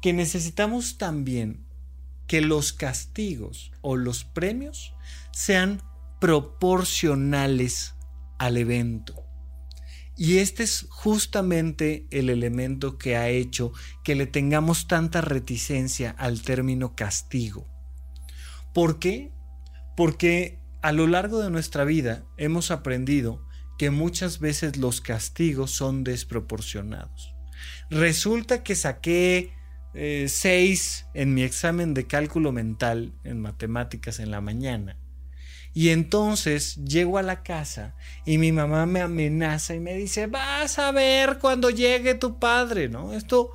Que 0.02 0.12
necesitamos 0.12 0.98
también 0.98 1.64
que 2.26 2.42
los 2.42 2.74
castigos 2.74 3.72
o 3.80 3.96
los 3.96 4.24
premios 4.24 4.94
sean 5.32 5.82
proporcionales 6.20 7.94
al 8.38 8.58
evento. 8.58 9.29
Y 10.20 10.36
este 10.36 10.64
es 10.64 10.86
justamente 10.90 12.06
el 12.10 12.28
elemento 12.28 12.98
que 12.98 13.16
ha 13.16 13.30
hecho 13.30 13.72
que 14.04 14.14
le 14.14 14.26
tengamos 14.26 14.86
tanta 14.86 15.22
reticencia 15.22 16.10
al 16.10 16.42
término 16.42 16.94
castigo. 16.94 17.66
¿Por 18.74 18.98
qué? 18.98 19.32
Porque 19.96 20.58
a 20.82 20.92
lo 20.92 21.06
largo 21.06 21.40
de 21.40 21.48
nuestra 21.48 21.84
vida 21.84 22.26
hemos 22.36 22.70
aprendido 22.70 23.48
que 23.78 23.88
muchas 23.88 24.40
veces 24.40 24.76
los 24.76 25.00
castigos 25.00 25.70
son 25.70 26.04
desproporcionados. 26.04 27.34
Resulta 27.88 28.62
que 28.62 28.74
saqué 28.74 29.54
6 29.94 30.34
eh, 30.34 31.10
en 31.14 31.32
mi 31.32 31.44
examen 31.44 31.94
de 31.94 32.06
cálculo 32.06 32.52
mental 32.52 33.14
en 33.24 33.40
matemáticas 33.40 34.18
en 34.18 34.30
la 34.30 34.42
mañana. 34.42 34.98
Y 35.72 35.90
entonces 35.90 36.76
llego 36.84 37.18
a 37.18 37.22
la 37.22 37.42
casa 37.42 37.94
y 38.26 38.38
mi 38.38 38.52
mamá 38.52 38.86
me 38.86 39.00
amenaza 39.00 39.74
y 39.74 39.80
me 39.80 39.94
dice, 39.94 40.26
vas 40.26 40.78
a 40.78 40.90
ver 40.90 41.38
cuando 41.38 41.70
llegue 41.70 42.14
tu 42.14 42.38
padre, 42.38 42.88
¿no? 42.88 43.12
Esto 43.12 43.52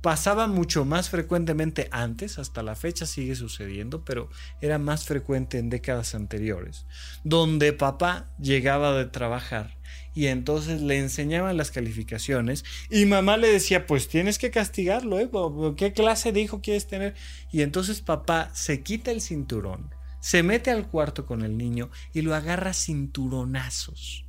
pasaba 0.00 0.46
mucho 0.46 0.84
más 0.84 1.10
frecuentemente 1.10 1.88
antes, 1.90 2.38
hasta 2.38 2.62
la 2.62 2.76
fecha 2.76 3.04
sigue 3.04 3.34
sucediendo, 3.34 4.04
pero 4.04 4.30
era 4.60 4.78
más 4.78 5.04
frecuente 5.04 5.58
en 5.58 5.70
décadas 5.70 6.14
anteriores, 6.14 6.86
donde 7.24 7.72
papá 7.72 8.30
llegaba 8.38 8.96
de 8.96 9.06
trabajar 9.06 9.76
y 10.14 10.26
entonces 10.26 10.80
le 10.80 10.98
enseñaban 10.98 11.56
las 11.56 11.70
calificaciones 11.70 12.64
y 12.90 13.06
mamá 13.06 13.36
le 13.36 13.48
decía, 13.48 13.86
pues 13.86 14.08
tienes 14.08 14.38
que 14.38 14.50
castigarlo, 14.50 15.18
¿eh? 15.18 15.28
¿Qué 15.76 15.92
clase 15.92 16.32
de 16.32 16.40
hijo 16.40 16.60
quieres 16.60 16.86
tener? 16.86 17.14
Y 17.52 17.62
entonces 17.62 18.00
papá 18.00 18.50
se 18.54 18.82
quita 18.82 19.10
el 19.10 19.20
cinturón, 19.20 19.94
se 20.20 20.42
mete 20.42 20.70
al 20.70 20.88
cuarto 20.88 21.26
con 21.26 21.42
el 21.42 21.56
niño 21.56 21.90
y 22.12 22.22
lo 22.22 22.34
agarra 22.34 22.74
cinturonazos. 22.74 24.24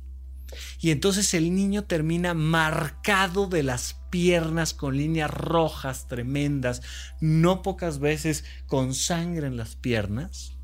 Y 0.80 0.90
entonces 0.90 1.32
el 1.34 1.54
niño 1.54 1.84
termina 1.84 2.34
marcado 2.34 3.46
de 3.46 3.62
las 3.62 3.96
piernas 4.10 4.74
con 4.74 4.96
líneas 4.96 5.30
rojas 5.30 6.08
tremendas, 6.08 6.82
no 7.20 7.62
pocas 7.62 8.00
veces 8.00 8.44
con 8.66 8.94
sangre 8.94 9.46
en 9.46 9.56
las 9.56 9.76
piernas 9.76 10.56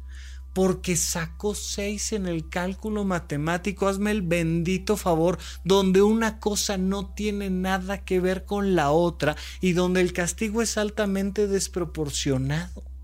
porque 0.56 0.96
sacó 0.96 1.54
seis 1.54 2.14
en 2.14 2.24
el 2.24 2.48
cálculo 2.48 3.04
matemático. 3.04 3.88
Hazme 3.88 4.10
el 4.10 4.22
bendito 4.22 4.96
favor, 4.96 5.38
donde 5.64 6.00
una 6.00 6.40
cosa 6.40 6.78
no 6.78 7.12
tiene 7.12 7.50
nada 7.50 8.06
que 8.06 8.20
ver 8.20 8.46
con 8.46 8.74
la 8.74 8.90
otra 8.90 9.36
y 9.60 9.74
donde 9.74 10.00
el 10.00 10.14
castigo 10.14 10.62
es 10.62 10.78
altamente 10.78 11.46
desproporcionado. 11.46 12.95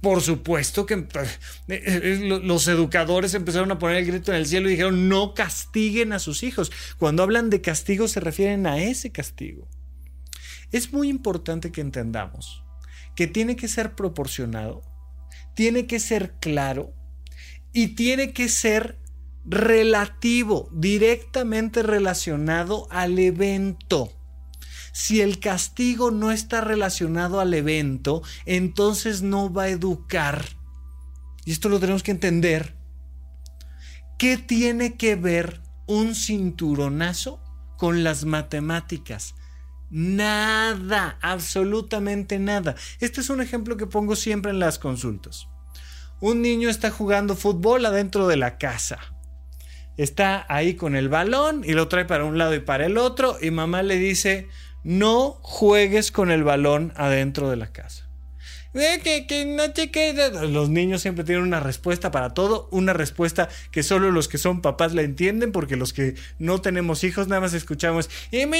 Por 0.00 0.20
supuesto 0.20 0.86
que 0.86 0.94
eh, 0.94 1.06
eh, 1.68 2.40
los 2.42 2.68
educadores 2.68 3.34
empezaron 3.34 3.70
a 3.70 3.78
poner 3.78 3.98
el 3.98 4.06
grito 4.06 4.32
en 4.32 4.38
el 4.38 4.46
cielo 4.46 4.68
y 4.68 4.72
dijeron 4.72 5.08
no 5.08 5.34
castiguen 5.34 6.12
a 6.12 6.18
sus 6.18 6.42
hijos. 6.42 6.70
Cuando 6.98 7.22
hablan 7.22 7.50
de 7.50 7.60
castigo 7.60 8.08
se 8.08 8.20
refieren 8.20 8.66
a 8.66 8.82
ese 8.82 9.10
castigo. 9.10 9.68
Es 10.72 10.92
muy 10.92 11.08
importante 11.08 11.72
que 11.72 11.80
entendamos 11.80 12.62
que 13.14 13.26
tiene 13.26 13.56
que 13.56 13.68
ser 13.68 13.94
proporcionado 13.94 14.82
tiene 15.56 15.86
que 15.86 15.98
ser 15.98 16.34
claro 16.38 16.92
y 17.72 17.88
tiene 17.88 18.32
que 18.32 18.48
ser 18.48 18.98
relativo, 19.46 20.68
directamente 20.72 21.82
relacionado 21.82 22.86
al 22.90 23.18
evento. 23.18 24.12
Si 24.98 25.20
el 25.20 25.40
castigo 25.40 26.10
no 26.10 26.32
está 26.32 26.62
relacionado 26.62 27.38
al 27.38 27.52
evento, 27.52 28.22
entonces 28.46 29.20
no 29.20 29.52
va 29.52 29.64
a 29.64 29.68
educar. 29.68 30.46
Y 31.44 31.52
esto 31.52 31.68
lo 31.68 31.78
tenemos 31.78 32.02
que 32.02 32.12
entender. 32.12 32.74
¿Qué 34.18 34.38
tiene 34.38 34.96
que 34.96 35.14
ver 35.14 35.60
un 35.86 36.14
cinturonazo 36.14 37.42
con 37.76 38.04
las 38.04 38.24
matemáticas? 38.24 39.34
Nada, 39.90 41.18
absolutamente 41.20 42.38
nada. 42.38 42.74
Este 42.98 43.20
es 43.20 43.28
un 43.28 43.42
ejemplo 43.42 43.76
que 43.76 43.86
pongo 43.86 44.16
siempre 44.16 44.50
en 44.50 44.60
las 44.60 44.78
consultas. 44.78 45.46
Un 46.22 46.40
niño 46.40 46.70
está 46.70 46.90
jugando 46.90 47.36
fútbol 47.36 47.84
adentro 47.84 48.28
de 48.28 48.38
la 48.38 48.56
casa. 48.56 48.98
Está 49.98 50.46
ahí 50.48 50.74
con 50.74 50.96
el 50.96 51.10
balón 51.10 51.64
y 51.66 51.74
lo 51.74 51.86
trae 51.88 52.06
para 52.06 52.24
un 52.24 52.38
lado 52.38 52.54
y 52.54 52.60
para 52.60 52.86
el 52.86 52.96
otro 52.96 53.36
y 53.42 53.50
mamá 53.50 53.82
le 53.82 53.96
dice, 53.98 54.48
no 54.82 55.38
juegues 55.42 56.12
con 56.12 56.30
el 56.30 56.44
balón 56.44 56.92
adentro 56.96 57.50
de 57.50 57.56
la 57.56 57.68
casa. 57.68 58.05
Que, 58.76 59.46
no 59.46 59.70
te 59.70 59.90
Los 60.48 60.68
niños 60.68 61.00
siempre 61.00 61.24
tienen 61.24 61.44
una 61.44 61.60
respuesta 61.60 62.10
para 62.10 62.34
todo, 62.34 62.68
una 62.70 62.92
respuesta 62.92 63.48
que 63.70 63.82
solo 63.82 64.10
los 64.10 64.28
que 64.28 64.36
son 64.36 64.60
papás 64.60 64.92
la 64.92 65.00
entienden, 65.00 65.50
porque 65.50 65.76
los 65.76 65.94
que 65.94 66.14
no 66.38 66.60
tenemos 66.60 67.02
hijos 67.02 67.26
nada 67.26 67.40
más 67.40 67.54
escuchamos 67.54 68.10
y 68.30 68.44
no 68.44 68.54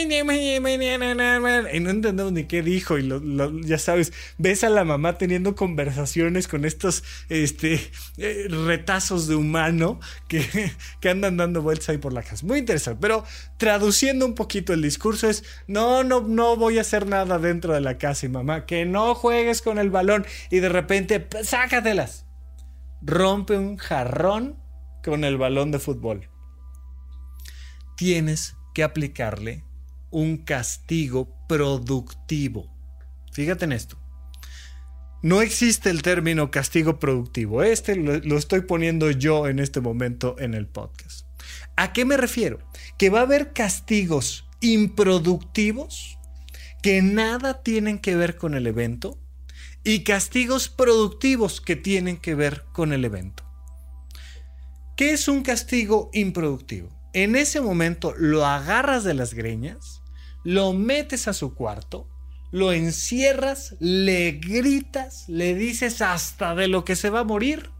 entendemos 1.91 2.33
ni 2.33 2.45
qué 2.45 2.63
dijo. 2.63 2.99
Y 2.99 3.11
ya 3.65 3.77
sabes, 3.77 4.15
ves 4.39 4.65
a 4.65 4.71
la 4.71 4.85
mamá 4.85 5.19
teniendo 5.19 5.55
conversaciones 5.55 6.49
con 6.49 6.65
estos 6.65 7.05
este, 7.29 7.75
eh, 8.17 8.47
retazos 8.49 9.29
de 9.29 9.35
humano 9.35 10.01
que, 10.29 10.73
que 11.01 11.11
andan 11.11 11.37
dando 11.37 11.61
vueltas 11.61 11.91
ahí 11.91 11.99
por 11.99 12.15
la 12.15 12.23
casa. 12.23 12.47
Muy 12.47 12.61
interesante, 12.61 12.99
pero 13.03 13.23
traduciendo 13.59 14.25
un 14.25 14.35
poquito 14.35 14.73
el 14.73 14.81
discurso 14.81 15.29
es: 15.29 15.45
no, 15.67 16.05
no, 16.05 16.23
no 16.23 16.57
voy 16.57 16.79
a 16.79 16.81
hacer 16.81 17.07
nada 17.07 17.39
dentro 17.39 17.75
de 17.75 17.83
la 17.83 17.99
casa 17.99 18.25
y 18.25 18.31
mamá, 18.31 18.65
que 18.65 18.87
no 18.87 19.15
juegues 19.15 19.61
con 19.61 19.79
el 19.79 19.91
balón 19.91 20.06
y 20.51 20.61
de 20.61 20.69
repente, 20.69 21.27
sácatelas. 21.43 22.27
Rompe 23.03 23.57
un 23.57 23.77
jarrón 23.77 24.57
con 25.05 25.25
el 25.25 25.37
balón 25.37 25.71
de 25.71 25.79
fútbol. 25.79 26.29
Tienes 27.97 28.57
que 28.75 28.83
aplicarle 28.83 29.65
un 30.11 30.39
castigo 30.39 31.35
productivo. 31.49 32.75
Fíjate 33.33 33.65
en 33.65 33.73
esto. 33.73 33.99
No 35.23 35.43
existe 35.43 35.91
el 35.91 36.03
término 36.03 36.51
castigo 36.51 36.99
productivo. 36.99 37.63
Este 37.63 37.97
lo, 37.97 38.19
lo, 38.19 38.39
estoy 38.39 38.63
poniendo 38.63 39.11
yo 39.11 39.49
en 39.49 39.59
este 39.59 39.81
momento 39.81 40.37
en 40.39 40.55
el 40.55 40.67
podcast. 40.67 41.27
¿A 41.77 41.93
qué 41.93 42.05
me 42.05 42.17
refiero? 42.17 42.59
Que 42.99 43.11
va 43.11 43.21
a 43.21 43.23
haber 43.23 43.53
castigos 43.53 44.49
improductivos 44.61 46.19
que 46.83 47.03
nada 47.03 47.63
tienen 47.63 47.99
que 47.99 48.17
ver 48.17 48.37
con 48.37 48.55
el 48.55 48.67
evento 48.67 49.19
y 49.87 50.03
castigos 50.03 50.69
productivos 50.69 51.61
que 51.61 51.77
tienen 51.77 52.17
que 52.17 52.35
ver 52.35 52.65
con 52.73 52.93
el 52.93 53.05
evento. 53.05 53.45
¿Qué 54.97 55.13
es 55.13 55.29
un 55.29 55.45
castigo 55.45 56.11
improductivo? 56.13 56.89
En 57.13 57.37
ese 57.37 57.61
momento 57.61 58.13
lo 58.19 58.45
agarras 58.45 59.05
de 59.05 59.15
las 59.15 59.33
greñas, 59.33 60.03
lo 60.43 60.73
metes 60.73 61.29
a 61.29 61.33
su 61.33 61.55
cuarto, 61.55 62.09
lo 62.51 62.73
encierras, 62.73 63.77
le 63.79 64.33
gritas, 64.33 65.29
le 65.29 65.55
dices 65.55 66.03
hasta 66.03 66.57
de 66.57 66.67
lo 66.67 66.85
que 66.85 66.97
se 66.97 67.09
va 67.09 67.21
a 67.21 67.25
morir, 67.25 67.71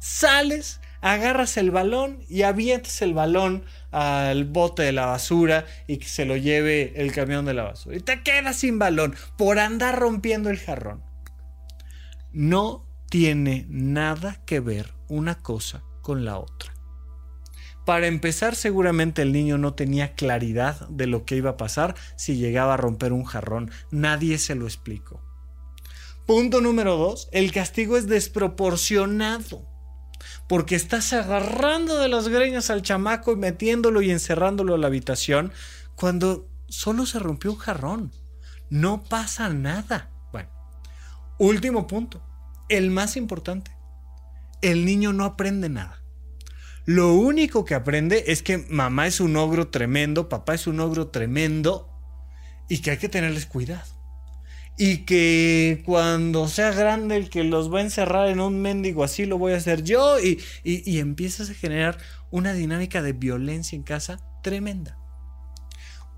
sales, 0.00 0.80
agarras 1.02 1.56
el 1.56 1.70
balón 1.70 2.18
y 2.28 2.42
avientas 2.42 3.00
el 3.00 3.14
balón 3.14 3.64
al 3.92 4.44
bote 4.44 4.82
de 4.82 4.90
la 4.90 5.06
basura 5.06 5.66
y 5.86 5.98
que 5.98 6.08
se 6.08 6.24
lo 6.24 6.36
lleve 6.36 6.94
el 6.96 7.12
camión 7.12 7.44
de 7.44 7.54
la 7.54 7.62
basura. 7.62 7.96
Y 7.96 8.00
te 8.00 8.24
quedas 8.24 8.56
sin 8.56 8.80
balón 8.80 9.14
por 9.38 9.60
andar 9.60 9.96
rompiendo 9.96 10.50
el 10.50 10.58
jarrón. 10.58 11.13
No 12.34 12.84
tiene 13.08 13.64
nada 13.70 14.44
que 14.44 14.58
ver 14.58 14.92
una 15.08 15.38
cosa 15.38 15.84
con 16.02 16.24
la 16.24 16.36
otra. 16.36 16.74
Para 17.86 18.08
empezar, 18.08 18.56
seguramente 18.56 19.22
el 19.22 19.32
niño 19.32 19.56
no 19.56 19.74
tenía 19.74 20.14
claridad 20.14 20.88
de 20.88 21.06
lo 21.06 21.24
que 21.24 21.36
iba 21.36 21.50
a 21.50 21.56
pasar 21.56 21.94
si 22.16 22.36
llegaba 22.36 22.74
a 22.74 22.76
romper 22.76 23.12
un 23.12 23.24
jarrón. 23.24 23.70
Nadie 23.92 24.38
se 24.38 24.56
lo 24.56 24.64
explicó. 24.64 25.22
Punto 26.26 26.60
número 26.60 26.96
dos, 26.96 27.28
el 27.30 27.52
castigo 27.52 27.96
es 27.96 28.08
desproporcionado. 28.08 29.68
Porque 30.48 30.74
estás 30.74 31.12
agarrando 31.12 32.00
de 32.00 32.08
las 32.08 32.26
greñas 32.26 32.68
al 32.68 32.82
chamaco 32.82 33.30
y 33.30 33.36
metiéndolo 33.36 34.02
y 34.02 34.10
encerrándolo 34.10 34.74
en 34.74 34.80
la 34.80 34.88
habitación 34.88 35.52
cuando 35.94 36.48
solo 36.68 37.06
se 37.06 37.20
rompió 37.20 37.52
un 37.52 37.58
jarrón. 37.58 38.12
No 38.70 39.04
pasa 39.04 39.50
nada. 39.50 40.10
Último 41.38 41.86
punto, 41.86 42.22
el 42.68 42.90
más 42.90 43.16
importante. 43.16 43.72
El 44.62 44.84
niño 44.84 45.12
no 45.12 45.24
aprende 45.24 45.68
nada. 45.68 46.04
Lo 46.86 47.14
único 47.14 47.64
que 47.64 47.74
aprende 47.74 48.24
es 48.28 48.42
que 48.42 48.58
mamá 48.58 49.06
es 49.06 49.20
un 49.20 49.36
ogro 49.36 49.68
tremendo, 49.68 50.28
papá 50.28 50.54
es 50.54 50.66
un 50.66 50.80
ogro 50.80 51.08
tremendo 51.08 51.90
y 52.68 52.78
que 52.78 52.92
hay 52.92 52.98
que 52.98 53.08
tenerles 53.08 53.46
cuidado. 53.46 53.92
Y 54.76 54.98
que 54.98 55.82
cuando 55.86 56.48
sea 56.48 56.72
grande 56.72 57.16
el 57.16 57.30
que 57.30 57.44
los 57.44 57.72
va 57.72 57.78
a 57.78 57.82
encerrar 57.82 58.28
en 58.28 58.40
un 58.40 58.60
mendigo 58.60 59.04
así 59.04 59.24
lo 59.24 59.38
voy 59.38 59.52
a 59.52 59.56
hacer 59.56 59.84
yo 59.84 60.18
y, 60.18 60.40
y, 60.64 60.98
empiezas 60.98 61.48
a 61.48 61.54
generar 61.54 61.96
una 62.30 62.52
dinámica 62.52 63.00
de 63.00 63.12
violencia 63.12 63.76
en 63.76 63.84
casa 63.84 64.18
tremenda. 64.42 64.98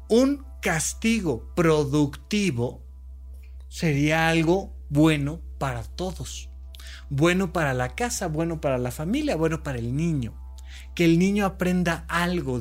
Un 0.09 0.45
castigo 0.63 1.53
productivo 1.55 2.83
sería 3.69 4.29
algo 4.29 4.76
bueno 4.89 5.41
para 5.59 5.83
todos. 5.83 6.51
Bueno 7.09 7.53
para 7.53 7.75
la 7.75 7.95
casa, 7.95 8.29
bueno 8.29 8.61
para 8.61 8.79
la 8.79 8.91
familia, 8.91 9.37
bueno 9.37 9.63
para 9.63 9.79
el 9.79 9.97
niño 9.97 10.35
que 10.97 11.05
el 11.05 11.19
niño 11.19 11.45
aprenda 11.45 12.05
algo 12.09 12.59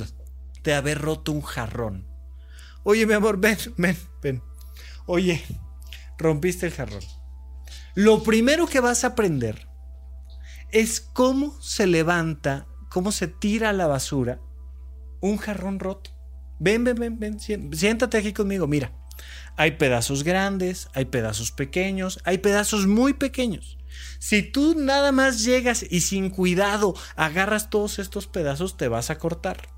de 0.64 0.74
haber 0.74 1.00
roto 1.00 1.32
un 1.32 1.42
jarrón. 1.42 2.06
Oye, 2.84 3.08
mi 3.08 3.14
amor, 3.14 3.40
ven, 3.40 3.58
ven, 3.78 3.98
ven. 4.22 4.44
Oye, 5.06 5.44
rompiste 6.18 6.68
el 6.68 6.74
jarrón. 6.74 7.02
Lo 7.96 8.24
primero 8.24 8.68
que 8.68 8.82
vas 8.82 9.04
a 9.04 9.08
aprender 9.08 9.70
es 10.72 11.00
cómo 11.00 11.60
se 11.62 11.88
levanta, 11.88 12.68
cómo 12.90 13.12
se 13.12 13.28
tira 13.28 13.70
a 13.70 13.74
la 13.74 13.88
basura 13.88 14.42
un 15.22 15.38
jarrón 15.38 15.80
roto. 15.80 16.12
Ven, 16.60 16.84
ven, 16.84 16.96
ven, 16.96 17.20
ven, 17.20 17.40
siéntate 17.40 18.18
aquí 18.18 18.34
conmigo. 18.34 18.68
Mira, 18.68 18.94
hay 19.58 19.72
pedazos 19.72 20.24
grandes, 20.24 20.90
hay 20.94 21.06
pedazos 21.06 21.52
pequeños, 21.52 22.20
hay 22.24 22.40
pedazos 22.40 22.88
muy 22.88 23.14
pequeños. 23.14 23.78
Si 24.20 24.44
tú 24.44 24.76
nada 24.78 25.12
más 25.12 25.44
llegas 25.44 25.86
y 25.90 26.02
sin 26.02 26.30
cuidado 26.30 26.96
agarras 27.16 27.70
todos 27.70 28.00
estos 28.00 28.28
pedazos, 28.28 28.78
te 28.78 28.88
vas 28.88 29.10
a 29.10 29.18
cortar. 29.18 29.70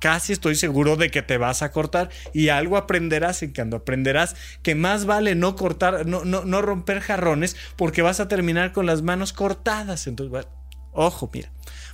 Casi 0.00 0.34
estoy 0.34 0.56
seguro 0.56 0.96
de 0.96 1.10
que 1.10 1.22
te 1.22 1.38
vas 1.38 1.62
a 1.62 1.72
cortar 1.72 2.10
y 2.34 2.50
algo 2.50 2.76
aprenderás 2.76 3.42
en 3.42 3.54
cuando 3.54 3.78
aprenderás 3.78 4.36
que 4.62 4.74
más 4.74 5.06
vale 5.06 5.34
no 5.34 5.56
cortar, 5.56 6.06
no, 6.06 6.24
no, 6.24 6.44
no 6.44 6.60
romper 6.60 7.00
jarrones 7.00 7.56
porque 7.76 8.02
vas 8.02 8.20
a 8.20 8.28
terminar 8.28 8.72
con 8.72 8.84
las 8.84 9.00
manos 9.00 9.32
cortadas. 9.32 10.06
Entonces, 10.06 10.46
ojo, 10.92 11.30
mira. 11.32 11.50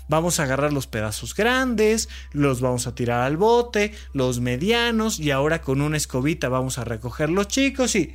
Vamos 0.09 0.41
a 0.41 0.45
agarrar 0.45 0.73
los 0.73 0.87
pedazos 0.87 1.35
grandes, 1.35 2.09
los 2.33 2.61
vamos 2.61 2.87
a 2.87 2.95
tirar 2.95 3.23
al 3.23 3.37
bote, 3.37 3.93
los 4.13 4.41
medianos 4.41 5.19
y 5.19 5.31
ahora 5.31 5.63
con 5.63 5.81
una 5.81 5.97
escobita 5.97 6.49
vamos 6.49 6.79
a 6.79 6.85
recoger 6.85 7.31
los 7.31 7.49
chicos 7.49 7.95
y... 7.97 8.15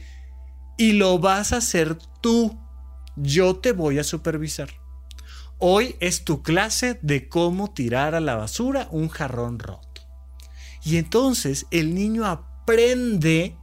Y 0.80 0.92
lo 0.92 1.18
vas 1.18 1.54
a 1.54 1.58
hacer 1.58 1.98
tú 2.22 2.56
yo 3.18 3.56
te 3.56 3.72
voy 3.72 3.98
a 3.98 4.04
supervisar. 4.04 4.70
Hoy 5.58 5.96
es 6.00 6.24
tu 6.24 6.44
clase 6.44 7.00
de 7.02 7.28
cómo 7.28 7.74
tirar 7.74 8.14
a 8.14 8.20
la 8.20 8.36
basura 8.36 8.88
un 8.92 9.10
jarrón 9.10 9.58
roto. 9.58 10.02
Y 10.84 10.98
entonces 10.98 11.66
el 11.72 11.96
niño 11.96 12.26
aprende 12.26 13.58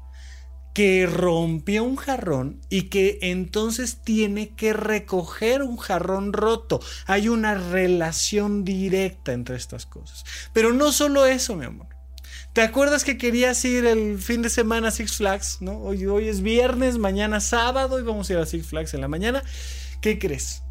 que 0.75 1.07
rompió 1.07 1.85
un 1.85 1.95
jarrón 1.95 2.61
y 2.69 2.83
que 2.89 3.19
entonces 3.23 4.01
tiene 4.03 4.51
que 4.51 4.73
recoger 4.73 5.63
un 5.63 5.77
jarrón 5.77 6.33
roto. 6.33 6.81
Hay 7.07 7.29
una 7.29 7.55
relación 7.55 8.65
directa 8.65 9.33
entre 9.33 9.57
estas 9.57 9.87
cosas. 9.87 10.25
Pero 10.53 10.75
no 10.75 10.91
solo 10.91 11.27
eso, 11.27 11.55
mi 11.55 11.65
amor. 11.65 11.87
¿Te 12.53 12.61
acuerdas 12.61 13.05
que 13.05 13.17
querías 13.19 13.65
ir 13.65 13.87
el 13.87 14.19
fin 14.19 14.43
de 14.43 14.51
semana 14.51 14.89
a 14.89 14.91
Six 14.91 15.17
Flags? 15.17 15.59
¿no? 15.61 15.79
Hoy, 15.79 16.07
hoy 16.07 16.29
es 16.29 16.43
viernes, 16.43 16.99
mañana 16.99 17.41
sábado 17.41 18.01
y 18.01 18.03
vamos 18.03 18.29
a 18.29 18.33
ir 18.33 18.39
a 18.41 18.47
Six 18.47 18.67
Flags 18.67 18.95
en 18.95 19.01
la 19.01 19.09
mañana. 19.09 19.45
¿Qué 20.01 20.19
crees? 20.19 20.65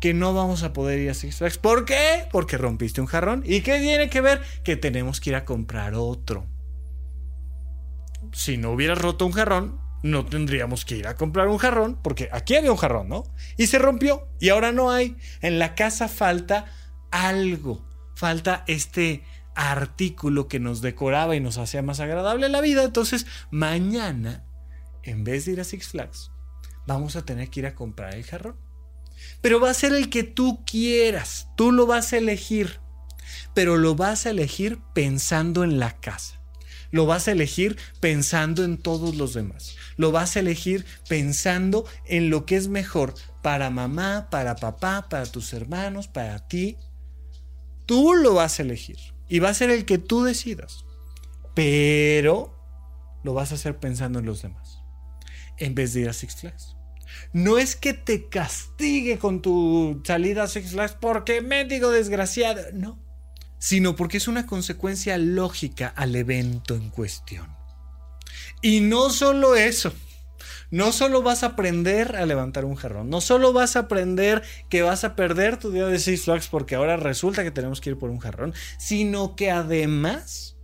Que 0.00 0.12
no 0.12 0.34
vamos 0.34 0.64
a 0.64 0.72
poder 0.72 0.98
ir 0.98 1.10
a 1.10 1.14
Six 1.14 1.36
Flags. 1.36 1.58
¿Por 1.58 1.84
qué? 1.84 2.26
Porque 2.32 2.58
rompiste 2.58 3.00
un 3.00 3.06
jarrón. 3.06 3.44
¿Y 3.46 3.60
qué 3.60 3.78
tiene 3.78 4.10
que 4.10 4.20
ver? 4.20 4.42
Que 4.64 4.76
tenemos 4.76 5.20
que 5.20 5.30
ir 5.30 5.36
a 5.36 5.44
comprar 5.44 5.94
otro. 5.94 6.48
Si 8.36 8.58
no 8.58 8.72
hubieras 8.72 8.98
roto 8.98 9.24
un 9.24 9.32
jarrón, 9.32 9.80
no 10.02 10.26
tendríamos 10.26 10.84
que 10.84 10.98
ir 10.98 11.06
a 11.06 11.16
comprar 11.16 11.48
un 11.48 11.56
jarrón, 11.56 11.98
porque 12.02 12.28
aquí 12.30 12.54
había 12.54 12.70
un 12.70 12.76
jarrón, 12.76 13.08
¿no? 13.08 13.24
Y 13.56 13.66
se 13.66 13.78
rompió 13.78 14.28
y 14.38 14.50
ahora 14.50 14.72
no 14.72 14.90
hay. 14.90 15.16
En 15.40 15.58
la 15.58 15.74
casa 15.74 16.06
falta 16.06 16.66
algo. 17.10 17.88
Falta 18.14 18.62
este 18.66 19.24
artículo 19.54 20.48
que 20.48 20.60
nos 20.60 20.82
decoraba 20.82 21.34
y 21.34 21.40
nos 21.40 21.56
hacía 21.56 21.80
más 21.80 21.98
agradable 21.98 22.50
la 22.50 22.60
vida. 22.60 22.84
Entonces, 22.84 23.26
mañana, 23.50 24.44
en 25.02 25.24
vez 25.24 25.46
de 25.46 25.52
ir 25.52 25.60
a 25.62 25.64
Six 25.64 25.88
Flags, 25.88 26.30
vamos 26.86 27.16
a 27.16 27.24
tener 27.24 27.48
que 27.48 27.60
ir 27.60 27.66
a 27.66 27.74
comprar 27.74 28.14
el 28.14 28.24
jarrón. 28.24 28.56
Pero 29.40 29.60
va 29.60 29.70
a 29.70 29.74
ser 29.74 29.94
el 29.94 30.10
que 30.10 30.24
tú 30.24 30.62
quieras, 30.66 31.48
tú 31.56 31.72
lo 31.72 31.86
vas 31.86 32.12
a 32.12 32.18
elegir, 32.18 32.80
pero 33.54 33.78
lo 33.78 33.94
vas 33.94 34.26
a 34.26 34.30
elegir 34.30 34.78
pensando 34.92 35.64
en 35.64 35.78
la 35.78 35.98
casa. 35.98 36.35
Lo 36.96 37.04
vas 37.04 37.28
a 37.28 37.32
elegir 37.32 37.76
pensando 38.00 38.64
en 38.64 38.78
todos 38.78 39.16
los 39.16 39.34
demás. 39.34 39.76
Lo 39.98 40.12
vas 40.12 40.34
a 40.34 40.40
elegir 40.40 40.86
pensando 41.10 41.84
en 42.06 42.30
lo 42.30 42.46
que 42.46 42.56
es 42.56 42.68
mejor 42.68 43.12
para 43.42 43.68
mamá, 43.68 44.28
para 44.30 44.56
papá, 44.56 45.06
para 45.10 45.26
tus 45.26 45.52
hermanos, 45.52 46.08
para 46.08 46.48
ti. 46.48 46.78
Tú 47.84 48.14
lo 48.14 48.32
vas 48.32 48.58
a 48.58 48.62
elegir 48.62 48.96
y 49.28 49.40
va 49.40 49.50
a 49.50 49.54
ser 49.54 49.68
el 49.68 49.84
que 49.84 49.98
tú 49.98 50.24
decidas. 50.24 50.86
Pero 51.54 52.58
lo 53.22 53.34
vas 53.34 53.52
a 53.52 53.56
hacer 53.56 53.76
pensando 53.78 54.20
en 54.20 54.24
los 54.24 54.40
demás. 54.40 54.78
En 55.58 55.74
vez 55.74 55.92
de 55.92 56.00
ir 56.00 56.08
a 56.08 56.14
Six 56.14 56.36
Flags. 56.36 56.76
No 57.34 57.58
es 57.58 57.76
que 57.76 57.92
te 57.92 58.30
castigue 58.30 59.18
con 59.18 59.42
tu 59.42 60.00
salida 60.02 60.44
a 60.44 60.48
Six 60.48 60.70
Flags 60.70 60.96
porque 60.98 61.42
digo 61.68 61.90
desgraciado. 61.90 62.62
No. 62.72 63.05
Sino 63.58 63.96
porque 63.96 64.18
es 64.18 64.28
una 64.28 64.46
consecuencia 64.46 65.18
lógica 65.18 65.88
al 65.88 66.14
evento 66.14 66.74
en 66.74 66.90
cuestión. 66.90 67.48
Y 68.62 68.80
no 68.80 69.10
solo 69.10 69.56
eso 69.56 69.92
no 70.70 70.92
solo 70.92 71.22
vas 71.22 71.42
a 71.42 71.48
aprender 71.48 72.16
a 72.16 72.26
levantar 72.26 72.64
un 72.64 72.74
jarrón, 72.74 73.08
no 73.08 73.20
solo 73.20 73.52
vas 73.52 73.76
a 73.76 73.80
aprender 73.80 74.42
que 74.68 74.82
vas 74.82 75.04
a 75.04 75.14
perder 75.14 75.58
tu 75.58 75.70
día 75.70 75.86
de 75.86 75.98
Six 75.98 76.24
Flags 76.24 76.48
porque 76.48 76.74
ahora 76.74 76.96
resulta 76.96 77.44
que 77.44 77.50
tenemos 77.50 77.80
que 77.80 77.90
ir 77.90 77.98
por 77.98 78.10
un 78.10 78.18
jarrón, 78.18 78.54
sino 78.78 79.36
que 79.36 79.50
además 79.50 80.56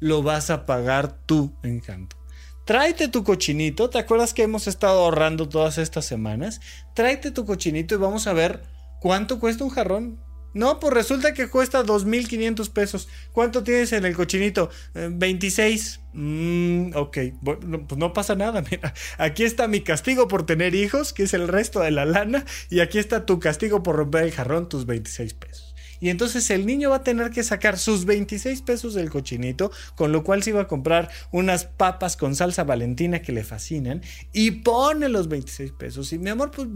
lo 0.00 0.22
vas 0.22 0.50
a 0.50 0.66
pagar 0.66 1.18
tú, 1.26 1.54
encanto. 1.62 2.16
Tráete 2.64 3.08
tu 3.08 3.24
cochinito, 3.24 3.90
¿te 3.90 3.98
acuerdas 3.98 4.32
que 4.32 4.42
hemos 4.42 4.66
estado 4.66 5.00
ahorrando 5.00 5.48
todas 5.48 5.76
estas 5.76 6.06
semanas? 6.06 6.60
Tráete 6.94 7.30
tu 7.30 7.44
cochinito 7.44 7.94
y 7.94 7.98
vamos 7.98 8.26
a 8.26 8.32
ver 8.32 8.62
cuánto 9.00 9.38
cuesta 9.38 9.64
un 9.64 9.70
jarrón. 9.70 10.18
No, 10.54 10.78
pues 10.78 10.94
resulta 10.94 11.34
que 11.34 11.48
cuesta 11.48 11.84
2.500 11.84 12.70
pesos. 12.70 13.08
¿Cuánto 13.32 13.64
tienes 13.64 13.92
en 13.92 14.04
el 14.04 14.14
cochinito? 14.14 14.70
26. 14.94 15.96
Eh, 15.96 16.18
mm, 16.18 16.96
ok, 16.96 17.18
bueno, 17.40 17.86
pues 17.86 17.98
no 17.98 18.12
pasa 18.12 18.36
nada. 18.36 18.62
Mira, 18.70 18.94
aquí 19.18 19.42
está 19.42 19.66
mi 19.66 19.80
castigo 19.80 20.28
por 20.28 20.46
tener 20.46 20.74
hijos, 20.74 21.12
que 21.12 21.24
es 21.24 21.34
el 21.34 21.48
resto 21.48 21.80
de 21.80 21.90
la 21.90 22.04
lana. 22.04 22.44
Y 22.70 22.80
aquí 22.80 22.98
está 22.98 23.26
tu 23.26 23.40
castigo 23.40 23.82
por 23.82 23.96
romper 23.96 24.22
el 24.22 24.32
jarrón, 24.32 24.68
tus 24.68 24.86
26 24.86 25.34
pesos. 25.34 25.74
Y 26.00 26.10
entonces 26.10 26.50
el 26.50 26.66
niño 26.66 26.90
va 26.90 26.96
a 26.96 27.02
tener 27.02 27.30
que 27.30 27.42
sacar 27.42 27.78
sus 27.78 28.04
26 28.04 28.60
pesos 28.62 28.92
del 28.92 29.08
cochinito, 29.08 29.70
con 29.94 30.12
lo 30.12 30.22
cual 30.22 30.42
se 30.42 30.50
iba 30.50 30.60
a 30.60 30.68
comprar 30.68 31.10
unas 31.30 31.64
papas 31.64 32.18
con 32.18 32.34
salsa 32.36 32.64
valentina 32.64 33.22
que 33.22 33.32
le 33.32 33.42
fascinan, 33.42 34.02
y 34.30 34.50
pone 34.50 35.08
los 35.08 35.28
26 35.28 35.72
pesos. 35.72 36.12
Y 36.12 36.18
mi 36.18 36.28
amor, 36.30 36.50
pues 36.50 36.68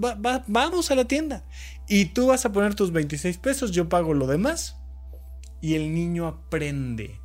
vamos 0.47 0.91
a 0.91 0.95
la 0.95 1.05
tienda. 1.05 1.45
Y 1.89 2.07
tú 2.07 2.27
vas 2.27 2.45
a 2.45 2.53
poner 2.53 2.75
tus 2.75 2.93
26 2.93 3.39
pesos, 3.39 3.71
yo 3.73 3.89
pago 3.89 4.15
lo 4.15 4.27
demás. 4.27 4.77
Y 5.61 5.75
el 5.75 5.95
niño 5.95 6.27
aprende 6.27 7.21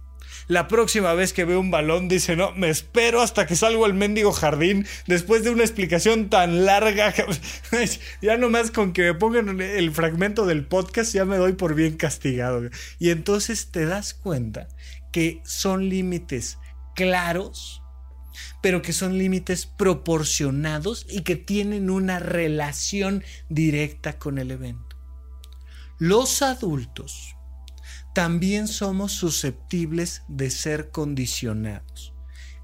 la 0.47 0.67
próxima 0.67 1.13
vez 1.13 1.33
que 1.33 1.45
ve 1.45 1.55
un 1.55 1.71
balón 1.71 2.07
dice, 2.07 2.35
no, 2.35 2.51
me 2.53 2.69
espero 2.69 3.21
hasta 3.21 3.45
que 3.45 3.55
salgo 3.55 3.85
al 3.85 3.93
mendigo 3.93 4.31
jardín 4.31 4.85
después 5.07 5.43
de 5.43 5.51
una 5.51 5.63
explicación 5.63 6.29
tan 6.29 6.65
larga. 6.65 7.13
ya 8.21 8.37
nomás 8.37 8.71
con 8.71 8.93
que 8.93 9.03
me 9.03 9.13
pongan 9.13 9.61
el 9.61 9.91
fragmento 9.91 10.45
del 10.45 10.65
podcast 10.65 11.13
ya 11.13 11.25
me 11.25 11.37
doy 11.37 11.53
por 11.53 11.75
bien 11.75 11.95
castigado. 11.95 12.69
Y 12.99 13.09
entonces 13.11 13.71
te 13.71 13.85
das 13.85 14.13
cuenta 14.13 14.67
que 15.11 15.41
son 15.45 15.89
límites 15.89 16.57
claros 16.95 17.82
pero 18.61 18.81
que 18.81 18.93
son 18.93 19.17
límites 19.17 19.65
proporcionados 19.65 21.05
y 21.09 21.21
que 21.21 21.35
tienen 21.35 21.89
una 21.89 22.19
relación 22.19 23.23
directa 23.49 24.17
con 24.17 24.37
el 24.37 24.51
evento. 24.51 24.97
Los 25.99 26.41
adultos 26.41 27.35
también 28.13 28.67
somos 28.67 29.11
susceptibles 29.13 30.23
de 30.27 30.51
ser 30.51 30.91
condicionados, 30.91 32.13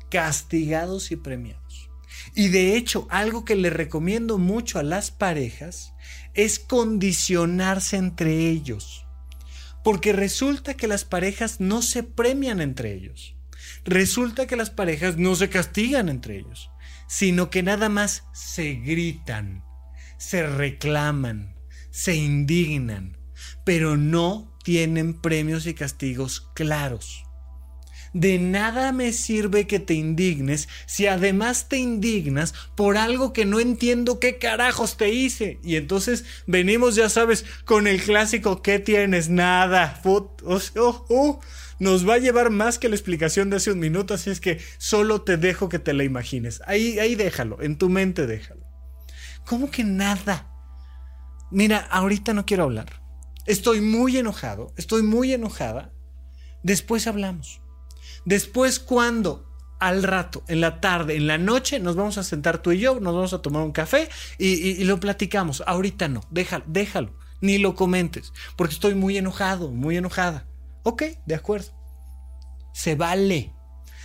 castigados 0.10 1.12
y 1.12 1.16
premiados. 1.16 1.90
Y 2.36 2.50
de 2.50 2.76
hecho, 2.76 3.08
algo 3.10 3.46
que 3.46 3.56
le 3.56 3.70
recomiendo 3.70 4.38
mucho 4.38 4.80
a 4.80 4.84
las 4.84 5.12
parejas 5.12 5.94
es 6.34 6.60
condicionarse 6.60 7.98
entre 7.98 8.50
ellos. 8.50 9.06
Porque 9.84 10.14
resulta 10.14 10.76
que 10.76 10.88
las 10.88 11.06
parejas 11.06 11.60
no 11.60 11.82
se 11.82 12.04
premian 12.04 12.62
entre 12.62 12.94
ellos. 12.94 13.36
Resulta 13.86 14.48
que 14.48 14.56
las 14.56 14.70
parejas 14.70 15.18
no 15.18 15.36
se 15.36 15.50
castigan 15.50 16.10
entre 16.10 16.40
ellos, 16.40 16.70
sino 17.08 17.50
que 17.50 17.64
nada 17.64 17.90
más 17.90 18.24
se 18.34 18.74
gritan, 18.74 19.64
se 20.18 20.46
reclaman, 20.46 21.56
se 21.90 22.16
indignan, 22.16 23.18
pero 23.66 23.98
no 23.98 24.58
tienen 24.64 25.20
premios 25.20 25.66
y 25.66 25.74
castigos 25.74 26.50
claros. 26.54 27.24
De 28.14 28.40
nada 28.40 28.92
me 28.92 29.14
sirve 29.14 29.68
que 29.68 29.80
te 29.80 29.94
indignes 29.94 30.68
si 30.88 31.06
además 31.06 31.70
te 31.70 31.78
indignas 31.78 32.54
por 32.76 32.98
algo 32.98 33.34
que 33.34 33.46
no 33.46 33.60
entiendo 33.60 34.20
qué 34.20 34.40
carajos 34.40 34.98
te 34.98 35.10
hice. 35.14 35.60
Y 35.64 35.76
entonces 35.76 36.26
venimos, 36.48 36.96
ya 36.96 37.10
sabes, 37.10 37.46
con 37.66 37.86
el 37.86 38.02
clásico 38.02 38.64
¿qué 38.64 38.80
tienes? 38.80 39.30
Nada. 39.30 40.02
Oh, 40.04 40.36
oh, 40.46 41.40
nos 41.80 42.08
va 42.08 42.16
a 42.16 42.20
llevar 42.20 42.50
más 42.50 42.78
que 42.78 42.90
la 42.90 42.96
explicación 42.96 43.50
de 43.50 43.58
hace 43.58 43.72
un 43.72 43.80
minuto, 43.80 44.14
así 44.14 44.30
es 44.30 44.40
que 44.40 44.60
solo 44.78 45.22
te 45.22 45.38
dejo 45.38 45.70
que 45.70 45.80
te 45.80 45.94
la 45.94 46.04
imagines. 46.04 46.62
Ahí, 46.66 47.00
ahí 47.00 47.16
déjalo, 47.16 47.62
en 47.62 47.78
tu 47.78 47.90
mente 47.90 48.28
déjalo. 48.28 48.66
¿Cómo 49.46 49.72
que 49.72 49.84
nada? 49.84 50.52
Mira, 51.52 51.80
ahorita 51.80 52.34
no 52.34 52.46
quiero 52.46 52.64
hablar. 52.64 53.02
Estoy 53.46 53.82
muy 53.82 54.18
enojado, 54.18 54.74
estoy 54.78 55.02
muy 55.02 55.34
enojada. 55.34 55.92
Después 56.62 57.08
hablamos. 57.08 57.62
Después 58.26 58.80
cuando 58.80 59.50
al 59.80 60.04
rato, 60.04 60.44
en 60.48 60.62
la 60.62 60.82
tarde, 60.82 61.16
en 61.16 61.26
la 61.26 61.38
noche, 61.38 61.80
nos 61.80 61.96
vamos 61.96 62.18
a 62.18 62.24
sentar 62.24 62.62
tú 62.62 62.72
y 62.72 62.80
yo, 62.80 63.00
nos 63.00 63.16
vamos 63.16 63.34
a 63.34 63.42
tomar 63.42 63.64
un 63.64 63.72
café 63.72 64.10
y, 64.38 64.84
lo 64.84 65.00
platicamos. 65.00 65.64
Ahorita 65.66 66.10
no, 66.10 66.22
déjalo, 66.30 66.66
déjalo, 66.68 67.16
ni 67.42 67.58
lo 67.58 67.76
comentes, 67.76 68.34
porque 68.58 68.74
estoy 68.74 68.94
muy 68.94 69.18
enojado, 69.18 69.72
muy 69.72 69.98
enojada. 69.98 70.49
Ok, 70.90 71.04
de 71.28 71.36
acuerdo. 71.36 71.68
Se 72.74 72.96
vale. 72.96 73.54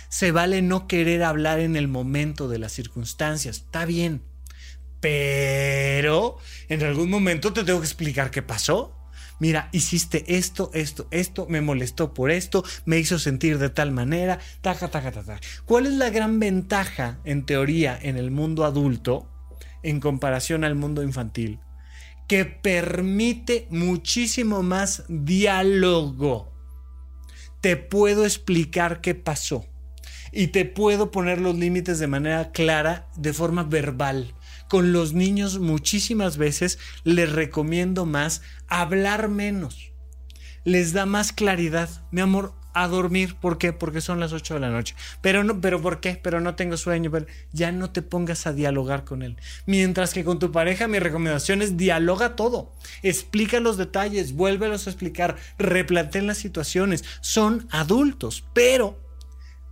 Se 0.07 0.31
vale 0.31 0.61
no 0.61 0.87
querer 0.87 1.23
hablar 1.23 1.59
en 1.59 1.75
el 1.75 1.87
momento 1.87 2.47
de 2.47 2.59
las 2.59 2.73
circunstancias. 2.73 3.57
Está 3.57 3.85
bien. 3.85 4.21
Pero 4.99 6.37
en 6.69 6.83
algún 6.83 7.09
momento 7.09 7.53
te 7.53 7.63
tengo 7.63 7.79
que 7.79 7.87
explicar 7.87 8.29
qué 8.29 8.43
pasó 8.43 8.95
mira, 9.39 9.67
hiciste 9.71 10.37
esto, 10.37 10.69
esto, 10.75 11.07
esto, 11.09 11.47
me 11.49 11.59
molestó 11.59 12.13
por 12.13 12.29
esto, 12.29 12.63
me 12.85 12.99
hizo 12.99 13.17
sentir 13.17 13.57
de 13.57 13.69
tal 13.69 13.91
manera, 13.91 14.39
taca, 14.61 14.89
taca, 14.89 15.11
taca. 15.11 15.39
¿Cuál 15.65 15.87
es 15.87 15.93
la 15.93 16.11
gran 16.11 16.39
ventaja, 16.39 17.17
en 17.25 17.47
teoría, 17.47 17.97
en 17.99 18.15
el 18.15 18.29
mundo 18.29 18.63
adulto 18.63 19.27
en 19.81 19.99
comparación 19.99 20.63
al 20.63 20.75
mundo 20.75 21.01
infantil? 21.01 21.59
Que 22.27 22.45
permite 22.45 23.67
muchísimo 23.71 24.61
más 24.61 25.03
diálogo. 25.09 26.54
Te 27.65 27.77
puedo 27.77 28.25
explicar 28.25 29.01
qué 29.01 29.15
pasó 29.15 29.65
y 30.31 30.49
te 30.49 30.65
puedo 30.65 31.09
poner 31.09 31.41
los 31.41 31.55
límites 31.55 31.97
de 31.97 32.05
manera 32.05 32.51
clara, 32.51 33.07
de 33.17 33.33
forma 33.33 33.63
verbal. 33.63 34.35
Con 34.69 34.93
los 34.93 35.13
niños 35.13 35.57
muchísimas 35.57 36.37
veces 36.37 36.77
les 37.05 37.31
recomiendo 37.31 38.05
más 38.05 38.43
hablar 38.67 39.29
menos. 39.29 39.93
Les 40.63 40.93
da 40.93 41.07
más 41.07 41.31
claridad. 41.31 41.89
Mi 42.11 42.21
amor, 42.21 42.53
a 42.75 42.87
dormir. 42.87 43.35
¿Por 43.35 43.57
qué? 43.57 43.73
Porque 43.73 44.01
son 44.01 44.19
las 44.19 44.33
8 44.33 44.55
de 44.55 44.59
la 44.59 44.69
noche. 44.69 44.95
Pero 45.21 45.43
no, 45.43 45.59
pero 45.61 45.81
¿por 45.81 45.99
qué? 45.99 46.19
Pero 46.21 46.41
no 46.41 46.55
tengo 46.55 46.77
sueño. 46.77 47.09
Pero 47.09 47.25
ya 47.51 47.71
no 47.71 47.89
te 47.89 48.03
pongas 48.03 48.45
a 48.45 48.53
dialogar 48.53 49.05
con 49.05 49.23
él. 49.23 49.37
Mientras 49.65 50.13
que 50.13 50.23
con 50.23 50.37
tu 50.37 50.51
pareja 50.51 50.87
mi 50.87 50.99
recomendación 50.99 51.61
es 51.61 51.77
dialoga 51.77 52.35
todo. 52.35 52.73
Explica 53.01 53.59
los 53.59 53.77
detalles, 53.77 54.33
vuélvelos 54.33 54.85
a 54.85 54.89
explicar, 54.91 55.37
replanteen 55.57 56.27
las 56.27 56.37
situaciones. 56.37 57.03
Son 57.21 57.67
adultos, 57.71 58.43
pero 58.53 58.99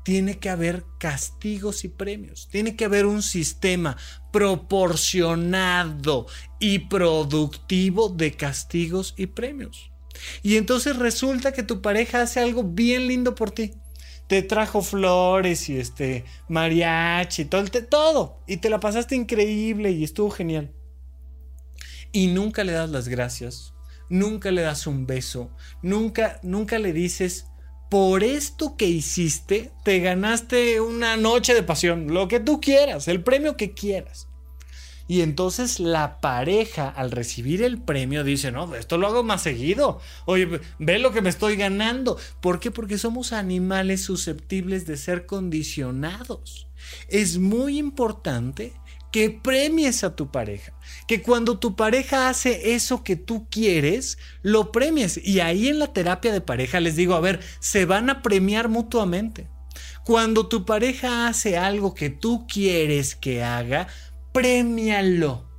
tiene 0.03 0.37
que 0.37 0.49
haber 0.49 0.85
castigos 0.97 1.83
y 1.85 1.89
premios. 1.89 2.47
Tiene 2.51 2.75
que 2.75 2.85
haber 2.85 3.05
un 3.05 3.21
sistema 3.23 3.97
proporcionado 4.31 6.27
y 6.59 6.79
productivo 6.79 8.09
de 8.09 8.33
castigos 8.33 9.13
y 9.17 9.27
premios. 9.27 9.92
Y 10.41 10.57
entonces 10.57 10.97
resulta 10.97 11.51
que 11.51 11.63
tu 11.63 11.81
pareja 11.81 12.21
hace 12.21 12.39
algo 12.39 12.63
bien 12.63 13.07
lindo 13.07 13.35
por 13.35 13.51
ti. 13.51 13.73
Te 14.27 14.41
trajo 14.41 14.81
flores 14.81 15.69
y 15.69 15.77
este 15.77 16.25
mariachi, 16.47 17.45
todo, 17.45 17.65
todo. 17.89 18.43
Y 18.47 18.57
te 18.57 18.69
la 18.69 18.79
pasaste 18.79 19.15
increíble 19.15 19.91
y 19.91 20.03
estuvo 20.03 20.29
genial. 20.29 20.71
Y 22.11 22.27
nunca 22.27 22.63
le 22.63 22.73
das 22.73 22.89
las 22.89 23.07
gracias, 23.07 23.73
nunca 24.09 24.51
le 24.51 24.61
das 24.61 24.85
un 24.85 25.07
beso, 25.07 25.49
nunca, 25.81 26.39
nunca 26.43 26.77
le 26.77 26.93
dices, 26.93 27.47
por 27.89 28.23
esto 28.23 28.75
que 28.77 28.85
hiciste, 28.85 29.71
te 29.83 29.99
ganaste 29.99 30.79
una 30.79 31.17
noche 31.17 31.53
de 31.53 31.63
pasión, 31.63 32.13
lo 32.13 32.27
que 32.27 32.39
tú 32.39 32.61
quieras, 32.61 33.07
el 33.07 33.23
premio 33.23 33.57
que 33.57 33.73
quieras. 33.73 34.27
Y 35.07 35.21
entonces 35.21 35.79
la 35.79 36.21
pareja 36.21 36.89
al 36.89 37.11
recibir 37.11 37.61
el 37.61 37.81
premio 37.81 38.23
dice, 38.23 38.51
no, 38.51 38.73
esto 38.75 38.97
lo 38.97 39.07
hago 39.07 39.23
más 39.23 39.43
seguido. 39.43 39.99
Oye, 40.25 40.61
ve 40.79 40.99
lo 40.99 41.11
que 41.11 41.21
me 41.21 41.29
estoy 41.29 41.55
ganando. 41.55 42.17
¿Por 42.41 42.59
qué? 42.59 42.71
Porque 42.71 42.97
somos 42.97 43.33
animales 43.33 44.03
susceptibles 44.03 44.85
de 44.85 44.97
ser 44.97 45.25
condicionados. 45.25 46.67
Es 47.09 47.37
muy 47.37 47.77
importante 47.77 48.73
que 49.11 49.29
premies 49.29 50.03
a 50.03 50.15
tu 50.15 50.31
pareja, 50.31 50.73
que 51.07 51.21
cuando 51.21 51.59
tu 51.59 51.75
pareja 51.75 52.29
hace 52.29 52.73
eso 52.73 53.03
que 53.03 53.15
tú 53.15 53.47
quieres, 53.47 54.17
lo 54.41 54.71
premies. 54.71 55.19
Y 55.23 55.39
ahí 55.39 55.67
en 55.67 55.77
la 55.77 55.93
terapia 55.93 56.33
de 56.33 56.41
pareja 56.41 56.79
les 56.79 56.95
digo, 56.95 57.13
a 57.13 57.19
ver, 57.19 57.39
se 57.59 57.85
van 57.85 58.09
a 58.09 58.23
premiar 58.23 58.69
mutuamente. 58.69 59.47
Cuando 60.03 60.47
tu 60.47 60.65
pareja 60.65 61.27
hace 61.27 61.57
algo 61.57 61.93
que 61.93 62.09
tú 62.09 62.47
quieres 62.47 63.15
que 63.15 63.43
haga, 63.43 63.87
premialo. 64.33 65.53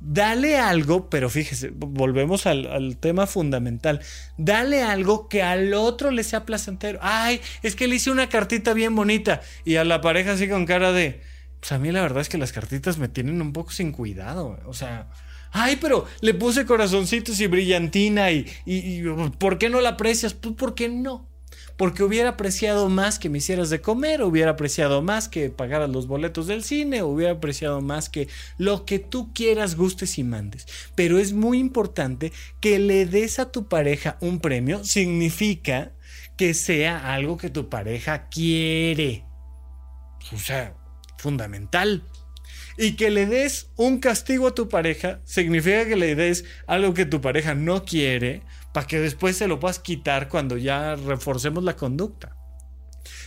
Dale 0.00 0.58
algo, 0.58 1.10
pero 1.10 1.28
fíjese, 1.28 1.70
volvemos 1.74 2.46
al, 2.46 2.98
tema 3.00 3.26
fundamental. 3.26 4.00
Dale 4.36 4.82
algo 4.82 5.28
que 5.28 5.42
al 5.42 5.74
otro 5.74 6.12
le 6.12 6.22
sea 6.22 6.44
placentero. 6.44 7.00
Ay, 7.02 7.40
es 7.62 7.74
que 7.74 7.88
le 7.88 7.96
hice 7.96 8.10
una 8.10 8.28
cartita 8.28 8.74
bien 8.74 8.94
bonita 8.94 9.40
y 9.64 9.76
a 9.76 9.84
la 9.84 10.00
pareja 10.00 10.32
así 10.32 10.48
con 10.48 10.66
cara 10.66 10.92
de, 10.92 11.20
pues 11.58 11.72
a 11.72 11.78
mí 11.78 11.90
la 11.90 12.02
verdad 12.02 12.20
es 12.20 12.28
que 12.28 12.38
las 12.38 12.52
cartitas 12.52 12.98
me 12.98 13.08
tienen 13.08 13.42
un 13.42 13.52
poco 13.52 13.72
sin 13.72 13.90
cuidado. 13.90 14.60
O 14.66 14.72
sea, 14.72 15.08
ay, 15.50 15.78
pero 15.80 16.06
le 16.20 16.32
puse 16.34 16.64
corazoncitos 16.64 17.40
y 17.40 17.48
brillantina 17.48 18.30
y, 18.30 18.46
y, 18.66 19.02
¿por 19.38 19.58
qué 19.58 19.68
no 19.68 19.80
la 19.80 19.90
aprecias? 19.90 20.32
Pues 20.32 20.54
¿por 20.54 20.76
qué 20.76 20.88
no? 20.88 21.28
Porque 21.78 22.02
hubiera 22.02 22.30
apreciado 22.30 22.90
más 22.90 23.18
que 23.18 23.30
me 23.30 23.38
hicieras 23.38 23.70
de 23.70 23.80
comer, 23.80 24.22
hubiera 24.22 24.50
apreciado 24.50 25.00
más 25.00 25.28
que 25.28 25.48
pagaras 25.48 25.88
los 25.88 26.06
boletos 26.06 26.46
del 26.46 26.62
cine, 26.64 27.02
hubiera 27.02 27.32
apreciado 27.32 27.80
más 27.80 28.10
que 28.10 28.28
lo 28.58 28.84
que 28.84 28.98
tú 28.98 29.32
quieras, 29.32 29.76
gustes 29.76 30.18
y 30.18 30.24
mandes. 30.24 30.66
Pero 30.94 31.18
es 31.18 31.32
muy 31.32 31.58
importante 31.58 32.32
que 32.60 32.78
le 32.78 33.06
des 33.06 33.38
a 33.38 33.50
tu 33.50 33.68
pareja 33.68 34.18
un 34.20 34.40
premio, 34.40 34.84
significa 34.84 35.92
que 36.36 36.52
sea 36.52 37.14
algo 37.14 37.36
que 37.36 37.48
tu 37.48 37.68
pareja 37.68 38.28
quiere. 38.28 39.24
O 40.32 40.38
sea, 40.38 40.74
fundamental. 41.16 42.04
Y 42.76 42.92
que 42.92 43.10
le 43.10 43.26
des 43.26 43.70
un 43.76 43.98
castigo 43.98 44.46
a 44.48 44.54
tu 44.54 44.68
pareja 44.68 45.20
significa 45.24 45.86
que 45.86 45.96
le 45.96 46.14
des 46.14 46.44
algo 46.66 46.94
que 46.94 47.06
tu 47.06 47.20
pareja 47.20 47.54
no 47.54 47.84
quiere 47.84 48.42
para 48.78 48.86
que 48.86 49.00
después 49.00 49.36
se 49.36 49.48
lo 49.48 49.58
puedas 49.58 49.80
quitar 49.80 50.28
cuando 50.28 50.56
ya 50.56 50.94
reforcemos 50.94 51.64
la 51.64 51.74
conducta. 51.74 52.36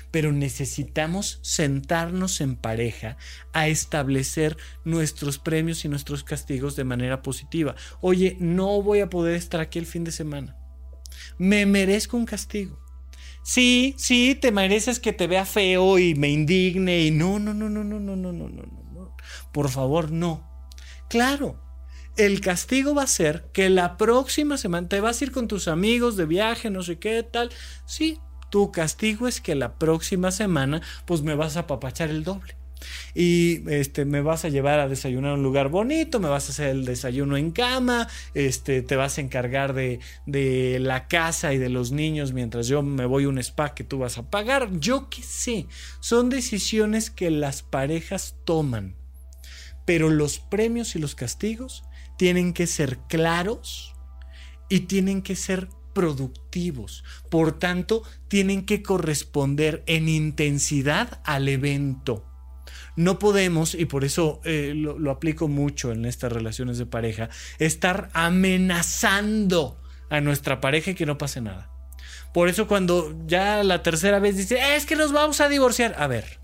Pero 0.10 0.32
necesitamos 0.32 1.42
sentarnos 1.42 2.40
en 2.40 2.56
pareja 2.56 3.18
a 3.52 3.68
establecer 3.68 4.56
nuestros 4.86 5.40
premios 5.40 5.84
y 5.84 5.90
nuestros 5.90 6.24
castigos 6.24 6.78
de 6.78 6.86
manera 6.86 7.22
positiva. 7.22 7.76
Oye, 8.00 8.38
no 8.40 8.82
voy 8.82 9.02
a 9.02 9.10
poder 9.10 9.36
estar 9.36 9.60
aquí 9.60 9.78
el 9.78 9.86
fin 9.86 10.06
de 10.06 10.14
semana. 10.14 10.56
Me 11.38 11.66
merezco 11.66 12.16
un 12.16 12.26
castigo. 12.26 12.80
Sí, 13.44 13.94
sí, 13.98 14.38
te 14.40 14.54
mereces 14.54 15.02
que 15.02 15.12
te 15.12 15.28
vea 15.28 15.44
feo 15.44 16.00
y 16.00 16.16
me 16.16 16.30
indigne 16.30 17.02
y 17.02 17.12
no, 17.12 17.40
no, 17.40 17.54
no, 17.54 17.68
no, 17.68 17.84
no, 17.84 18.00
no, 18.00 18.16
no, 18.16 18.32
no, 18.32 18.48
no, 18.48 18.64
no. 18.94 19.18
Por 19.52 19.68
favor, 19.68 20.14
no. 20.14 20.50
Claro, 21.10 21.62
el 22.18 22.42
castigo 22.42 22.94
va 22.94 23.04
a 23.04 23.08
ser 23.08 23.46
que 23.54 23.70
la 23.70 23.98
próxima 23.98 24.58
semana 24.58 24.88
te 24.88 25.00
vas 25.00 25.22
a 25.22 25.26
ir 25.26 25.32
con 25.32 25.48
tus 25.48 25.68
amigos 25.68 26.18
de 26.18 26.26
viaje, 26.26 26.70
no 26.70 26.84
sé 26.84 27.00
qué 27.00 27.24
tal. 27.24 27.50
Sí, 27.86 28.20
tu 28.50 28.72
castigo 28.72 29.28
es 29.28 29.42
que 29.42 29.56
la 29.56 29.76
próxima 29.76 30.32
semana 30.32 30.82
pues 31.06 31.22
me 31.22 31.36
vas 31.36 31.58
a 31.58 31.62
apapachar 31.62 32.10
el 32.10 32.24
doble. 32.24 32.56
Y 33.14 33.70
este, 33.70 34.06
me 34.06 34.22
vas 34.22 34.44
a 34.44 34.50
llevar 34.50 34.80
a 34.80 34.88
desayunar 34.88 35.32
a 35.32 35.34
un 35.36 35.44
lugar 35.44 35.70
bonito, 35.70 36.20
me 36.20 36.30
vas 36.30 36.48
a 36.48 36.52
hacer 36.52 36.70
el 36.70 36.86
desayuno 36.86 37.38
en 37.38 37.52
cama, 37.52 38.08
este, 38.34 38.82
te 38.82 38.96
vas 38.96 39.18
a 39.18 39.22
encargar 39.22 39.74
de, 39.74 40.00
de 40.26 40.80
la 40.80 41.08
casa 41.08 41.54
y 41.54 41.60
de 41.60 41.70
los 41.70 41.92
niños 41.92 42.34
mientras 42.34 42.68
yo 42.68 42.82
me 42.82 43.06
voy 43.06 43.26
a 43.26 43.30
un 43.30 43.38
spa 43.38 43.76
que 43.76 43.84
tú 43.84 44.00
vas 44.00 44.18
a 44.18 44.30
pagar. 44.30 44.70
Yo 44.80 45.10
qué 45.10 45.22
sé, 45.22 45.68
son 46.00 46.30
decisiones 46.30 47.10
que 47.12 47.30
las 47.30 47.62
parejas 47.62 48.36
toman. 48.46 48.96
Pero 49.86 50.10
los 50.10 50.40
premios 50.40 50.96
y 50.96 51.00
los 51.00 51.16
castigos 51.16 51.84
tienen 52.22 52.54
que 52.54 52.68
ser 52.68 53.00
claros 53.10 53.96
y 54.70 54.82
tienen 54.82 55.24
que 55.24 55.36
ser 55.36 55.70
productivos. 55.92 57.04
Por 57.32 57.58
tanto, 57.58 58.04
tienen 58.28 58.68
que 58.68 58.84
corresponder 58.84 59.82
en 59.88 60.08
intensidad 60.08 61.20
al 61.26 61.50
evento. 61.50 62.24
No 62.96 63.18
podemos, 63.18 63.74
y 63.74 63.86
por 63.86 64.04
eso 64.04 64.40
eh, 64.44 64.74
lo, 64.76 65.00
lo 65.00 65.10
aplico 65.10 65.48
mucho 65.48 65.92
en 65.92 66.06
estas 66.06 66.32
relaciones 66.32 66.78
de 66.78 66.86
pareja, 66.86 67.32
estar 67.58 68.12
amenazando 68.14 69.82
a 70.12 70.22
nuestra 70.22 70.62
pareja 70.62 70.92
y 70.92 70.94
que 70.94 71.08
no 71.08 71.18
pase 71.18 71.42
nada. 71.42 71.72
Por 72.36 72.50
eso 72.50 72.68
cuando 72.68 73.18
ya 73.26 73.64
la 73.64 73.82
tercera 73.82 74.20
vez 74.20 74.38
dice, 74.38 74.76
es 74.76 74.86
que 74.86 74.96
nos 74.96 75.12
vamos 75.12 75.42
a 75.42 75.50
divorciar. 75.50 75.96
A 75.98 76.06
ver, 76.06 76.41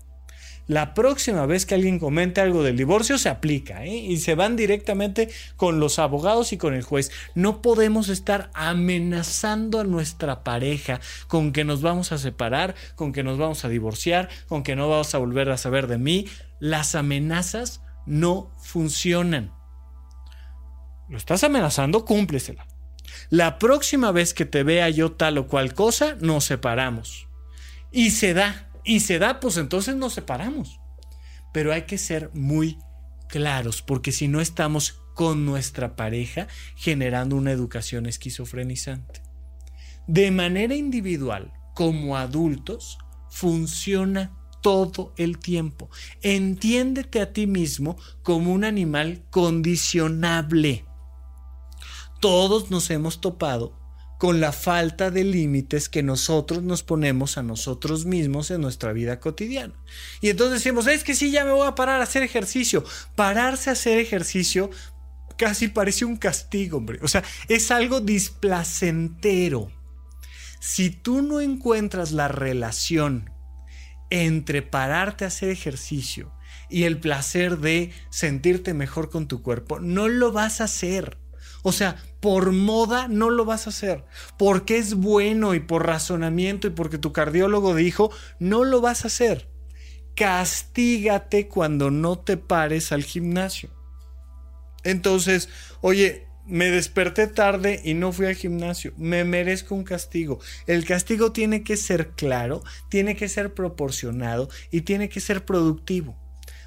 la 0.68 0.92
próxima 0.92 1.46
vez 1.46 1.64
que 1.64 1.74
alguien 1.74 1.98
comente 1.98 2.42
algo 2.42 2.62
del 2.62 2.76
divorcio 2.76 3.16
se 3.16 3.30
aplica 3.30 3.84
¿eh? 3.86 3.96
y 3.96 4.18
se 4.18 4.34
van 4.34 4.54
directamente 4.54 5.30
con 5.56 5.80
los 5.80 5.98
abogados 5.98 6.52
y 6.52 6.58
con 6.58 6.74
el 6.74 6.82
juez. 6.82 7.10
No 7.34 7.62
podemos 7.62 8.10
estar 8.10 8.50
amenazando 8.52 9.80
a 9.80 9.84
nuestra 9.84 10.44
pareja 10.44 11.00
con 11.26 11.52
que 11.52 11.64
nos 11.64 11.80
vamos 11.80 12.12
a 12.12 12.18
separar, 12.18 12.74
con 12.94 13.12
que 13.12 13.24
nos 13.24 13.38
vamos 13.38 13.64
a 13.64 13.70
divorciar, 13.70 14.28
con 14.46 14.62
que 14.62 14.76
no 14.76 14.90
vamos 14.90 15.14
a 15.14 15.18
volver 15.18 15.50
a 15.50 15.56
saber 15.56 15.86
de 15.86 15.96
mí. 15.96 16.26
Las 16.60 16.94
amenazas 16.94 17.80
no 18.04 18.52
funcionan. 18.58 19.54
Lo 21.08 21.16
estás 21.16 21.44
amenazando, 21.44 22.04
cúmplesela. 22.04 22.66
La 23.30 23.58
próxima 23.58 24.12
vez 24.12 24.34
que 24.34 24.44
te 24.44 24.64
vea 24.64 24.90
yo 24.90 25.12
tal 25.12 25.38
o 25.38 25.46
cual 25.46 25.72
cosa, 25.72 26.16
nos 26.20 26.44
separamos. 26.44 27.26
Y 27.90 28.10
se 28.10 28.34
da 28.34 28.67
y 28.88 29.00
se 29.00 29.18
da, 29.18 29.38
pues 29.38 29.58
entonces 29.58 29.96
nos 29.96 30.14
separamos. 30.14 30.80
Pero 31.52 31.74
hay 31.74 31.82
que 31.82 31.98
ser 31.98 32.30
muy 32.32 32.78
claros, 33.28 33.82
porque 33.82 34.12
si 34.12 34.28
no 34.28 34.40
estamos 34.40 35.02
con 35.14 35.44
nuestra 35.44 35.94
pareja 35.94 36.48
generando 36.74 37.36
una 37.36 37.52
educación 37.52 38.06
esquizofrenizante. 38.06 39.20
De 40.06 40.30
manera 40.30 40.74
individual, 40.74 41.52
como 41.74 42.16
adultos, 42.16 42.96
funciona 43.28 44.34
todo 44.62 45.12
el 45.18 45.38
tiempo. 45.38 45.90
Entiéndete 46.22 47.20
a 47.20 47.34
ti 47.34 47.46
mismo 47.46 47.98
como 48.22 48.54
un 48.54 48.64
animal 48.64 49.22
condicionable. 49.28 50.86
Todos 52.20 52.70
nos 52.70 52.88
hemos 52.88 53.20
topado 53.20 53.77
con 54.18 54.40
la 54.40 54.50
falta 54.52 55.10
de 55.12 55.22
límites 55.22 55.88
que 55.88 56.02
nosotros 56.02 56.62
nos 56.64 56.82
ponemos 56.82 57.38
a 57.38 57.42
nosotros 57.44 58.04
mismos 58.04 58.50
en 58.50 58.60
nuestra 58.60 58.92
vida 58.92 59.20
cotidiana. 59.20 59.74
Y 60.20 60.28
entonces 60.28 60.62
decimos, 60.62 60.88
es 60.88 61.04
que 61.04 61.14
sí, 61.14 61.30
ya 61.30 61.44
me 61.44 61.52
voy 61.52 61.66
a 61.66 61.76
parar 61.76 62.00
a 62.00 62.04
hacer 62.04 62.24
ejercicio. 62.24 62.84
Pararse 63.14 63.70
a 63.70 63.74
hacer 63.74 63.98
ejercicio 63.98 64.70
casi 65.38 65.68
parece 65.68 66.04
un 66.04 66.16
castigo, 66.16 66.78
hombre. 66.78 66.98
O 67.02 67.08
sea, 67.08 67.22
es 67.46 67.70
algo 67.70 68.00
displacentero. 68.00 69.70
Si 70.60 70.90
tú 70.90 71.22
no 71.22 71.40
encuentras 71.40 72.10
la 72.10 72.26
relación 72.26 73.30
entre 74.10 74.62
pararte 74.62 75.24
a 75.24 75.28
hacer 75.28 75.50
ejercicio 75.50 76.32
y 76.68 76.84
el 76.84 76.98
placer 76.98 77.58
de 77.58 77.92
sentirte 78.10 78.74
mejor 78.74 79.10
con 79.10 79.28
tu 79.28 79.42
cuerpo, 79.42 79.78
no 79.78 80.08
lo 80.08 80.32
vas 80.32 80.60
a 80.60 80.64
hacer. 80.64 81.16
O 81.62 81.72
sea, 81.72 81.96
por 82.20 82.52
moda 82.52 83.08
no 83.08 83.30
lo 83.30 83.44
vas 83.44 83.66
a 83.66 83.70
hacer. 83.70 84.04
Porque 84.36 84.78
es 84.78 84.94
bueno 84.94 85.54
y 85.54 85.60
por 85.60 85.86
razonamiento 85.86 86.66
y 86.66 86.70
porque 86.70 86.98
tu 86.98 87.12
cardiólogo 87.12 87.74
dijo, 87.74 88.10
no 88.38 88.64
lo 88.64 88.80
vas 88.80 89.04
a 89.04 89.08
hacer. 89.08 89.48
Castígate 90.14 91.48
cuando 91.48 91.90
no 91.90 92.18
te 92.18 92.36
pares 92.36 92.92
al 92.92 93.04
gimnasio. 93.04 93.70
Entonces, 94.84 95.48
oye, 95.80 96.28
me 96.48 96.70
desperté 96.70 97.26
tarde 97.26 97.80
y 97.84 97.94
no 97.94 98.10
fui 98.10 98.26
al 98.26 98.34
gimnasio. 98.34 98.94
Me 98.96 99.22
merezco 99.24 99.74
un 99.74 99.84
castigo. 99.84 100.40
El 100.66 100.84
castigo 100.84 101.30
tiene 101.30 101.62
que 101.62 101.76
ser 101.76 102.12
claro, 102.12 102.62
tiene 102.88 103.16
que 103.16 103.28
ser 103.28 103.52
proporcionado 103.52 104.48
y 104.70 104.80
tiene 104.80 105.08
que 105.08 105.20
ser 105.20 105.44
productivo. 105.44 106.16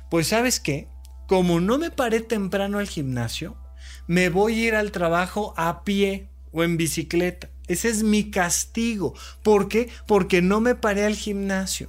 Pues 0.10 0.28
sabes 0.28 0.60
qué, 0.60 0.88
como 1.28 1.60
no 1.60 1.78
me 1.78 1.90
paré 1.90 2.22
temprano 2.22 2.78
al 2.78 2.88
gimnasio, 2.88 3.58
me 4.12 4.28
voy 4.28 4.56
a 4.56 4.68
ir 4.68 4.76
al 4.76 4.92
trabajo 4.92 5.54
a 5.56 5.86
pie 5.86 6.28
o 6.52 6.66
en 6.66 6.76
bicicleta. 6.76 7.50
Ese 7.70 7.88
es 7.88 8.04
mi 8.04 8.30
castigo. 8.30 9.14
¿Por 9.42 9.70
qué? 9.70 9.88
Porque 10.06 10.42
no 10.42 10.60
me 10.60 10.76
paré 10.76 11.06
al 11.06 11.16
gimnasio. 11.16 11.88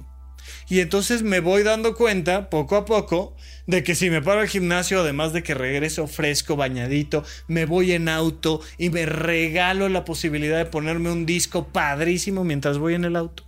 Y 0.69 0.79
entonces 0.79 1.21
me 1.21 1.41
voy 1.41 1.63
dando 1.63 1.95
cuenta, 1.95 2.49
poco 2.49 2.77
a 2.77 2.85
poco, 2.85 3.35
de 3.67 3.83
que 3.83 3.93
si 3.93 4.09
me 4.09 4.21
paro 4.21 4.39
al 4.39 4.47
gimnasio, 4.47 5.01
además 5.01 5.33
de 5.33 5.43
que 5.43 5.53
regreso 5.53 6.07
fresco, 6.07 6.55
bañadito, 6.55 7.25
me 7.49 7.65
voy 7.65 7.91
en 7.91 8.07
auto 8.07 8.61
y 8.77 8.89
me 8.89 9.05
regalo 9.05 9.89
la 9.89 10.05
posibilidad 10.05 10.57
de 10.57 10.65
ponerme 10.65 11.11
un 11.11 11.25
disco 11.25 11.73
padrísimo 11.73 12.45
mientras 12.45 12.77
voy 12.77 12.93
en 12.93 13.03
el 13.03 13.17
auto. 13.17 13.43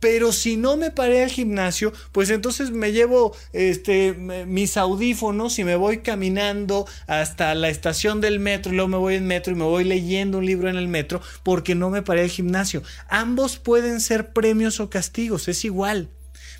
Pero 0.00 0.32
si 0.32 0.56
no 0.56 0.76
me 0.76 0.90
paré 0.90 1.24
al 1.24 1.30
gimnasio, 1.30 1.92
pues 2.12 2.30
entonces 2.30 2.70
me 2.70 2.92
llevo 2.92 3.34
este, 3.52 4.12
mis 4.12 4.76
audífonos 4.76 5.58
y 5.58 5.64
me 5.64 5.76
voy 5.76 5.98
caminando 5.98 6.86
hasta 7.06 7.54
la 7.54 7.68
estación 7.68 8.20
del 8.20 8.38
metro 8.38 8.72
y 8.72 8.76
luego 8.76 8.88
me 8.88 8.98
voy 8.98 9.14
en 9.14 9.26
metro 9.26 9.52
y 9.52 9.56
me 9.56 9.64
voy 9.64 9.84
leyendo 9.84 10.38
un 10.38 10.46
libro 10.46 10.68
en 10.68 10.76
el 10.76 10.88
metro 10.88 11.20
porque 11.42 11.74
no 11.74 11.90
me 11.90 12.02
paré 12.02 12.22
al 12.22 12.30
gimnasio. 12.30 12.82
Ambos 13.08 13.58
pueden 13.58 14.00
ser 14.00 14.32
premios 14.32 14.80
o 14.80 14.90
castigos, 14.90 15.48
es 15.48 15.64
igual, 15.64 16.10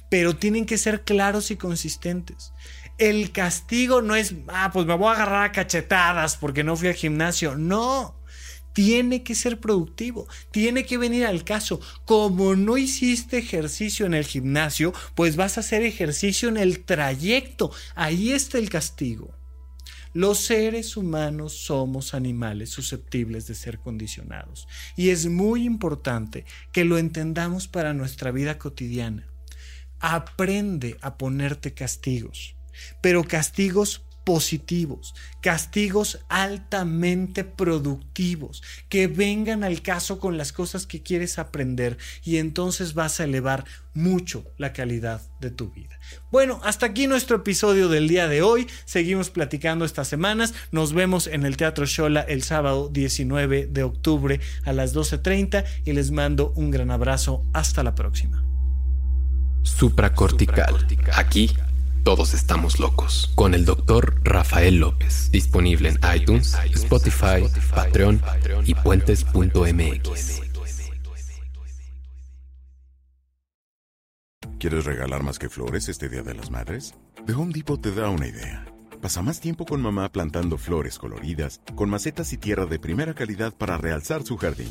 pero 0.08 0.36
tienen 0.36 0.64
que 0.66 0.78
ser 0.78 1.02
claros 1.02 1.50
y 1.50 1.56
consistentes. 1.56 2.52
El 2.98 3.30
castigo 3.30 4.00
no 4.00 4.16
es, 4.16 4.34
ah, 4.48 4.70
pues 4.72 4.86
me 4.86 4.96
voy 4.96 5.08
a 5.08 5.12
agarrar 5.12 5.44
a 5.44 5.52
cachetadas 5.52 6.36
porque 6.36 6.64
no 6.64 6.76
fui 6.76 6.88
al 6.88 6.94
gimnasio. 6.94 7.54
No, 7.54 8.15
tiene 8.76 9.22
que 9.22 9.34
ser 9.34 9.58
productivo, 9.58 10.28
tiene 10.50 10.84
que 10.84 10.98
venir 10.98 11.24
al 11.24 11.44
caso. 11.44 11.80
Como 12.04 12.56
no 12.56 12.76
hiciste 12.76 13.38
ejercicio 13.38 14.04
en 14.04 14.12
el 14.12 14.26
gimnasio, 14.26 14.92
pues 15.14 15.34
vas 15.34 15.56
a 15.56 15.60
hacer 15.60 15.82
ejercicio 15.82 16.50
en 16.50 16.58
el 16.58 16.84
trayecto. 16.84 17.72
Ahí 17.94 18.32
está 18.32 18.58
el 18.58 18.68
castigo. 18.68 19.34
Los 20.12 20.40
seres 20.40 20.98
humanos 20.98 21.54
somos 21.54 22.12
animales 22.12 22.68
susceptibles 22.68 23.46
de 23.46 23.54
ser 23.54 23.78
condicionados 23.78 24.68
y 24.94 25.08
es 25.08 25.26
muy 25.26 25.64
importante 25.64 26.44
que 26.70 26.84
lo 26.84 26.98
entendamos 26.98 27.68
para 27.68 27.94
nuestra 27.94 28.30
vida 28.30 28.58
cotidiana. 28.58 29.26
Aprende 30.00 30.98
a 31.00 31.16
ponerte 31.16 31.72
castigos, 31.72 32.56
pero 33.00 33.24
castigos 33.24 34.05
positivos, 34.26 35.14
castigos 35.40 36.18
altamente 36.28 37.44
productivos, 37.44 38.60
que 38.88 39.06
vengan 39.06 39.62
al 39.62 39.82
caso 39.82 40.18
con 40.18 40.36
las 40.36 40.52
cosas 40.52 40.84
que 40.84 41.00
quieres 41.00 41.38
aprender 41.38 41.96
y 42.24 42.38
entonces 42.38 42.94
vas 42.94 43.20
a 43.20 43.24
elevar 43.24 43.64
mucho 43.94 44.44
la 44.58 44.72
calidad 44.72 45.22
de 45.40 45.52
tu 45.52 45.70
vida. 45.70 45.96
Bueno, 46.32 46.60
hasta 46.64 46.86
aquí 46.86 47.06
nuestro 47.06 47.36
episodio 47.36 47.88
del 47.88 48.08
día 48.08 48.26
de 48.26 48.42
hoy. 48.42 48.66
Seguimos 48.84 49.30
platicando 49.30 49.84
estas 49.84 50.08
semanas. 50.08 50.54
Nos 50.72 50.92
vemos 50.92 51.28
en 51.28 51.46
el 51.46 51.56
Teatro 51.56 51.86
Shola 51.86 52.22
el 52.22 52.42
sábado 52.42 52.88
19 52.88 53.68
de 53.68 53.82
octubre 53.84 54.40
a 54.64 54.72
las 54.72 54.92
12.30 54.92 55.64
y 55.84 55.92
les 55.92 56.10
mando 56.10 56.52
un 56.56 56.72
gran 56.72 56.90
abrazo. 56.90 57.44
Hasta 57.52 57.84
la 57.84 57.94
próxima. 57.94 58.44
Supracortical. 59.62 60.84
Aquí 61.14 61.54
Todos 62.06 62.34
estamos 62.34 62.78
locos. 62.78 63.32
Con 63.34 63.52
el 63.52 63.64
doctor 63.64 64.20
Rafael 64.22 64.76
López. 64.76 65.28
Disponible 65.32 65.88
en 65.88 65.98
iTunes, 66.14 66.56
Spotify, 66.72 67.42
Patreon 67.74 68.22
y 68.64 68.76
puentes.mx. 68.76 70.40
¿Quieres 74.60 74.84
regalar 74.84 75.24
más 75.24 75.40
que 75.40 75.48
flores 75.48 75.88
este 75.88 76.08
Día 76.08 76.22
de 76.22 76.34
las 76.34 76.48
Madres? 76.48 76.94
The 77.26 77.32
Home 77.32 77.52
Depot 77.52 77.82
te 77.82 77.92
da 77.92 78.08
una 78.08 78.28
idea. 78.28 78.64
Pasa 79.02 79.20
más 79.22 79.40
tiempo 79.40 79.66
con 79.66 79.82
mamá 79.82 80.08
plantando 80.12 80.58
flores 80.58 81.00
coloridas, 81.00 81.60
con 81.74 81.90
macetas 81.90 82.32
y 82.32 82.36
tierra 82.36 82.66
de 82.66 82.78
primera 82.78 83.14
calidad 83.14 83.52
para 83.52 83.78
realzar 83.78 84.22
su 84.22 84.36
jardín. 84.36 84.70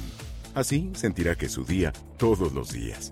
Así 0.53 0.89
sentirá 0.95 1.35
que 1.35 1.47
es 1.47 1.51
su 1.51 1.65
día 1.65 1.91
todos 2.17 2.53
los 2.53 2.71
días. 2.71 3.11